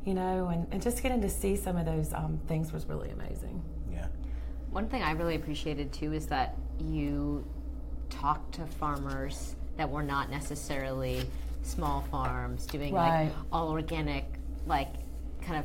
you 0.04 0.14
know, 0.14 0.48
and, 0.48 0.66
and 0.72 0.82
just 0.82 1.04
getting 1.04 1.20
to 1.20 1.28
see 1.28 1.54
some 1.54 1.76
of 1.76 1.86
those 1.86 2.12
um, 2.12 2.40
things 2.48 2.72
was 2.72 2.86
really 2.86 3.10
amazing. 3.10 3.62
One 4.70 4.88
thing 4.88 5.02
I 5.02 5.12
really 5.12 5.34
appreciated 5.36 5.92
too 5.92 6.12
is 6.12 6.26
that 6.26 6.56
you 6.78 7.44
talked 8.10 8.54
to 8.56 8.66
farmers 8.66 9.56
that 9.76 9.88
were 9.88 10.02
not 10.02 10.30
necessarily 10.30 11.22
small 11.62 12.02
farms 12.10 12.66
doing 12.66 12.94
Right. 12.94 13.24
like 13.26 13.32
all 13.52 13.68
organic, 13.70 14.24
like 14.66 14.88
kind 15.42 15.64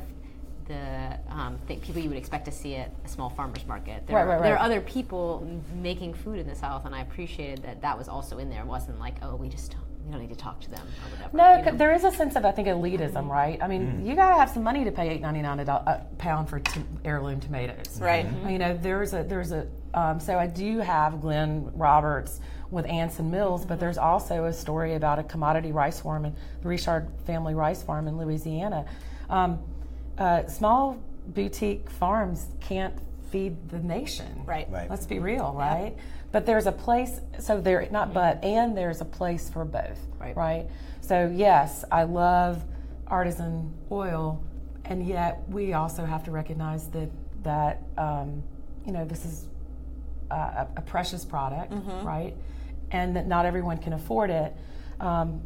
the 0.66 1.18
um, 1.28 1.58
th- 1.68 1.82
people 1.82 2.00
you 2.00 2.08
would 2.08 2.16
expect 2.18 2.46
to 2.46 2.50
see 2.50 2.76
at 2.76 2.90
a 3.04 3.08
small 3.08 3.28
farmers 3.28 3.66
market. 3.66 4.06
There, 4.06 4.16
Right, 4.16 4.22
are, 4.22 4.28
right, 4.28 4.42
there 4.42 4.54
are 4.54 4.60
other 4.60 4.80
people 4.80 5.46
m- 5.46 5.82
making 5.82 6.14
food 6.14 6.38
in 6.38 6.46
the 6.46 6.54
South, 6.54 6.86
and 6.86 6.94
I 6.94 7.02
appreciated 7.02 7.62
that 7.64 7.82
that 7.82 7.98
was 7.98 8.08
also 8.08 8.38
in 8.38 8.48
there. 8.48 8.60
It 8.62 8.66
wasn't 8.66 8.98
like, 8.98 9.16
oh, 9.22 9.36
we 9.36 9.48
just 9.50 9.72
don't, 9.72 9.83
we 10.04 10.12
don't 10.12 10.20
need 10.20 10.30
to 10.30 10.36
talk 10.36 10.60
to 10.60 10.70
them 10.70 10.80
or 10.86 11.10
whatever. 11.16 11.36
No, 11.36 11.50
you 11.52 11.56
know? 11.64 11.70
'cause 11.70 11.78
there 11.78 11.92
is 11.94 12.04
a 12.04 12.10
sense 12.10 12.36
of 12.36 12.44
I 12.44 12.52
think 12.52 12.68
elitism, 12.68 13.28
right? 13.28 13.62
I 13.62 13.68
mean, 13.68 14.04
you 14.04 14.14
got 14.14 14.30
to 14.30 14.34
have 14.36 14.50
some 14.50 14.62
money 14.62 14.84
to 14.84 14.92
pay 14.92 15.08
eight 15.10 15.20
ninety 15.22 15.40
nine 15.42 15.60
a, 15.60 15.64
do- 15.64 15.70
a 15.72 16.02
pound 16.18 16.48
for 16.48 16.60
t- 16.60 16.82
heirloom 17.04 17.40
tomatoes, 17.40 18.00
Right. 18.00 18.26
You 18.48 18.58
know, 18.58 18.76
there's 18.76 19.14
a 19.14 19.22
there's 19.22 19.52
a 19.52 19.66
um, 19.94 20.18
so 20.20 20.38
I 20.38 20.46
do 20.46 20.78
have 20.80 21.20
Glenn 21.20 21.70
Roberts 21.74 22.40
with 22.70 22.84
Anson 22.86 23.30
Mills, 23.30 23.64
but 23.64 23.78
there's 23.78 23.98
also 23.98 24.44
a 24.46 24.52
story 24.52 24.94
about 24.94 25.18
a 25.20 25.22
commodity 25.22 25.70
rice 25.70 26.00
farm 26.00 26.24
and 26.24 26.34
the 26.62 26.68
Richard 26.68 27.08
family 27.24 27.54
rice 27.54 27.82
farm 27.82 28.08
in 28.08 28.18
Louisiana. 28.18 28.84
Um, 29.30 29.60
uh, 30.18 30.46
small 30.48 30.98
boutique 31.28 31.88
farms 31.88 32.48
can't 32.60 32.94
feed 33.30 33.68
the 33.70 33.78
nation, 33.78 34.42
Right. 34.44 34.68
Right. 34.70 34.88
Let's 34.90 35.06
be 35.06 35.18
real, 35.18 35.52
right? 35.56 35.94
But 36.34 36.46
there's 36.46 36.66
a 36.66 36.72
place, 36.72 37.20
so 37.38 37.60
there, 37.60 37.86
not 37.92 38.12
but, 38.12 38.42
and 38.42 38.76
there's 38.76 39.00
a 39.00 39.04
place 39.04 39.48
for 39.48 39.64
both, 39.64 40.00
Right. 40.18 40.36
right? 40.36 40.66
So, 41.00 41.30
yes, 41.32 41.84
I 41.92 42.02
love 42.02 42.60
artisan 43.06 43.72
oil, 43.92 44.42
and 44.84 45.06
yet 45.06 45.44
we 45.48 45.74
also 45.74 46.04
have 46.04 46.24
to 46.24 46.32
recognize 46.32 46.88
that, 46.88 47.08
that 47.44 47.82
um, 47.96 48.42
you 48.84 48.90
know, 48.90 49.04
this 49.04 49.24
is 49.24 49.46
a, 50.28 50.34
a- 50.34 50.68
a 50.78 50.80
precious 50.80 51.24
product, 51.24 51.72
right? 52.02 52.34
And 52.90 53.14
that 53.14 53.28
not 53.28 53.46
everyone 53.46 53.78
can 53.78 53.92
afford 53.92 54.30
it. 54.30 54.52
Um, 54.98 55.40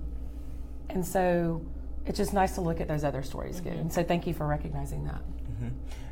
and 0.88 1.05
so 1.05 1.61
it's 2.07 2.16
just 2.16 2.33
nice 2.33 2.55
to 2.55 2.62
look 2.62 2.81
at 2.81 2.88
those 2.88 3.05
other 3.05 3.22
stories, 3.22 3.61
good. 3.61 3.74
And 3.74 3.92
so 3.92 4.03
thank 4.03 4.27
you 4.27 4.33
for 4.33 4.46
recognizing 4.46 5.05
that. 5.05 5.20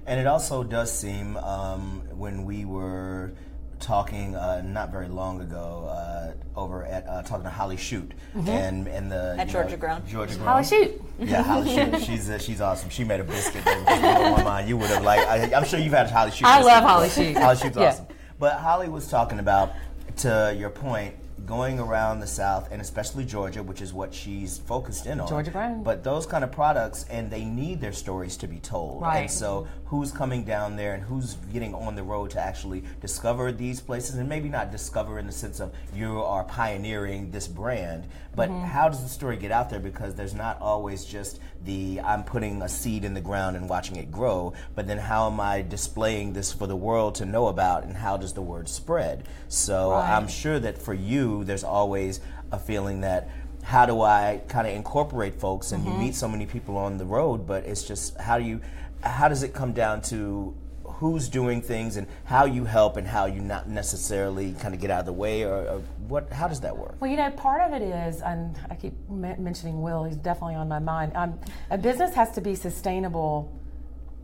And 0.05 0.21
it 0.21 0.27
also 0.27 0.63
does 0.63 0.93
seem 0.93 1.39
um, 1.39 2.03
when 2.13 2.45
we 2.45 2.67
were 2.67 3.33
talking 3.81 4.35
uh, 4.35 4.63
not 4.65 4.91
very 4.91 5.09
long 5.09 5.41
ago 5.41 5.87
uh, 5.91 6.33
over 6.59 6.85
at 6.85 7.07
uh, 7.09 7.23
talking 7.23 7.45
to 7.45 7.51
Holly 7.51 7.77
Chute 7.77 8.13
and 8.35 8.87
and 8.89 9.11
the 9.13 9.37
At 9.39 9.49
Georgia 9.49 9.71
know, 9.71 9.77
Grown. 9.77 10.07
Georgia 10.07 10.35
Grown. 10.35 10.47
Holly, 10.47 10.65
Chute. 10.65 11.03
Yeah, 11.19 11.43
Holly 11.43 11.75
Chute. 11.75 12.03
She's 12.07 12.31
uh, 12.31 12.39
she's 12.39 12.61
awesome. 12.61 12.91
She 12.91 13.05
made 13.05 13.21
a 13.21 13.25
biscuit 13.25 13.65
that 13.65 13.87
just 13.87 14.01
blew 14.21 14.31
my 14.37 14.43
mind. 14.43 14.69
You 14.69 14.77
would 14.77 14.91
have 14.91 15.03
like. 15.05 15.21
I, 15.21 15.53
I'm 15.55 15.65
sure 15.65 15.79
you've 15.79 15.93
had 15.93 16.11
Holly 16.11 16.31
Chute. 16.31 16.47
I 16.47 16.59
biscuit 16.59 16.73
love 16.75 16.85
Holly. 16.85 17.09
Chute. 17.11 17.37
Holly 17.37 17.57
Chute's 17.57 17.77
Yeah. 17.77 17.89
awesome. 17.89 18.07
But 18.39 18.55
Holly 18.59 18.89
was 18.89 19.09
talking 19.09 19.39
about, 19.39 19.73
to 20.19 20.55
your 20.59 20.69
point, 20.71 21.15
going 21.47 21.79
around 21.79 22.21
the 22.21 22.27
South 22.27 22.69
and 22.73 22.81
especially 22.83 23.25
Georgia, 23.25 23.63
which 23.63 23.81
is 23.81 23.93
what 23.93 24.13
she's 24.13 24.59
focused 24.59 25.07
in 25.07 25.21
on. 25.21 25.29
Georgia 25.29 25.51
grown. 25.51 25.83
But 25.83 26.03
those 26.05 26.27
kind 26.27 26.43
of 26.45 26.53
products, 26.53 27.07
and 27.09 27.31
they 27.31 27.45
need 27.45 27.81
their 27.81 27.93
stories 27.93 28.37
to 28.39 28.49
be 28.49 28.59
told. 28.59 29.03
Right. 29.03 29.21
And 29.21 29.31
so, 29.31 29.67
who's 29.87 30.11
coming 30.11 30.43
down 30.45 30.75
there 30.77 30.95
and 30.95 31.03
who's 31.03 31.35
getting 31.53 31.73
on 31.75 31.95
the 31.95 32.03
road 32.03 32.31
to 32.31 32.41
actually 32.41 32.83
discover 33.01 33.53
these 33.53 33.81
places, 33.81 34.17
and 34.17 34.29
maybe 34.29 34.49
not 34.49 34.73
discover 34.73 35.19
in 35.19 35.27
the 35.27 35.33
sense 35.33 35.61
of 35.61 35.73
you 35.95 36.21
are 36.23 36.43
pioneering 36.45 37.31
this 37.31 37.47
brand, 37.47 38.05
but 38.35 38.49
Mm-hmm. 38.51 38.65
how 38.67 38.89
does 38.89 39.03
the 39.03 39.09
story 39.09 39.37
get 39.37 39.51
out 39.51 39.71
there? 39.71 39.81
Because 39.81 40.15
there's 40.15 40.35
not 40.35 40.61
always 40.61 41.05
just 41.05 41.41
the 41.65 42.01
I'm 42.05 42.23
putting 42.23 42.61
a 42.63 42.69
seed 42.69 43.05
in 43.05 43.15
the 43.15 43.21
ground 43.21 43.57
and 43.57 43.69
watching 43.69 43.97
it 43.97 44.11
grow, 44.13 44.53
but 44.75 44.87
then 44.87 44.99
how 44.99 45.27
am 45.31 45.41
I 45.41 45.63
displaying 45.63 46.33
this 46.33 46.53
for 46.53 46.67
the 46.67 46.77
world 46.77 47.15
to 47.17 47.25
know 47.25 47.47
about, 47.49 47.85
and 47.85 47.97
how 47.97 48.17
does 48.17 48.33
the 48.35 48.43
word 48.43 48.69
spread? 48.69 49.25
So 49.49 49.91
Right. 49.93 50.17
I'm 50.17 50.29
sure 50.29 50.59
that 50.61 50.79
for 50.79 50.95
you, 50.95 51.36
there's 51.45 51.65
always 51.65 52.21
a 52.53 52.59
feeling 52.59 53.01
that 53.03 53.29
how 53.63 53.85
do 53.87 54.01
I 54.03 54.43
kind 54.49 54.67
of 54.67 54.75
incorporate 54.75 55.41
folks, 55.41 55.73
and 55.73 55.83
Mm-hmm. 55.85 55.93
you 55.93 55.99
meet 56.07 56.15
so 56.15 56.29
many 56.29 56.47
people 56.47 56.77
on 56.77 56.99
the 56.99 57.05
road, 57.05 57.47
but 57.47 57.65
it's 57.65 57.83
just 57.83 58.17
how 58.21 58.39
do 58.39 58.45
you, 58.45 58.61
how 59.03 59.29
does 59.29 59.43
it 59.43 59.53
come 59.55 59.73
down 59.73 60.03
to 60.03 60.55
who's 60.85 61.29
doing 61.29 61.61
things 61.61 61.97
and 61.99 62.07
how 62.25 62.47
you 62.47 62.65
help 62.65 62.97
and 62.97 63.07
how 63.07 63.27
you 63.27 63.41
not 63.41 63.69
necessarily 63.69 64.53
kind 64.55 64.73
of 64.73 64.81
get 64.81 64.91
out 64.91 65.01
of 65.01 65.07
the 65.07 65.13
way 65.13 65.43
or, 65.45 65.57
or 65.69 65.83
what 66.09 66.33
how 66.33 66.49
does 66.49 66.61
that 66.61 66.75
work 66.75 66.95
Well, 67.01 67.11
you 67.11 67.19
know, 67.19 67.31
part 67.33 67.61
of 67.61 67.75
it 67.75 67.83
is, 67.85 68.23
and 68.23 68.57
I 68.71 68.77
keep 68.77 68.95
m- 69.11 69.21
mentioning 69.45 69.83
Will. 69.83 70.05
He's 70.05 70.17
definitely 70.17 70.55
on 70.55 70.69
my 70.69 70.79
mind. 70.79 71.13
Um, 71.15 71.39
a 71.71 71.77
business 71.77 72.15
has 72.15 72.31
to 72.33 72.41
be 72.41 72.55
sustainable, 72.55 73.53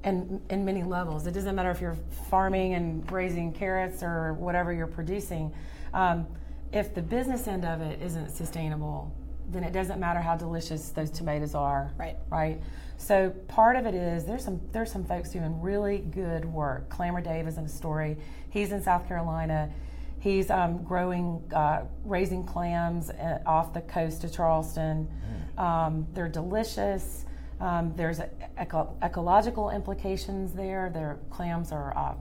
in 0.04 0.40
in 0.50 0.64
many 0.64 0.82
levels. 0.82 1.26
It 1.26 1.32
doesn't 1.32 1.54
matter 1.54 1.70
if 1.70 1.80
you're 1.80 1.98
farming 2.30 2.74
and 2.74 3.10
raising 3.12 3.52
carrots 3.52 4.02
or 4.02 4.32
whatever 4.34 4.72
you're 4.72 4.86
producing. 4.86 5.52
Um, 5.92 6.26
if 6.72 6.94
the 6.94 7.02
business 7.02 7.46
end 7.46 7.64
of 7.64 7.80
it 7.80 8.00
isn't 8.02 8.30
sustainable, 8.30 9.12
then 9.50 9.64
it 9.64 9.72
doesn't 9.72 10.00
matter 10.00 10.20
how 10.20 10.36
delicious 10.36 10.88
those 10.90 11.10
tomatoes 11.10 11.54
are. 11.54 11.92
Right. 11.98 12.16
Right. 12.30 12.60
So 12.96 13.30
part 13.48 13.76
of 13.76 13.84
it 13.86 13.94
is 13.94 14.24
there's 14.24 14.44
some 14.44 14.60
there's 14.72 14.90
some 14.92 15.04
folks 15.04 15.30
doing 15.30 15.60
really 15.60 15.98
good 15.98 16.44
work. 16.44 16.88
Clammer 16.88 17.20
Dave 17.20 17.46
is 17.48 17.58
in 17.58 17.64
a 17.64 17.68
story. 17.68 18.16
He's 18.50 18.72
in 18.72 18.82
South 18.82 19.06
Carolina. 19.08 19.70
He's 20.20 20.50
um, 20.50 20.84
growing, 20.84 21.42
uh, 21.52 21.82
raising 22.04 22.44
clams 22.44 23.10
uh, 23.10 23.40
off 23.44 23.74
the 23.74 23.80
coast 23.80 24.22
of 24.22 24.32
Charleston. 24.32 25.08
Um, 25.58 26.06
they're 26.14 26.28
delicious. 26.28 27.24
Um, 27.60 27.92
there's 27.96 28.20
eco- 28.56 28.96
ecological 29.02 29.70
implications 29.70 30.52
there. 30.52 30.90
Their 30.90 31.18
clams 31.30 31.72
are 31.72 31.96
uh, 31.96 32.14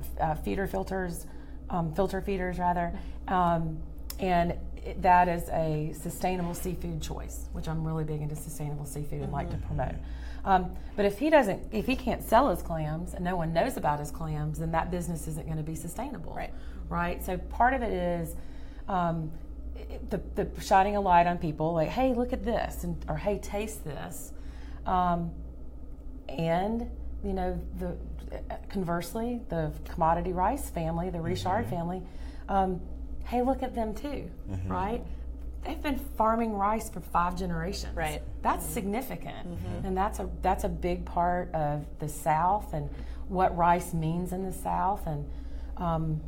f- 0.00 0.10
uh, 0.20 0.34
feeder 0.36 0.66
filters, 0.66 1.26
um, 1.68 1.94
filter 1.94 2.22
feeders 2.22 2.58
rather, 2.58 2.98
um, 3.28 3.78
and 4.18 4.54
it, 4.84 5.00
that 5.02 5.28
is 5.28 5.48
a 5.50 5.94
sustainable 6.00 6.54
seafood 6.54 7.00
choice, 7.00 7.48
which 7.52 7.68
I'm 7.68 7.84
really 7.84 8.04
big 8.04 8.20
into 8.20 8.36
sustainable 8.36 8.84
seafood 8.84 9.22
and 9.22 9.32
like 9.32 9.50
to 9.50 9.56
promote. 9.58 9.94
Um, 10.44 10.74
but 10.96 11.04
if 11.04 11.18
he 11.18 11.30
doesn't, 11.30 11.62
if 11.72 11.86
he 11.86 11.94
can't 11.94 12.22
sell 12.22 12.50
his 12.50 12.62
clams 12.62 13.14
and 13.14 13.24
no 13.24 13.36
one 13.36 13.52
knows 13.52 13.76
about 13.76 14.00
his 14.00 14.10
clams, 14.10 14.58
then 14.58 14.72
that 14.72 14.90
business 14.90 15.28
isn't 15.28 15.46
going 15.46 15.58
to 15.58 15.62
be 15.62 15.76
sustainable. 15.76 16.34
Right. 16.34 16.52
Right. 16.88 17.24
So 17.24 17.38
part 17.38 17.74
of 17.74 17.82
it 17.82 17.92
is 17.92 18.34
um, 18.88 19.30
the, 20.10 20.20
the 20.34 20.48
shining 20.60 20.96
a 20.96 21.00
light 21.00 21.26
on 21.26 21.38
people, 21.38 21.72
like, 21.72 21.88
hey, 21.88 22.12
look 22.12 22.32
at 22.32 22.44
this, 22.44 22.84
and, 22.84 23.02
or 23.08 23.16
hey, 23.16 23.38
taste 23.38 23.84
this. 23.84 24.32
Um, 24.84 25.30
and 26.28 26.90
you 27.24 27.32
know 27.32 27.58
the 27.78 27.96
conversely 28.68 29.40
the 29.48 29.72
commodity 29.90 30.32
rice 30.32 30.70
family 30.70 31.10
the 31.10 31.20
richard 31.20 31.66
family 31.66 32.02
um, 32.48 32.80
hey 33.24 33.42
look 33.42 33.62
at 33.62 33.74
them 33.74 33.94
too 33.94 34.30
mm-hmm. 34.50 34.72
right? 34.72 35.04
They've 35.64 35.80
been 35.80 35.98
farming 35.98 36.54
rice 36.54 36.90
for 36.90 37.00
five 37.00 37.36
generations. 37.36 37.94
Right. 37.94 38.20
that's 38.42 38.66
significant. 38.66 39.48
Mm-hmm. 39.48 39.86
And 39.86 39.96
that's 39.96 40.18
a 40.18 40.28
that's 40.42 40.64
a 40.64 40.68
big 40.68 41.04
part 41.04 41.54
of 41.54 41.86
the 42.00 42.08
south 42.08 42.74
and 42.74 42.90
what 43.28 43.56
rice 43.56 43.94
means 43.94 44.32
in 44.32 44.44
the 44.44 44.52
south. 44.52 45.06
And 45.06 45.24
um, 45.76 46.20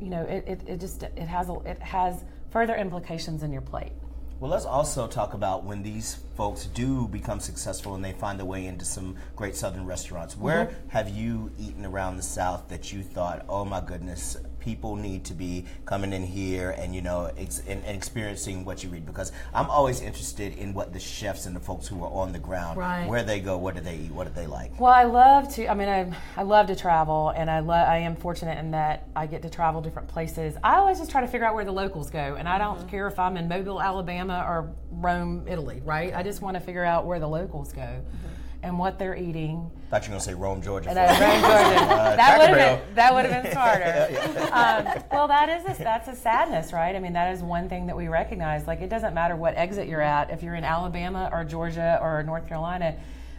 you 0.00 0.08
know 0.08 0.22
it, 0.22 0.44
it, 0.46 0.60
it 0.68 0.80
just 0.80 1.02
it 1.02 1.18
has 1.18 1.48
a, 1.48 1.54
it 1.64 1.80
has 1.80 2.24
further 2.50 2.76
implications 2.76 3.42
in 3.42 3.52
your 3.52 3.62
plate. 3.62 3.92
Well, 4.38 4.50
let's 4.50 4.66
also 4.66 5.06
talk 5.08 5.32
about 5.32 5.64
when 5.64 5.82
these 5.82 6.18
folks 6.36 6.66
do 6.66 7.08
become 7.08 7.40
successful 7.40 7.94
and 7.94 8.04
they 8.04 8.12
find 8.12 8.38
their 8.38 8.46
way 8.46 8.66
into 8.66 8.84
some 8.84 9.16
great 9.34 9.56
southern 9.56 9.86
restaurants. 9.86 10.36
Where 10.36 10.66
mm-hmm. 10.66 10.88
have 10.90 11.08
you 11.08 11.50
eaten 11.58 11.86
around 11.86 12.18
the 12.18 12.22
South 12.22 12.68
that 12.68 12.92
you 12.92 13.02
thought, 13.02 13.46
oh 13.48 13.64
my 13.64 13.80
goodness, 13.80 14.36
people 14.66 14.96
need 14.96 15.22
to 15.22 15.32
be 15.32 15.64
coming 15.84 16.12
in 16.12 16.24
here 16.24 16.70
and 16.70 16.92
you 16.92 17.00
know 17.00 17.30
ex- 17.38 17.62
and, 17.68 17.84
and 17.84 17.96
experiencing 17.96 18.64
what 18.64 18.82
you 18.82 18.90
read 18.90 19.06
Because 19.06 19.30
I'm 19.54 19.70
always 19.70 20.00
interested 20.00 20.58
in 20.58 20.74
what 20.74 20.92
the 20.92 20.98
chefs 20.98 21.46
and 21.46 21.54
the 21.54 21.60
folks 21.60 21.86
who 21.86 22.02
are 22.02 22.10
on 22.10 22.32
the 22.32 22.40
ground, 22.40 22.76
Right. 22.76 23.06
where 23.06 23.22
they 23.22 23.38
go, 23.38 23.56
what 23.56 23.76
do 23.76 23.80
they 23.80 23.96
eat, 23.96 24.10
what 24.10 24.26
do 24.26 24.32
they 24.34 24.48
like. 24.48 24.78
Well, 24.80 24.92
I 24.92 25.04
love 25.04 25.54
to. 25.54 25.68
I 25.68 25.74
mean, 25.74 25.88
I, 25.88 26.12
I 26.36 26.42
love 26.42 26.66
to 26.66 26.74
travel, 26.74 27.32
and 27.36 27.48
I 27.48 27.60
love. 27.60 27.88
I 27.88 27.98
am 27.98 28.16
fortunate 28.16 28.58
in 28.58 28.72
that 28.72 29.06
I 29.14 29.26
get 29.26 29.42
to 29.42 29.50
travel 29.50 29.80
different 29.80 30.08
places. 30.08 30.56
I 30.64 30.78
always 30.78 30.98
just 30.98 31.12
try 31.12 31.20
to 31.20 31.28
figure 31.28 31.46
out 31.46 31.54
where 31.54 31.64
the 31.64 31.72
locals 31.72 32.10
go, 32.10 32.34
and 32.36 32.48
I 32.48 32.58
don't 32.58 32.78
mm-hmm. 32.78 32.88
care 32.88 33.06
if 33.06 33.20
I'm 33.20 33.36
in 33.36 33.46
Mobile, 33.46 33.80
Alabama, 33.80 34.44
or 34.48 34.74
Rome, 34.90 35.44
Italy. 35.46 35.80
Right? 35.84 36.12
I 36.12 36.24
just 36.24 36.42
want 36.42 36.56
to 36.56 36.60
figure 36.60 36.84
out 36.84 37.06
where 37.06 37.20
the 37.20 37.28
locals 37.28 37.72
go, 37.72 37.82
mm-hmm. 37.82 38.26
And 38.66 38.78
what 38.78 38.98
they're 38.98 39.16
eating. 39.16 39.70
thought 39.90 40.02
you 40.02 40.08
were 40.08 40.14
gonna 40.14 40.20
say 40.20 40.34
Rome, 40.34 40.60
Georgia. 40.60 40.90
And 40.90 40.98
for 40.98 41.04
a 41.04 41.06
I, 41.06 41.30
minute. 41.30 41.32
Rome, 41.32 41.50
Georgia. 41.50 41.86
Uh, 41.96 42.16
that 42.16 42.38
would 42.38 42.48
have 42.48 42.84
been 42.86 42.94
that 42.94 43.14
would 43.14 43.26
have 43.26 43.42
been 43.42 43.52
smarter. 43.52 44.52
um, 44.52 45.04
well, 45.12 45.28
that 45.28 45.48
is 45.48 45.78
a, 45.78 45.82
that's 45.82 46.08
a 46.08 46.16
sadness, 46.16 46.72
right? 46.72 46.96
I 46.96 46.98
mean, 46.98 47.12
that 47.12 47.32
is 47.32 47.42
one 47.42 47.68
thing 47.68 47.86
that 47.86 47.96
we 47.96 48.08
recognize. 48.08 48.66
Like, 48.66 48.80
it 48.80 48.88
doesn't 48.88 49.14
matter 49.14 49.36
what 49.36 49.54
exit 49.56 49.86
you're 49.88 50.02
at. 50.02 50.30
If 50.30 50.42
you're 50.42 50.56
in 50.56 50.64
Alabama 50.64 51.30
or 51.32 51.44
Georgia 51.44 51.98
or 52.02 52.22
North 52.22 52.48
Carolina, 52.48 52.96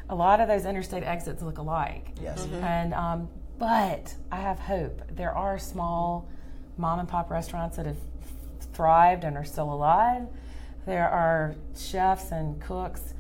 a 0.10 0.16
lot 0.16 0.40
of 0.40 0.48
those 0.48 0.66
interstate 0.66 1.04
exits 1.04 1.42
look 1.42 1.58
alike. 1.58 2.08
Yes. 2.22 2.48
And 2.62 2.94
um, 2.94 3.28
but 3.60 4.16
I 4.32 4.38
have 4.38 4.60
hope. 4.60 5.02
There 5.12 5.34
are 5.34 5.60
small 5.60 6.30
mom 6.78 7.00
and 7.00 7.08
pop 7.10 7.30
restaurants 7.30 7.76
that 7.78 7.86
have 7.86 7.98
thrived 8.74 9.24
and 9.24 9.36
are 9.36 9.46
still 9.46 9.74
alive. 9.74 10.28
There 10.86 11.10
are 11.10 11.56
chefs 11.76 12.32
and 12.32 12.62
cooks, 12.62 13.14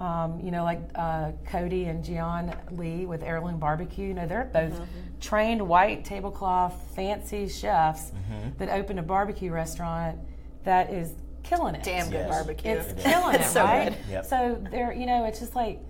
um, 0.00 0.40
you 0.40 0.50
know, 0.50 0.64
like 0.64 0.80
uh, 0.94 1.32
Cody 1.46 1.84
and 1.84 2.04
Jiyeon 2.04 2.54
Lee 2.78 3.06
with 3.06 3.22
Heirloom 3.22 3.58
Barbecue. 3.58 4.08
You 4.08 4.14
know, 4.14 4.26
they're 4.26 4.50
both 4.52 4.78
trained 5.20 5.66
white 5.66 6.04
tablecloth 6.04 6.74
fancy 6.94 7.48
chefs 7.48 8.12
that 8.58 8.68
opened 8.68 8.98
a 8.98 9.02
barbecue 9.02 9.50
restaurant 9.50 10.18
that 10.64 10.92
is 10.92 11.12
killing 11.42 11.74
it. 11.74 11.82
Damn 11.82 12.06
good 12.06 12.26
Yes. 12.26 12.28
barbecue. 12.30 12.70
It's 12.72 13.02
killing 13.02 13.36
it, 13.36 13.44
so 13.44 13.62
right? 13.64 13.90
good. 13.90 13.98
Yep. 14.10 14.24
So 14.26 14.64
there, 14.70 14.92
you 14.92 15.06
know, 15.06 15.24
it's 15.26 15.38
just 15.40 15.54
like 15.54 15.80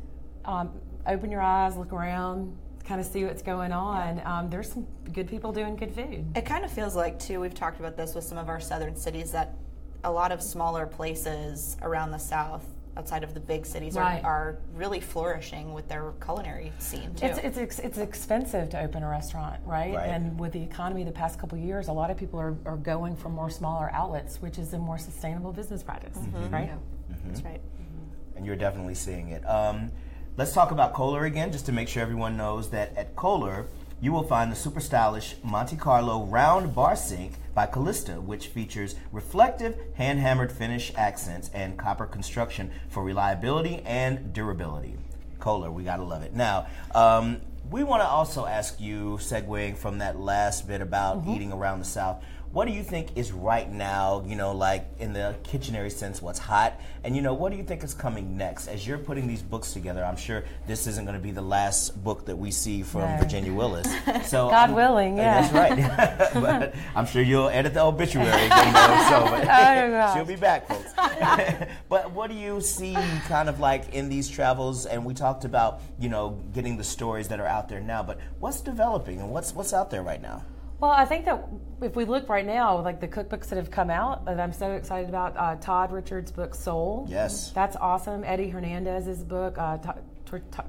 um, 0.45 0.71
open 1.07 1.31
your 1.31 1.41
eyes, 1.41 1.77
look 1.77 1.93
around, 1.93 2.57
kind 2.85 3.01
of 3.01 3.07
see 3.07 3.25
what's 3.25 3.43
going 3.43 3.73
on. 3.73 4.21
Um, 4.27 4.51
there's 4.51 4.71
some 4.73 4.87
good 5.13 5.29
people 5.29 5.53
doing 5.53 5.77
good 5.77 5.95
food. 5.95 6.27
It 6.37 6.45
kind 6.45 6.65
of 6.65 6.71
feels 6.71 6.95
like 6.97 7.19
too. 7.19 7.41
We've 7.41 7.55
talked 7.55 7.79
about 7.81 7.97
this 7.97 8.15
with 8.15 8.25
some 8.25 8.37
of 8.37 8.49
our 8.49 8.61
southern 8.61 8.97
cities 8.97 9.31
that 9.33 9.55
a 10.03 10.11
lot 10.13 10.33
of 10.33 10.43
smaller 10.43 10.87
places 10.87 11.77
around 11.83 12.11
the 12.11 12.19
south, 12.19 12.67
outside 12.97 13.25
of 13.25 13.35
the 13.35 13.41
big 13.41 13.67
cities, 13.67 13.95
Right. 13.95 14.23
are, 14.25 14.31
are 14.31 14.59
really 14.75 15.01
flourishing 15.01 15.75
with 15.75 15.89
their 15.89 16.13
culinary 16.25 16.73
scene 16.79 17.15
too. 17.15 17.27
It's, 17.27 17.39
it's 17.39 17.59
ex- 17.59 17.79
it's 17.79 17.99
expensive 17.99 18.71
to 18.71 18.81
open 18.81 19.03
a 19.03 19.09
restaurant, 19.09 19.61
right? 19.67 19.95
Right. 19.95 20.09
And 20.11 20.39
with 20.39 20.53
the 20.53 20.63
economy 20.63 21.05
the 21.05 21.13
past 21.13 21.39
couple 21.39 21.59
of 21.59 21.65
years, 21.65 21.89
a 21.89 21.93
lot 21.93 22.11
of 22.11 22.17
people 22.17 22.39
are, 22.41 22.57
are 22.65 22.77
going 22.77 23.17
for 23.17 23.29
more 23.29 23.51
smaller 23.51 23.91
outlets, 23.93 24.41
which 24.41 24.59
is 24.59 24.73
a 24.75 24.79
more 24.79 24.99
sustainable 24.99 25.53
business 25.53 25.83
practice, 25.83 26.17
mm-hmm. 26.17 26.55
right? 26.55 26.71
Mm-hmm. 26.71 27.29
That's 27.29 27.43
right. 27.43 27.61
Mm-hmm. 27.61 28.37
and 28.37 28.47
you're 28.47 28.57
definitely 28.57 28.95
seeing 28.95 29.29
it. 29.31 29.49
Um, 29.49 29.91
let's 30.37 30.53
talk 30.53 30.71
about 30.71 30.95
Kohler 30.95 31.25
again, 31.25 31.53
just 31.53 31.67
to 31.67 31.73
make 31.73 31.89
sure 31.89 32.03
everyone 32.03 32.37
knows 32.37 32.71
that 32.71 32.97
at 32.97 33.15
Kohler, 33.17 33.67
you 34.05 34.13
will 34.13 34.23
find 34.23 34.53
the 34.53 34.57
super 34.57 34.81
stylish 34.81 35.35
Monte 35.43 35.77
Carlo 35.77 36.25
round 36.25 36.75
bar 36.75 36.95
sink 36.95 37.33
by 37.55 37.67
Kallista, 37.67 38.23
which 38.23 38.49
features 38.49 38.97
reflective 39.13 39.79
hand 39.95 40.19
hammered 40.19 40.53
finish 40.53 40.93
accents 40.95 41.49
and 41.55 41.79
copper 41.79 42.05
construction 42.05 42.71
for 42.91 43.03
reliability 43.03 43.81
and 43.87 44.35
durability. 44.35 44.93
Kohler, 45.39 45.71
we 45.71 45.85
gotta 45.85 46.03
love 46.03 46.23
it. 46.23 46.35
Now, 46.35 46.67
um, 46.95 47.41
we 47.71 47.83
want 47.83 48.03
to 48.03 48.07
also 48.07 48.45
ask 48.45 48.79
you, 48.79 49.17
segueing 49.23 49.75
from 49.75 49.97
that 49.99 50.21
last 50.21 50.69
bit 50.69 50.83
about 50.83 51.27
eating 51.27 51.51
around 51.51 51.79
the 51.79 51.87
South, 51.87 52.23
what 52.55 52.67
do 52.69 52.73
you 52.73 52.85
think 52.85 53.09
is 53.17 53.33
right 53.33 53.69
now, 53.71 54.23
you 54.25 54.37
know, 54.37 54.53
like 54.53 54.87
in 55.01 55.13
the 55.13 55.35
kitchenary 55.43 55.91
sense, 55.91 56.23
what's 56.23 56.39
hot? 56.39 56.81
And, 57.03 57.17
you 57.17 57.21
know, 57.21 57.35
what 57.35 57.51
do 57.51 57.59
you 57.59 57.65
think 57.65 57.83
is 57.83 57.95
coming 57.95 58.37
next? 58.37 58.69
As 58.69 58.87
you're 58.87 58.97
putting 58.97 59.27
these 59.27 59.43
books 59.43 59.73
together, 59.73 60.05
I'm 60.05 60.17
sure 60.17 60.45
this 60.69 60.87
isn't 60.87 61.05
going 61.05 61.17
to 61.19 61.23
be 61.23 61.33
the 61.33 61.43
last 61.43 62.03
book 62.05 62.25
that 62.27 62.37
we 62.37 62.53
see 62.53 62.85
from 62.85 63.01
No. 63.01 63.17
Virginia 63.19 63.53
Willis. 63.53 63.87
So 64.25 64.49
God 64.49 64.71
I'm- 64.71 64.75
willing, 64.75 65.17
yeah. 65.17 65.41
That's 65.49 65.53
right. 65.53 66.33
but 66.35 66.75
I'm 66.95 67.07
sure 67.07 67.23
you'll 67.23 67.49
edit 67.49 67.75
the 67.75 67.83
obituary 67.83 68.29
again, 68.47 68.73
though, 68.73 69.07
so 69.11 69.47
Oh, 69.51 70.15
she'll 70.15 70.25
be 70.25 70.37
back, 70.37 70.69
folks. 70.69 70.93
but 71.89 72.13
what 72.13 72.31
do 72.31 72.37
you 72.37 72.61
see 72.61 72.95
kind 73.27 73.49
of 73.49 73.59
like 73.59 73.93
in 73.93 74.09
these 74.09 74.29
travels? 74.29 74.87
And 74.87 75.05
we 75.05 75.13
talked 75.13 75.45
about, 75.45 75.81
you 75.99 76.09
know, 76.09 76.41
getting 76.53 76.77
the 76.77 76.85
stories 76.85 77.27
that 77.29 77.41
are 77.41 77.47
out 77.47 77.69
there 77.69 77.81
now, 77.81 78.05
but 78.05 78.19
what's 78.39 78.61
developing 78.61 79.21
and 79.21 79.31
what's 79.31 79.53
what's 79.53 79.73
out 79.73 79.91
there 79.91 80.03
right 80.03 80.23
now? 80.23 80.45
Well, 80.85 80.93
I 80.93 81.07
think 81.07 81.25
that 81.25 81.43
if 81.81 81.97
we 81.97 82.05
look 82.05 82.29
right 82.29 82.45
now, 82.45 82.79
like 82.83 83.01
the 83.01 83.09
cookbooks 83.09 83.49
that 83.49 83.57
have 83.57 83.71
come 83.71 83.89
out, 83.89 84.27
that 84.27 84.39
I'm 84.39 84.53
so 84.53 84.73
excited 84.73 85.09
about, 85.09 85.35
uh, 85.35 85.57
Todd 85.57 85.91
Richards' 85.91 86.31
book 86.31 86.55
Soul. 86.55 87.07
Yes. 87.09 87.53
That's 87.53 87.75
awesome. 87.77 88.23
Eddie 88.23 88.51
Hernandez's 88.51 89.25
book, 89.25 89.57
uh, 89.57 89.79
ta- 89.79 89.95
tor- 90.27 90.43
ta- 90.51 90.67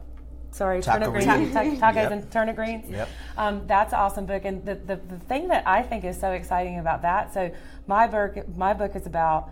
sorry, 0.52 0.82
turnip 0.82 1.12
Green. 1.12 1.28
greens, 1.28 1.54
ta- 1.54 1.64
tacos 1.64 1.96
Yep. 1.96 2.12
and 2.14 2.32
turnip 2.32 2.56
greens. 2.56 2.90
Yep. 2.90 3.10
Um, 3.38 3.68
that's 3.68 3.92
an 3.92 4.00
awesome 4.00 4.26
book. 4.26 4.46
And 4.46 4.66
the, 4.66 4.76
the, 4.76 4.96
the 4.96 5.20
thing 5.20 5.50
that 5.50 5.68
I 5.68 5.84
think 5.84 6.06
is 6.06 6.18
so 6.18 6.32
exciting 6.32 6.80
about 6.80 7.02
that, 7.02 7.34
so 7.34 7.52
my 7.86 8.08
book, 8.08 8.38
my 8.56 8.72
book 8.72 8.96
is 8.96 9.06
about 9.06 9.50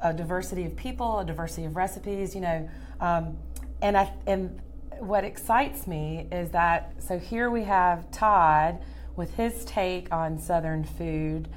a 0.00 0.14
diversity 0.14 0.64
of 0.64 0.76
people, 0.76 1.18
a 1.18 1.24
diversity 1.24 1.64
of 1.66 1.74
recipes, 1.74 2.36
you 2.36 2.40
know, 2.40 2.68
um, 3.00 3.36
and 3.82 3.96
I 3.96 4.12
and 4.28 4.60
what 5.00 5.24
excites 5.24 5.88
me 5.88 6.28
is 6.30 6.50
that 6.50 6.92
so 7.00 7.18
here 7.18 7.50
we 7.50 7.64
have 7.64 8.08
Todd 8.12 8.78
with 9.18 9.34
his 9.34 9.64
take 9.64 10.10
on 10.12 10.38
Southern 10.38 10.84
food, 10.84 11.48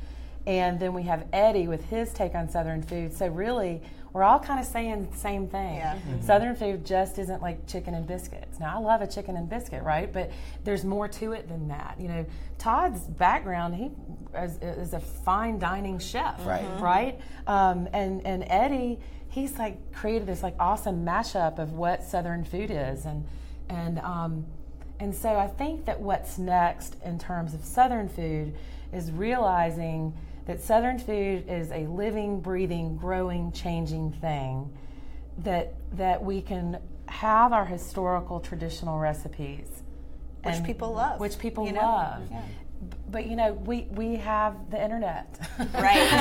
and 0.46 0.80
then 0.80 0.94
we 0.94 1.04
have 1.04 1.28
Eddie 1.32 1.68
with 1.68 1.86
his 1.86 2.12
take 2.12 2.34
on 2.36 2.50
Southern 2.50 2.82
food. 2.82 3.14
So 3.14 3.28
really, 3.28 3.82
we're 4.12 4.24
all 4.24 4.40
kind 4.40 4.60
of 4.60 4.66
saying 4.66 5.08
the 5.10 5.18
same 5.18 5.48
thing. 5.48 5.76
Yeah. 5.76 5.98
Southern 6.26 6.56
food 6.56 6.86
just 6.86 7.18
isn't 7.18 7.42
like 7.42 7.66
chicken 7.68 7.94
and 7.94 8.06
biscuits. 8.06 8.60
Now 8.60 8.78
I 8.78 8.82
love 8.82 9.02
a 9.02 9.08
chicken 9.08 9.38
and 9.38 9.48
biscuit, 9.48 9.84
right? 9.84 10.12
But 10.12 10.32
there's 10.64 10.84
more 10.84 11.08
to 11.08 11.32
it 11.32 11.48
than 11.48 11.70
that. 11.70 11.96
You 12.00 12.10
know, 12.10 12.26
Todd's 12.58 13.02
background, 13.02 13.76
he 13.76 13.92
is, 14.38 14.58
is 14.58 14.94
a 14.94 15.00
fine 15.00 15.60
dining 15.60 16.00
chef, 16.00 16.46
Right. 16.46 16.66
Right. 16.80 17.20
Um, 17.48 17.88
and 17.94 18.26
and 18.26 18.44
Eddie, 18.48 19.00
he's 19.30 19.58
like 19.58 19.94
created 19.94 20.28
this 20.28 20.44
like 20.44 20.56
awesome 20.60 21.06
mashup 21.06 21.60
of 21.60 21.74
what 21.74 22.04
Southern 22.04 22.44
food 22.44 22.72
is, 22.72 23.06
and 23.06 23.26
and 23.70 24.00
um, 24.00 24.46
and 25.02 25.14
so 25.16 25.36
I 25.36 25.48
think 25.48 25.86
that 25.86 26.00
what's 26.00 26.38
next 26.38 26.96
in 27.04 27.18
terms 27.18 27.54
of 27.56 27.66
Southern 27.66 28.08
food 28.08 28.54
is 28.94 29.12
realizing 29.12 30.14
that 30.46 30.62
Southern 30.62 31.00
food 31.00 31.46
is 31.50 31.72
a 31.72 31.88
living, 31.88 32.40
breathing, 32.40 32.98
growing, 32.98 33.52
changing 33.52 34.12
thing 34.14 34.72
that 35.40 35.74
that 35.98 36.24
we 36.24 36.42
can 36.42 36.78
have 37.08 37.52
our 37.52 37.66
historical 37.66 38.40
traditional 38.40 39.00
recipes 39.00 39.68
Which 40.44 40.56
and- 40.56 40.66
people 40.66 40.94
love, 40.94 41.20
which 41.20 41.38
people 41.40 41.66
you 41.66 41.74
know? 41.74 41.82
love 41.82 42.22
Yeah. 42.30 42.42
But 43.12 43.26
you 43.28 43.36
know 43.36 43.54
we 43.54 43.88
we 43.92 44.16
have 44.18 44.70
the 44.72 44.82
internet 44.82 45.28
Right. 45.74 46.12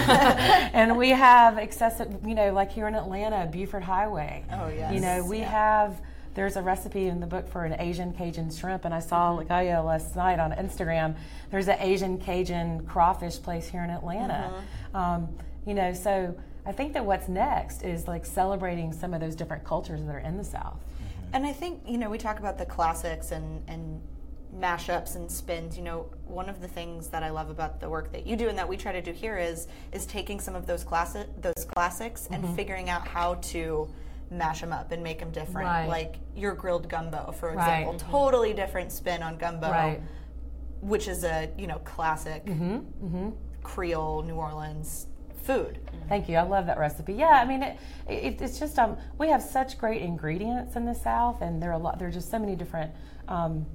and 0.74 0.97
we 0.97 1.11
have 1.11 1.59
accessible 1.59 2.20
you 2.28 2.35
know 2.35 2.53
like 2.53 2.70
here 2.72 2.87
in 2.89 2.95
atlanta 2.95 3.47
buford 3.51 3.83
highway 3.83 4.45
Oh, 4.53 4.68
yes. 4.68 4.93
you 4.95 5.01
know 5.01 5.24
we 5.24 5.39
Yeah. 5.39 5.51
have 5.51 6.01
there's 6.35 6.57
a 6.57 6.62
recipe 6.62 7.07
in 7.07 7.20
the 7.20 7.26
book 7.26 7.49
for 7.49 7.64
an 7.64 7.74
asian 7.81 8.12
cajun 8.12 8.51
shrimp 8.51 8.85
and 8.85 8.95
i 8.95 8.99
saw 9.01 9.37
Mm-hmm. 9.39 9.87
Last 9.87 10.16
night 10.16 10.39
on 10.39 10.53
instagram 10.53 11.14
there's 11.51 11.68
an 11.68 11.76
asian 11.81 12.18
cajun 12.18 12.87
crawfish 12.87 13.41
place 13.43 13.68
here 13.68 13.83
in 13.85 13.91
atlanta 13.91 14.53
Mm-hmm. 14.53 14.97
um, 14.97 15.28
you 15.66 15.74
know 15.74 15.93
so 15.93 16.35
i 16.66 16.72
think 16.72 16.93
that 16.95 17.05
what's 17.05 17.28
next 17.28 17.83
is 17.83 18.07
like 18.09 18.24
celebrating 18.24 18.93
some 18.93 19.12
of 19.14 19.20
those 19.20 19.35
different 19.35 19.64
cultures 19.64 20.01
that 20.05 20.14
are 20.14 20.20
in 20.20 20.37
the 20.37 20.45
south 20.45 20.81
And 21.33 21.47
I 21.47 21.53
think 21.53 21.83
you 21.87 21.97
know 21.99 22.11
we 22.11 22.18
talk 22.18 22.39
about 22.41 22.59
the 22.59 22.66
classics 22.66 23.31
and 23.31 23.62
and 23.68 24.01
mashups 24.59 25.14
and 25.14 25.31
spins. 25.31 25.76
You 25.76 25.85
know, 25.85 26.07
one 26.26 26.49
of 26.49 26.61
the 26.61 26.66
things 26.66 27.07
that 27.11 27.22
I 27.22 27.31
love 27.31 27.51
about 27.51 27.78
the 27.78 27.89
work 27.89 28.11
that 28.11 28.26
you 28.26 28.35
do 28.35 28.49
and 28.49 28.59
that 28.59 28.68
we 28.68 28.76
try 28.76 28.91
to 28.91 29.01
do 29.01 29.12
here 29.12 29.39
is 29.39 29.68
is 29.93 30.07
taking 30.07 30.41
some 30.41 30.57
of 30.57 30.66
those 30.66 30.83
classic 30.83 31.28
those 31.41 31.64
classics 31.74 32.26
and 32.33 32.43
figuring 32.57 32.91
out 32.91 33.07
how 33.07 33.35
to 33.53 33.89
mash 34.31 34.61
them 34.61 34.72
up 34.72 34.93
and 34.93 35.03
make 35.03 35.18
them 35.18 35.31
different. 35.31 35.66
Right. 35.68 35.87
Like 35.89 36.16
your 36.37 36.55
grilled 36.55 36.89
gumbo, 36.89 37.33
for 37.33 37.53
Right. 37.53 37.81
example, 37.83 37.99
totally 38.11 38.53
different 38.53 38.93
spin 38.93 39.22
on 39.22 39.37
gumbo, 39.37 39.70
Right. 39.70 40.01
which 40.81 41.09
is 41.09 41.24
a 41.24 41.51
you 41.59 41.66
know 41.66 41.78
classic 41.81 42.49
Creole 43.62 44.22
New 44.22 44.35
Orleans 44.37 45.07
food. 45.43 45.78
Thank 46.09 46.28
you. 46.28 46.37
I 46.37 46.43
love 46.43 46.66
that 46.66 46.78
recipe. 46.78 47.14
Yeah, 47.14 47.28
I 47.28 47.45
mean, 47.45 47.62
it, 47.62 47.78
it, 48.09 48.41
it's 48.43 48.59
just 48.59 48.78
um, 48.78 48.97
we 49.18 49.28
have 49.28 49.43
such 49.43 49.78
great 49.78 50.03
ingredients 50.03 50.76
in 50.76 50.85
the 50.85 50.95
South, 50.95 51.41
and 51.43 51.62
there 51.62 51.70
are 51.70 51.74
a 51.74 51.78
lot. 51.78 51.99
There 51.99 52.09
are 52.09 52.12
just 52.12 52.31
so 52.31 52.39
many 52.39 52.57
different 52.57 52.91
um, 53.28 53.66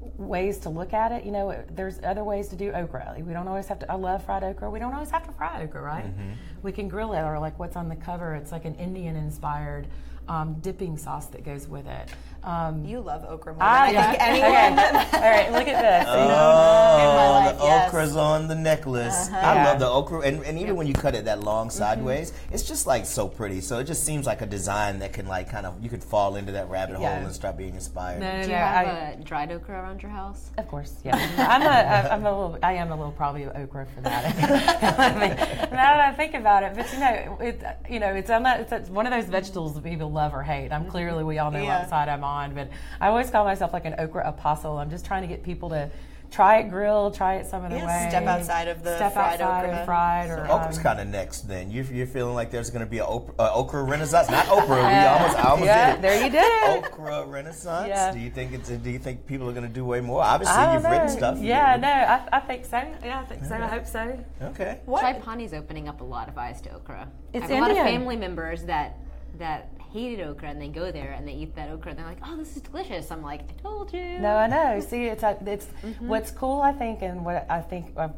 ways 0.00 0.58
to 0.58 0.68
look 0.70 0.92
at 0.92 1.12
it. 1.12 1.24
You 1.24 1.32
know, 1.32 1.64
there's 1.70 2.00
other 2.02 2.24
ways 2.24 2.48
to 2.48 2.56
do 2.56 2.72
okra. 2.72 3.16
We 3.18 3.32
don't 3.32 3.48
always 3.48 3.66
have 3.68 3.78
to. 3.80 3.90
I 3.90 3.94
love 3.94 4.24
fried 4.24 4.44
okra. 4.44 4.70
We 4.70 4.78
don't 4.78 4.92
always 4.92 5.10
have 5.10 5.24
to 5.26 5.32
fry 5.32 5.62
okra, 5.62 5.80
right? 5.80 6.06
Mm-hmm. 6.06 6.32
We 6.62 6.72
can 6.72 6.88
grill 6.88 7.12
it, 7.12 7.22
or 7.22 7.38
like 7.38 7.58
what's 7.58 7.76
on 7.76 7.88
the 7.88 7.96
cover. 7.96 8.34
It's 8.34 8.52
like 8.52 8.64
an 8.64 8.74
Indian-inspired 8.76 9.86
um, 10.28 10.54
dipping 10.60 10.96
sauce 10.96 11.26
that 11.26 11.44
goes 11.44 11.66
with 11.68 11.86
it. 11.86 12.08
Um, 12.44 12.84
You 12.84 13.00
love 13.00 13.24
okra 13.24 13.52
more 13.54 13.62
I, 13.62 13.92
than 13.92 14.00
I 14.00 14.10
think 14.10 14.22
anyone. 14.22 14.78
okay. 14.78 15.16
All 15.16 15.30
right, 15.30 15.52
look 15.52 15.66
at 15.68 15.82
this. 15.82 16.08
you 16.08 16.14
know? 16.14 16.52
Oh, 16.54 17.30
life, 17.44 17.58
the 17.58 17.64
yes. 17.64 17.88
okra's 17.88 18.16
on 18.16 18.46
the 18.46 18.54
necklace. 18.54 19.28
I 19.30 19.54
Yeah. 19.54 19.64
love 19.64 19.78
the 19.80 19.88
okra, 19.88 20.20
and, 20.20 20.44
and 20.44 20.56
even 20.58 20.76
when 20.76 20.86
you 20.86 20.94
cut 20.94 21.14
it 21.16 21.24
that 21.24 21.40
long 21.42 21.68
sideways, 21.68 22.32
it's 22.52 22.62
just 22.62 22.86
like 22.86 23.06
so 23.06 23.26
pretty. 23.26 23.60
So 23.60 23.80
it 23.80 23.84
just 23.84 24.04
seems 24.04 24.24
like 24.24 24.40
a 24.40 24.46
design 24.46 25.00
that 25.00 25.12
can 25.12 25.26
like 25.26 25.50
kind 25.50 25.66
of 25.66 25.82
you 25.82 25.90
could 25.90 26.02
fall 26.04 26.36
into 26.36 26.52
that 26.52 26.70
rabbit 26.70 27.00
Yeah. 27.00 27.16
hole 27.16 27.24
and 27.26 27.34
start 27.34 27.56
being 27.58 27.74
inspired. 27.74 28.20
No, 28.20 28.26
no, 28.36 28.42
Do 28.42 28.48
no. 28.48 28.54
you 28.54 28.60
have 28.60 28.86
I, 28.86 28.90
a 28.90 29.16
dried 29.24 29.50
okra 29.50 29.74
around 29.82 30.00
your 30.02 30.12
house? 30.12 30.50
Of 30.58 30.68
course, 30.68 30.94
yeah. 31.04 31.16
I'm 31.38 31.62
a, 31.62 32.08
I'm 32.14 32.24
a 32.24 32.30
little, 32.30 32.58
I 32.62 32.74
am 32.74 32.92
a 32.92 32.96
little 32.96 33.12
probably 33.12 33.46
okra 33.46 33.86
for 33.94 34.00
that. 34.02 34.24
I 34.98 35.12
mean, 35.18 35.36
now 35.36 35.96
that 35.96 36.12
I 36.12 36.12
think 36.12 36.34
about 36.34 36.62
it, 36.62 36.74
but 36.76 36.90
you 36.92 37.00
know, 37.00 37.38
it, 37.40 37.62
you 37.90 37.98
know, 37.98 38.14
it's, 38.14 38.30
I'm 38.30 38.46
it's, 38.46 38.70
it's 38.72 38.88
one 38.90 39.06
of 39.06 39.12
those 39.12 39.24
vegetables 39.28 39.74
that 39.74 39.82
people 39.84 40.10
love 40.18 40.34
or 40.34 40.42
hate. 40.42 40.72
I'm 40.72 40.86
clearly, 40.86 41.22
we 41.22 41.38
all 41.38 41.50
know 41.52 41.62
Yeah. 41.62 41.80
what 41.80 41.88
side 41.88 42.08
I'm 42.08 42.24
on, 42.24 42.54
but 42.54 42.68
I 43.00 43.08
always 43.08 43.30
call 43.30 43.44
myself 43.44 43.72
like 43.72 43.84
an 43.84 43.94
okra 43.98 44.28
apostle. 44.28 44.76
I'm 44.78 44.90
just 44.90 45.06
trying 45.06 45.22
to 45.22 45.28
get 45.28 45.42
people 45.44 45.68
to 45.70 45.88
try 46.30 46.58
it 46.58 46.68
grilled, 46.68 47.14
try 47.14 47.36
it 47.36 47.46
some 47.46 47.64
other 47.64 47.76
Yeah, 47.76 47.86
way. 47.86 48.06
step 48.10 48.24
outside 48.26 48.68
of 48.68 48.82
the 48.82 48.96
step 48.96 49.14
fried 49.14 49.40
outside 49.40 49.64
okra. 49.64 49.78
of 49.78 49.86
fried 49.86 50.28
or 50.28 50.44
Okra's 50.50 50.76
um, 50.76 50.82
kind 50.82 51.00
of 51.00 51.06
next. 51.08 51.48
Then 51.48 51.70
you, 51.70 51.84
you're 51.90 52.06
feeling 52.06 52.34
like 52.34 52.50
there's 52.50 52.68
going 52.68 52.84
to 52.84 52.90
be 52.90 52.98
an 52.98 53.06
okra, 53.08 53.34
uh, 53.38 53.54
okra 53.54 53.82
renaissance, 53.84 54.28
not 54.28 54.46
okra. 54.50 54.76
We 54.76 54.82
almost, 55.14 55.36
I 55.38 55.42
almost 55.48 55.66
yeah, 55.66 55.86
did 55.92 55.98
it. 55.98 56.02
there 56.02 56.24
you 56.24 56.30
did 56.30 56.44
it. 56.44 56.84
Okra 56.84 57.24
renaissance. 57.26 57.88
Yeah. 57.88 58.12
Do 58.12 58.18
you 58.18 58.28
think 58.30 58.52
it's? 58.52 58.68
Do 58.68 58.90
you 58.90 58.98
think 58.98 59.24
people 59.26 59.48
are 59.48 59.52
going 59.54 59.68
to 59.68 59.72
do 59.72 59.86
way 59.86 60.00
more? 60.02 60.20
Obviously, 60.22 60.54
I 60.56 60.64
don't 60.66 60.74
you've 60.74 60.82
know. 60.82 60.90
written 60.90 61.08
stuff. 61.08 61.38
Yeah, 61.38 61.76
no, 61.76 61.88
I, 61.88 62.28
I 62.36 62.40
think 62.40 62.66
so. 62.66 62.76
Yeah, 63.02 63.20
I 63.20 63.24
think 63.24 63.44
so. 63.46 63.54
I 63.54 63.66
hope 63.66 63.86
so. 63.86 64.18
Okay. 64.42 64.80
What? 64.84 65.00
Chai 65.00 65.14
Pani's 65.14 65.54
opening 65.54 65.88
up 65.88 66.02
a 66.02 66.04
lot 66.04 66.28
of 66.28 66.36
eyes 66.36 66.60
to 66.62 66.74
okra. 66.74 67.08
It's 67.32 67.44
I 67.44 67.48
have 67.48 67.56
a 67.56 67.60
lot 67.62 67.70
of 67.70 67.76
Indian. 67.78 68.00
family 68.00 68.16
members 68.16 68.64
that 68.64 68.98
that 69.38 69.70
hated 69.92 70.20
okra 70.26 70.48
and 70.50 70.60
they 70.60 70.68
go 70.68 70.92
there 70.92 71.12
and 71.12 71.26
they 71.26 71.32
eat 71.32 71.54
that 71.56 71.70
okra 71.70 71.90
and 71.90 71.98
they're 71.98 72.06
like, 72.06 72.18
oh, 72.24 72.36
this 72.36 72.56
is 72.56 72.62
delicious. 72.62 73.10
I'm 73.10 73.22
like, 73.22 73.40
I 73.42 73.62
told 73.62 73.92
you. 73.92 74.18
No, 74.18 74.36
I 74.36 74.46
know. 74.46 74.80
See, 74.80 75.04
it's 75.06 75.22
it's 75.24 75.66
Mm-hmm. 75.82 76.08
what's 76.08 76.30
cool. 76.30 76.60
I 76.60 76.72
think, 76.72 77.02
and 77.02 77.24
what 77.24 77.46
I 77.50 77.60
think 77.60 77.96
I've 77.96 78.12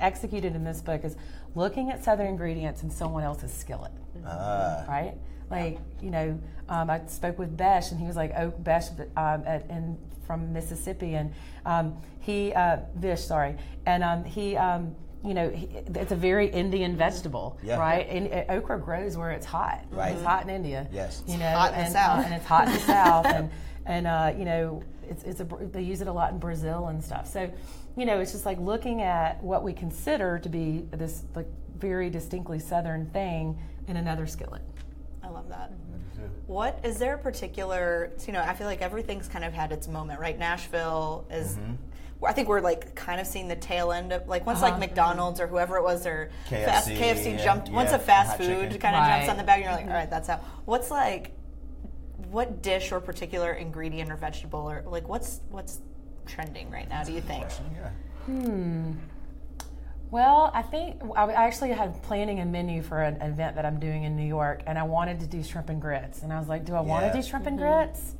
executed 0.00 0.54
in 0.56 0.64
this 0.64 0.80
book 0.80 1.04
is 1.04 1.16
looking 1.54 1.90
at 1.90 2.02
southern 2.02 2.26
ingredients 2.26 2.82
in 2.82 2.90
someone 2.90 3.22
else's 3.22 3.52
skillet. 3.52 3.92
Ah. 4.26 4.84
Right? 4.88 5.14
Like 5.50 5.78
you 6.00 6.10
know, 6.10 6.40
um, 6.68 6.90
I 6.90 7.02
spoke 7.06 7.38
with 7.38 7.56
Besh, 7.56 7.90
and 7.92 8.00
he 8.00 8.06
was 8.06 8.16
like, 8.16 8.32
"Oh, 8.36 8.48
Besh, 8.50 8.88
um, 9.16 9.42
at, 9.46 9.68
in, 9.70 9.98
from 10.26 10.52
Mississippi, 10.52 11.14
and 11.14 11.32
um, 11.66 11.96
he 12.20 12.52
uh, 12.54 12.78
Vish, 12.96 13.20
sorry, 13.22 13.56
and 13.86 14.02
um, 14.02 14.24
he." 14.24 14.56
You 15.24 15.32
know, 15.32 15.50
it's 15.54 16.12
a 16.12 16.16
very 16.16 16.48
Indian 16.48 16.96
vegetable, 16.96 17.58
Yeah. 17.62 17.78
right? 17.78 18.06
And 18.08 18.30
uh, 18.30 18.52
okra 18.52 18.78
grows 18.78 19.16
where 19.16 19.30
it's 19.30 19.46
hot. 19.46 19.84
Right. 19.90 20.12
It's 20.14 20.22
hot 20.22 20.42
in 20.44 20.50
India. 20.50 20.86
Yes. 20.92 21.22
You 21.26 21.38
know, 21.38 21.50
hot 21.50 21.72
in 21.72 21.78
the 21.78 21.84
and, 21.84 21.92
South. 21.92 22.18
uh, 22.18 22.22
and 22.22 22.34
it's 22.34 22.46
hot 22.46 22.68
in 22.68 22.74
the 22.74 22.80
south, 22.96 23.26
and 23.26 23.50
and 23.86 24.06
uh, 24.06 24.32
you 24.36 24.44
know, 24.44 24.82
it's 25.08 25.22
it's 25.24 25.40
a 25.40 25.44
they 25.72 25.80
use 25.82 26.02
it 26.02 26.08
a 26.08 26.12
lot 26.12 26.32
in 26.32 26.38
Brazil 26.38 26.88
and 26.88 27.02
stuff. 27.02 27.26
So, 27.26 27.50
you 27.96 28.04
know, 28.04 28.20
it's 28.20 28.32
just 28.32 28.44
like 28.44 28.58
looking 28.60 29.00
at 29.00 29.42
what 29.42 29.62
we 29.62 29.72
consider 29.72 30.38
to 30.40 30.48
be 30.50 30.84
this 30.90 31.22
like 31.34 31.48
very 31.78 32.10
distinctly 32.10 32.58
southern 32.58 33.06
thing 33.06 33.58
in 33.88 33.96
another 33.96 34.26
skillet. 34.26 34.62
I 35.22 35.28
love 35.28 35.48
that. 35.48 35.72
What 36.46 36.80
is 36.84 36.98
there 36.98 37.14
a 37.14 37.18
particular? 37.18 38.12
You 38.26 38.34
know, 38.34 38.42
I 38.42 38.52
feel 38.52 38.66
like 38.66 38.82
everything's 38.82 39.28
kind 39.28 39.44
of 39.44 39.54
had 39.54 39.72
its 39.72 39.88
moment, 39.88 40.20
right? 40.20 40.38
Nashville 40.38 41.24
is. 41.30 41.56
Mm-hmm. 41.56 41.74
I 42.22 42.32
think 42.32 42.48
we're 42.48 42.60
like 42.60 42.94
kind 42.94 43.20
of 43.20 43.26
seeing 43.26 43.48
the 43.48 43.56
tail 43.56 43.92
end 43.92 44.12
of 44.12 44.26
like 44.28 44.46
once 44.46 44.62
Uh-huh. 44.62 44.70
like 44.70 44.78
McDonald's 44.80 45.40
or 45.40 45.46
whoever 45.46 45.76
it 45.76 45.82
was 45.82 46.06
or 46.06 46.30
fast 46.48 46.88
KFC, 46.88 46.98
KFC 46.98 47.32
yeah, 47.38 47.44
jumped 47.44 47.68
once 47.70 47.92
a 47.92 47.98
fast 47.98 48.38
food 48.38 48.46
chicken. 48.70 48.78
kind 48.80 48.96
of 48.96 49.06
jumps 49.06 49.28
on 49.28 49.36
the 49.36 49.42
bag 49.44 49.56
and 49.62 49.64
you're 49.64 49.72
like 49.74 49.86
all 49.86 49.92
right 49.92 50.08
that's 50.10 50.28
out. 50.28 50.40
What's 50.64 50.90
like 50.90 51.32
what 52.30 52.62
dish 52.62 52.92
or 52.92 53.00
particular 53.00 53.52
ingredient 53.52 54.10
or 54.10 54.16
vegetable 54.16 54.60
or 54.70 54.82
like 54.86 55.08
what's 55.08 55.40
what's 55.50 55.80
trending 56.26 56.70
right 56.70 56.88
now? 56.88 57.02
Do 57.04 57.12
you 57.12 57.20
think? 57.20 57.44
Yeah. 58.28 58.92
Well, 60.10 60.50
I 60.54 60.62
think 60.62 61.00
I 61.16 61.32
actually 61.32 61.70
had 61.70 62.00
planning 62.04 62.38
a 62.40 62.44
menu 62.44 62.82
for 62.82 63.02
an 63.02 63.20
event 63.20 63.56
that 63.56 63.66
I'm 63.66 63.80
doing 63.80 64.04
in 64.04 64.16
New 64.16 64.26
York, 64.26 64.62
and 64.66 64.78
I 64.78 64.84
wanted 64.84 65.18
to 65.20 65.26
do 65.26 65.42
shrimp 65.42 65.70
and 65.70 65.80
grits, 65.80 66.22
and 66.22 66.32
I 66.32 66.38
was 66.38 66.46
like, 66.48 66.64
do 66.64 66.74
I 66.74 66.80
want 66.80 67.12
to 67.12 67.20
do 67.20 67.26
shrimp 67.26 67.46
and 67.46 67.58
grits? 67.58 68.14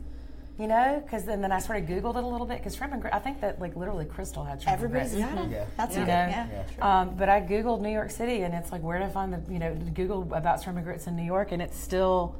You 0.56 0.68
know, 0.68 1.02
because 1.04 1.24
then, 1.24 1.40
then 1.40 1.50
I 1.50 1.58
sort 1.58 1.78
of 1.82 1.88
Googled 1.88 2.16
it 2.16 2.22
a 2.22 2.26
little 2.26 2.46
bit 2.46 2.58
because 2.58 2.76
shrimp 2.76 2.92
and 2.92 3.02
grits. 3.02 3.16
I 3.16 3.18
think 3.18 3.40
that 3.40 3.60
like 3.60 3.74
literally 3.74 4.04
Crystal 4.04 4.44
had 4.44 4.62
shrimp 4.62 4.74
Everybody's 4.74 5.12
and 5.14 5.22
grits. 5.24 5.34
got 5.34 5.44
it. 5.46 5.50
Yeah. 5.50 5.64
That's 5.76 5.96
you 5.96 6.02
a 6.02 6.06
know. 6.06 6.12
good, 6.26 6.30
yeah. 6.30 6.62
Yeah. 6.78 7.00
Um, 7.00 7.16
but 7.16 7.28
I 7.28 7.40
googled 7.40 7.80
New 7.80 7.90
York 7.90 8.12
City, 8.12 8.42
and 8.42 8.54
it's 8.54 8.70
like 8.70 8.80
where 8.82 9.00
to 9.00 9.08
find 9.08 9.32
the 9.32 9.52
you 9.52 9.58
know 9.58 9.74
Google 9.94 10.32
about 10.32 10.62
shrimp 10.62 10.76
and 10.78 10.86
grits 10.86 11.08
in 11.08 11.16
New 11.16 11.24
York, 11.24 11.50
and 11.50 11.60
it's 11.60 11.76
still 11.76 12.36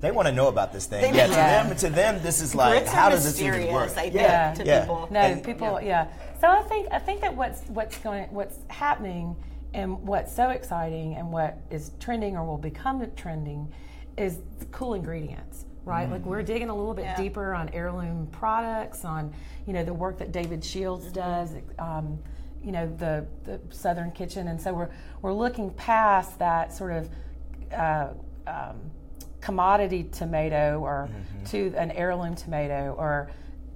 They 0.00 0.12
want 0.12 0.28
to 0.28 0.32
know 0.32 0.48
about 0.48 0.72
this 0.72 0.86
thing. 0.86 1.02
They 1.12 1.18
yeah, 1.18 1.26
to 1.26 1.32
Yeah. 1.32 1.62
them, 1.64 1.76
to 1.76 1.90
them, 1.90 2.22
this 2.22 2.40
is 2.40 2.54
like, 2.54 2.70
Grits 2.84 2.92
how 2.92 3.10
does 3.10 3.24
this 3.24 3.38
even 3.42 3.70
work? 3.72 3.90
I 3.90 4.02
think, 4.02 4.14
Yeah. 4.14 4.54
to 4.54 4.64
Yeah. 4.64 4.80
people. 4.80 5.08
No, 5.10 5.20
And- 5.20 5.44
people, 5.44 5.80
yeah. 5.82 6.06
So 6.40 6.48
I 6.48 6.62
think 6.62 6.88
I 6.90 6.98
think 7.00 7.20
that 7.20 7.36
what's 7.36 7.62
what's 7.68 7.98
going 7.98 8.28
what's 8.30 8.56
happening 8.68 9.36
and 9.74 10.06
what's 10.06 10.32
so 10.34 10.48
exciting 10.50 11.16
and 11.16 11.30
what 11.32 11.58
is 11.70 11.90
trending 12.00 12.34
or 12.34 12.44
will 12.46 12.56
become 12.56 13.04
trending 13.14 13.68
is 14.16 14.38
the 14.58 14.64
cool 14.66 14.94
ingredients, 14.94 15.66
right? 15.88 16.08
Like 16.10 16.24
we're 16.24 16.42
digging 16.42 16.68
a 16.68 16.74
little 16.76 16.94
bit 16.94 17.06
Yeah. 17.06 17.16
deeper 17.16 17.54
on 17.54 17.70
heirloom 17.70 18.28
products, 18.30 19.04
on 19.04 19.32
you 19.66 19.72
know 19.72 19.82
the 19.82 19.94
work 19.94 20.18
that 20.18 20.30
David 20.30 20.62
Shields 20.62 21.10
does. 21.10 21.54
Um, 21.78 22.18
you 22.62 22.72
know 22.72 22.86
the 22.96 23.26
the 23.44 23.60
Southern 23.70 24.10
Kitchen, 24.12 24.48
and 24.48 24.60
so 24.60 24.74
we're 24.74 24.90
we're 25.22 25.32
looking 25.32 25.70
past 25.70 26.38
that 26.38 26.72
sort 26.72 26.92
of 26.92 27.10
uh, 27.72 28.08
um, 28.46 28.76
commodity 29.40 30.04
tomato 30.12 30.78
or 30.80 31.08
to 31.46 31.72
an 31.76 31.90
heirloom 31.92 32.34
tomato 32.34 32.94
or 32.98 33.30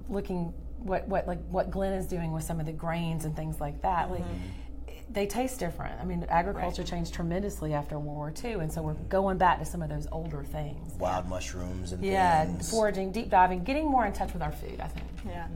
looking 0.09 0.53
what, 0.79 1.07
what 1.07 1.25
like 1.27 1.39
what 1.47 1.71
Glenn 1.71 1.93
is 1.93 2.05
doing 2.05 2.31
with 2.33 2.43
some 2.43 2.59
of 2.59 2.65
the 2.65 2.73
grains 2.73 3.23
and 3.25 3.35
things 3.35 3.59
like 3.61 3.81
that 3.81 4.11
like 4.11 4.23
they 5.13 5.27
taste 5.27 5.59
different. 5.59 5.99
I 6.01 6.05
mean, 6.05 6.25
agriculture 6.29 6.83
changed 6.83 7.13
tremendously 7.13 7.73
after 7.73 7.99
World 7.99 8.17
War 8.17 8.33
II, 8.43 8.53
and 8.53 8.71
so 8.71 8.81
we're 8.81 8.93
going 8.93 9.37
back 9.37 9.59
to 9.59 9.65
some 9.65 9.81
of 9.81 9.89
those 9.89 10.07
older 10.11 10.43
things. 10.43 10.93
Wild 10.99 11.27
mushrooms 11.27 11.91
and 11.91 12.01
things. 12.01 12.11
Yeah, 12.11 12.45
things. 12.45 12.69
foraging, 12.69 13.11
deep 13.11 13.29
diving, 13.29 13.63
getting 13.63 13.85
more 13.85 14.05
in 14.05 14.13
touch 14.13 14.33
with 14.33 14.41
our 14.41 14.51
food. 14.51 14.79
I 14.79 14.87
think. 14.87 15.07
Mm-hmm. 15.17 15.29
Yeah. 15.29 15.47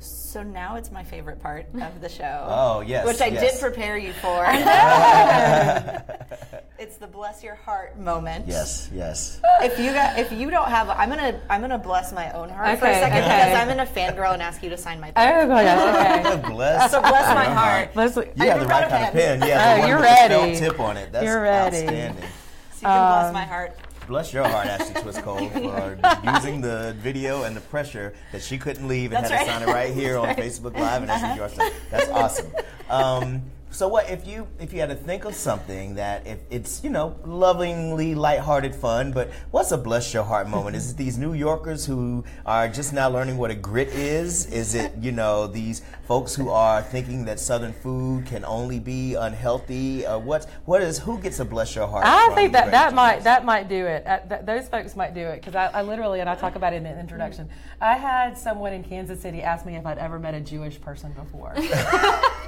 So 0.00 0.42
now 0.42 0.76
it's 0.76 0.90
my 0.90 1.04
favorite 1.04 1.40
part 1.40 1.66
of 1.80 2.00
the 2.00 2.08
show. 2.08 2.44
Oh, 2.48 2.80
yes, 2.80 3.06
Which 3.06 3.20
I 3.20 3.26
yes. 3.26 3.52
did 3.52 3.60
prepare 3.60 3.96
you 3.96 4.12
for. 4.14 4.44
it's 6.78 6.96
the 6.96 7.06
bless 7.06 7.42
your 7.42 7.54
heart 7.54 7.98
moment. 7.98 8.46
Yes, 8.48 8.90
yes. 8.92 9.40
If 9.62 9.78
you 9.78 9.92
got, 9.92 10.18
if 10.18 10.32
you 10.32 10.50
don't 10.50 10.68
have, 10.68 10.88
I'm 10.90 11.08
gonna 11.08 11.40
I'm 11.48 11.60
gonna 11.60 11.78
bless 11.78 12.12
my 12.12 12.30
own 12.32 12.48
heart 12.48 12.78
for 12.78 12.86
a 12.86 12.94
second 12.94 13.18
okay. 13.18 13.28
because 13.28 13.54
I'm 13.56 13.68
gonna 13.68 13.86
fangirl 13.86 14.32
and 14.34 14.42
ask 14.42 14.62
you 14.62 14.70
to 14.70 14.76
sign 14.76 15.00
my 15.00 15.08
book. 15.12 15.18
Oh 15.18 15.46
my 15.46 15.64
gosh! 15.64 16.26
Okay. 16.26 16.48
Bless. 16.50 16.90
So 16.90 17.00
bless 17.00 17.34
my 17.34 17.44
heart. 17.44 17.90
Let's, 17.94 18.16
You 18.16 18.24
I 18.40 18.44
have 18.46 18.60
the 18.60 18.66
right 18.66 18.68
brought 18.68 18.84
a 18.84 18.88
kind 18.88 19.04
of 19.06 19.12
pen. 19.12 19.40
pen. 19.40 19.48
Yeah, 19.48 19.74
the 19.74 19.76
Oh, 19.76 19.80
one 19.80 19.88
you're 19.88 19.98
with 20.00 20.08
the 20.08 20.28
felt 20.28 20.42
ready. 20.44 20.58
tip 20.58 20.80
on 20.80 20.96
it. 20.96 21.12
That's 21.12 21.24
You're 21.24 21.42
ready. 21.42 21.76
outstanding. 21.78 22.24
So 22.24 22.80
you 22.80 22.86
can 22.88 23.12
bless 23.12 23.26
Um, 23.28 23.34
my 23.34 23.44
heart. 23.44 23.76
Bless 24.06 24.32
your 24.32 24.44
heart, 24.46 24.66
Ashley 24.66 24.94
Twist 25.02 25.22
Cole, 25.22 25.48
for 25.48 25.98
using 26.34 26.60
the 26.60 26.94
video 26.98 27.44
and 27.44 27.56
the 27.56 27.60
pressure 27.60 28.14
that 28.32 28.42
she 28.42 28.58
couldn't 28.58 28.86
leave 28.86 29.12
and 29.12 29.24
That's 29.24 29.30
had 29.32 29.44
to 29.44 29.50
right. 29.50 29.60
sign 29.60 29.68
it 29.68 29.72
right 29.72 29.94
here 29.94 30.18
on 30.18 30.28
Facebook 30.36 30.78
Live 30.78 31.02
and 31.02 31.10
Ashley 31.10 31.36
York. 31.36 31.72
That's 31.90 32.10
awesome. 32.10 32.52
Um, 32.90 33.40
so 33.74 33.88
what 33.88 34.08
if 34.08 34.24
you 34.24 34.46
if 34.60 34.72
you 34.72 34.78
had 34.78 34.88
to 34.90 34.94
think 34.94 35.24
of 35.24 35.34
something 35.34 35.96
that 35.96 36.24
if 36.28 36.38
it's 36.48 36.84
you 36.84 36.90
know 36.90 37.16
lovingly 37.24 38.14
lighthearted 38.14 38.72
fun, 38.72 39.10
but 39.10 39.32
what's 39.50 39.72
a 39.72 39.76
bless 39.76 40.14
your 40.14 40.22
heart 40.22 40.48
moment? 40.48 40.76
Is 40.76 40.92
it 40.92 40.96
these 40.96 41.18
New 41.18 41.32
Yorkers 41.32 41.84
who 41.84 42.24
are 42.46 42.68
just 42.68 42.92
now 42.92 43.08
learning 43.08 43.36
what 43.36 43.50
a 43.50 43.54
grit 43.56 43.88
is? 43.88 44.46
Is 44.46 44.76
it 44.76 44.92
you 45.00 45.10
know 45.10 45.48
these 45.48 45.82
folks 46.06 46.36
who 46.36 46.50
are 46.50 46.82
thinking 46.82 47.24
that 47.24 47.40
Southern 47.40 47.72
food 47.72 48.26
can 48.26 48.44
only 48.44 48.78
be 48.78 49.14
unhealthy? 49.14 50.06
Uh, 50.06 50.18
what 50.18 50.48
what 50.66 50.80
is 50.80 51.00
who 51.00 51.18
gets 51.18 51.40
a 51.40 51.44
bless 51.44 51.74
your 51.74 51.88
heart? 51.88 52.04
I 52.06 52.32
think 52.36 52.52
that 52.52 52.70
that 52.70 52.94
might 52.94 53.24
that 53.24 53.44
might 53.44 53.68
do 53.68 53.86
it. 53.86 54.06
Uh, 54.06 54.20
th- 54.20 54.42
those 54.44 54.68
folks 54.68 54.94
might 54.94 55.14
do 55.14 55.20
it 55.20 55.40
because 55.40 55.56
I, 55.56 55.66
I 55.66 55.82
literally 55.82 56.20
and 56.20 56.30
I 56.30 56.36
talk 56.36 56.54
about 56.54 56.74
it 56.74 56.76
in 56.76 56.84
the 56.84 57.00
introduction. 57.00 57.48
I 57.80 57.94
had 57.94 58.38
someone 58.38 58.72
in 58.72 58.84
Kansas 58.84 59.20
City 59.20 59.42
ask 59.42 59.66
me 59.66 59.74
if 59.74 59.84
I'd 59.84 59.98
ever 59.98 60.20
met 60.20 60.34
a 60.34 60.40
Jewish 60.40 60.80
person 60.80 61.12
before. 61.12 61.54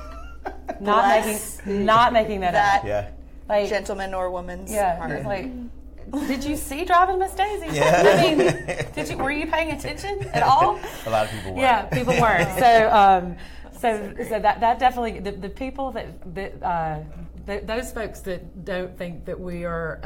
not 0.80 1.04
Bless 1.04 1.58
making 1.64 1.84
not 1.84 2.12
making 2.12 2.40
that, 2.40 2.52
That 2.52 2.80
up. 2.80 2.86
Yeah. 2.86 3.10
Like 3.48 3.68
gentleman 3.68 4.14
or 4.14 4.30
woman's 4.30 4.72
yeah, 4.72 4.96
heart. 4.96 5.10
it's 5.12 5.26
like. 5.26 5.50
Did 6.28 6.44
you 6.44 6.56
see 6.56 6.84
Driving 6.84 7.18
Miss 7.18 7.34
Daisy? 7.34 7.66
Yeah. 7.76 8.02
I 8.16 8.34
mean, 8.34 8.38
did 8.94 9.08
you 9.08 9.16
were 9.18 9.30
you 9.32 9.46
paying 9.46 9.72
attention 9.72 10.28
at 10.32 10.42
all? 10.44 10.78
A 11.04 11.10
lot 11.10 11.26
of 11.26 11.32
people 11.32 11.50
weren't. 11.50 11.58
Yeah, 11.62 11.82
people 11.86 12.14
weren't. 12.20 12.58
So, 12.60 12.90
um, 12.92 13.36
so, 13.80 14.14
so 14.28 14.38
that 14.38 14.60
that 14.60 14.78
definitely 14.78 15.18
the, 15.18 15.32
the 15.32 15.48
people 15.48 15.90
that 15.92 16.34
that 16.34 16.62
uh, 16.62 17.00
th- 17.46 17.64
those 17.66 17.92
folks 17.92 18.20
that 18.20 18.64
don't 18.64 18.96
think 18.96 19.24
that 19.24 19.38
we 19.38 19.64
are 19.64 20.00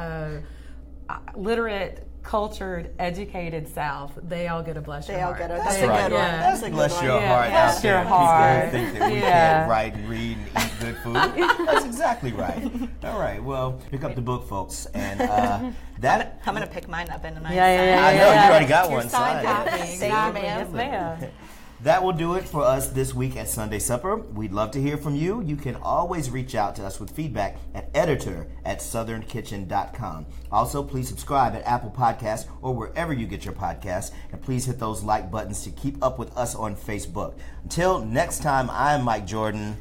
uh, 1.08 1.16
literate, 1.36 2.06
cultured, 2.22 2.90
educated 2.98 3.66
South, 3.68 4.18
they 4.22 4.48
all 4.48 4.62
get 4.62 4.76
a 4.76 4.80
bless 4.80 5.06
They 5.06 5.14
your 5.14 5.22
all 5.22 5.34
heart. 5.34 5.38
get 5.38 5.50
a, 5.50 5.54
that's 5.54 5.64
That's 5.76 5.82
a 5.82 5.88
right. 5.88 6.02
good 6.08 6.12
one. 6.16 6.22
That's 6.22 6.60
a 6.62 6.64
good 6.66 6.72
Bless 6.72 6.94
one. 6.96 7.04
your 7.04 7.20
Yeah, 7.20 7.28
heart 7.28 7.48
bless 7.50 7.76
out 7.78 7.84
your 7.84 7.92
there. 7.94 8.04
heart. 8.04 8.64
People 8.64 8.70
think 8.80 8.98
that 8.98 9.10
we 9.10 9.18
Yeah. 9.18 9.30
can't 9.58 9.70
write 9.70 9.94
and 9.94 10.08
read 10.08 10.38
and 10.38 10.64
eat 10.66 10.72
good 10.80 10.96
food. 10.98 11.14
That's 11.66 11.84
exactly 11.84 12.32
right. 12.32 12.70
All 13.04 13.18
right, 13.18 13.42
well, 13.42 13.80
pick 13.90 14.04
up 14.04 14.14
the 14.14 14.20
book, 14.20 14.48
folks. 14.48 14.86
And 14.94 15.20
uh, 15.22 15.70
that, 16.00 16.40
I'm 16.46 16.54
gonna 16.54 16.66
pick 16.66 16.88
mine 16.88 17.08
up 17.10 17.24
in 17.24 17.36
a 17.36 17.40
nice 17.40 17.52
Yeah, 17.54 17.66
yeah, 17.74 17.84
yeah, 17.96 18.06
I 18.06 18.12
know, 18.12 18.18
yeah. 18.32 18.44
you 18.44 18.50
already 18.50 18.66
got 18.66 18.88
Your 18.90 18.98
one 18.98 19.08
signed 19.08 19.46
signed. 19.46 19.68
copy. 19.70 19.92
Exactly. 19.92 20.42
Yes, 20.42 20.70
ma'am. 20.70 21.18
That 21.82 22.02
will 22.02 22.12
do 22.12 22.34
it 22.34 22.44
for 22.44 22.62
us 22.62 22.88
this 22.88 23.14
week 23.14 23.36
at 23.36 23.48
Sunday 23.48 23.78
Supper. 23.78 24.16
We'd 24.16 24.52
love 24.52 24.70
to 24.72 24.82
hear 24.82 24.98
from 24.98 25.14
you. 25.14 25.40
You 25.40 25.56
can 25.56 25.76
always 25.76 26.28
reach 26.28 26.54
out 26.54 26.76
to 26.76 26.84
us 26.84 27.00
with 27.00 27.10
feedback 27.10 27.56
at 27.74 27.88
editor 27.94 28.48
at 28.66 28.80
southernkitchen.com. 28.80 30.26
Also, 30.52 30.82
please 30.82 31.08
subscribe 31.08 31.54
at 31.54 31.66
Apple 31.66 31.90
Podcasts 31.90 32.46
or 32.60 32.74
wherever 32.74 33.14
you 33.14 33.26
get 33.26 33.46
your 33.46 33.54
podcasts. 33.54 34.12
And 34.30 34.42
please 34.42 34.66
hit 34.66 34.78
those 34.78 35.02
like 35.02 35.30
buttons 35.30 35.62
to 35.62 35.70
keep 35.70 36.04
up 36.04 36.18
with 36.18 36.36
us 36.36 36.54
on 36.54 36.76
Facebook. 36.76 37.32
Until 37.62 38.04
next 38.04 38.42
time, 38.42 38.68
I'm 38.70 39.02
Mike 39.02 39.26
Jordan. 39.26 39.78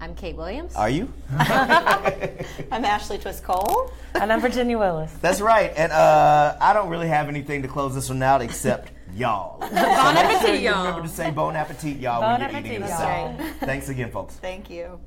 I'm 0.00 0.16
Kate 0.16 0.36
Williams. 0.36 0.74
Are 0.74 0.90
you? 0.90 1.08
I'm 1.38 2.84
Ashley 2.84 3.18
Twist 3.18 3.44
Cole. 3.44 3.92
And 4.14 4.32
I'm 4.32 4.40
Virginia 4.40 4.78
Willis. 4.78 5.12
That's 5.20 5.40
right. 5.40 5.72
And 5.76 5.92
uh, 5.92 6.56
I 6.60 6.72
don't 6.72 6.88
really 6.88 7.08
have 7.08 7.28
anything 7.28 7.62
to 7.62 7.68
close 7.68 7.94
this 7.94 8.08
one 8.08 8.20
out 8.20 8.42
except 8.42 8.90
y'all. 9.16 9.58
bon 9.60 9.70
appetit, 9.70 10.60
y'all. 10.60 10.86
Remember 10.86 11.08
to 11.08 11.14
say 11.14 11.30
bon 11.30 11.56
appetit, 11.56 11.98
y'all, 11.98 12.20
bon 12.20 12.40
when 12.40 12.50
you're 12.50 12.60
eating 12.60 12.80
the 12.80 12.88
salad. 12.88 13.40
Thanks 13.60 13.88
again, 13.88 14.10
folks. 14.10 14.34
Thank 14.34 14.70
you. 14.70 15.00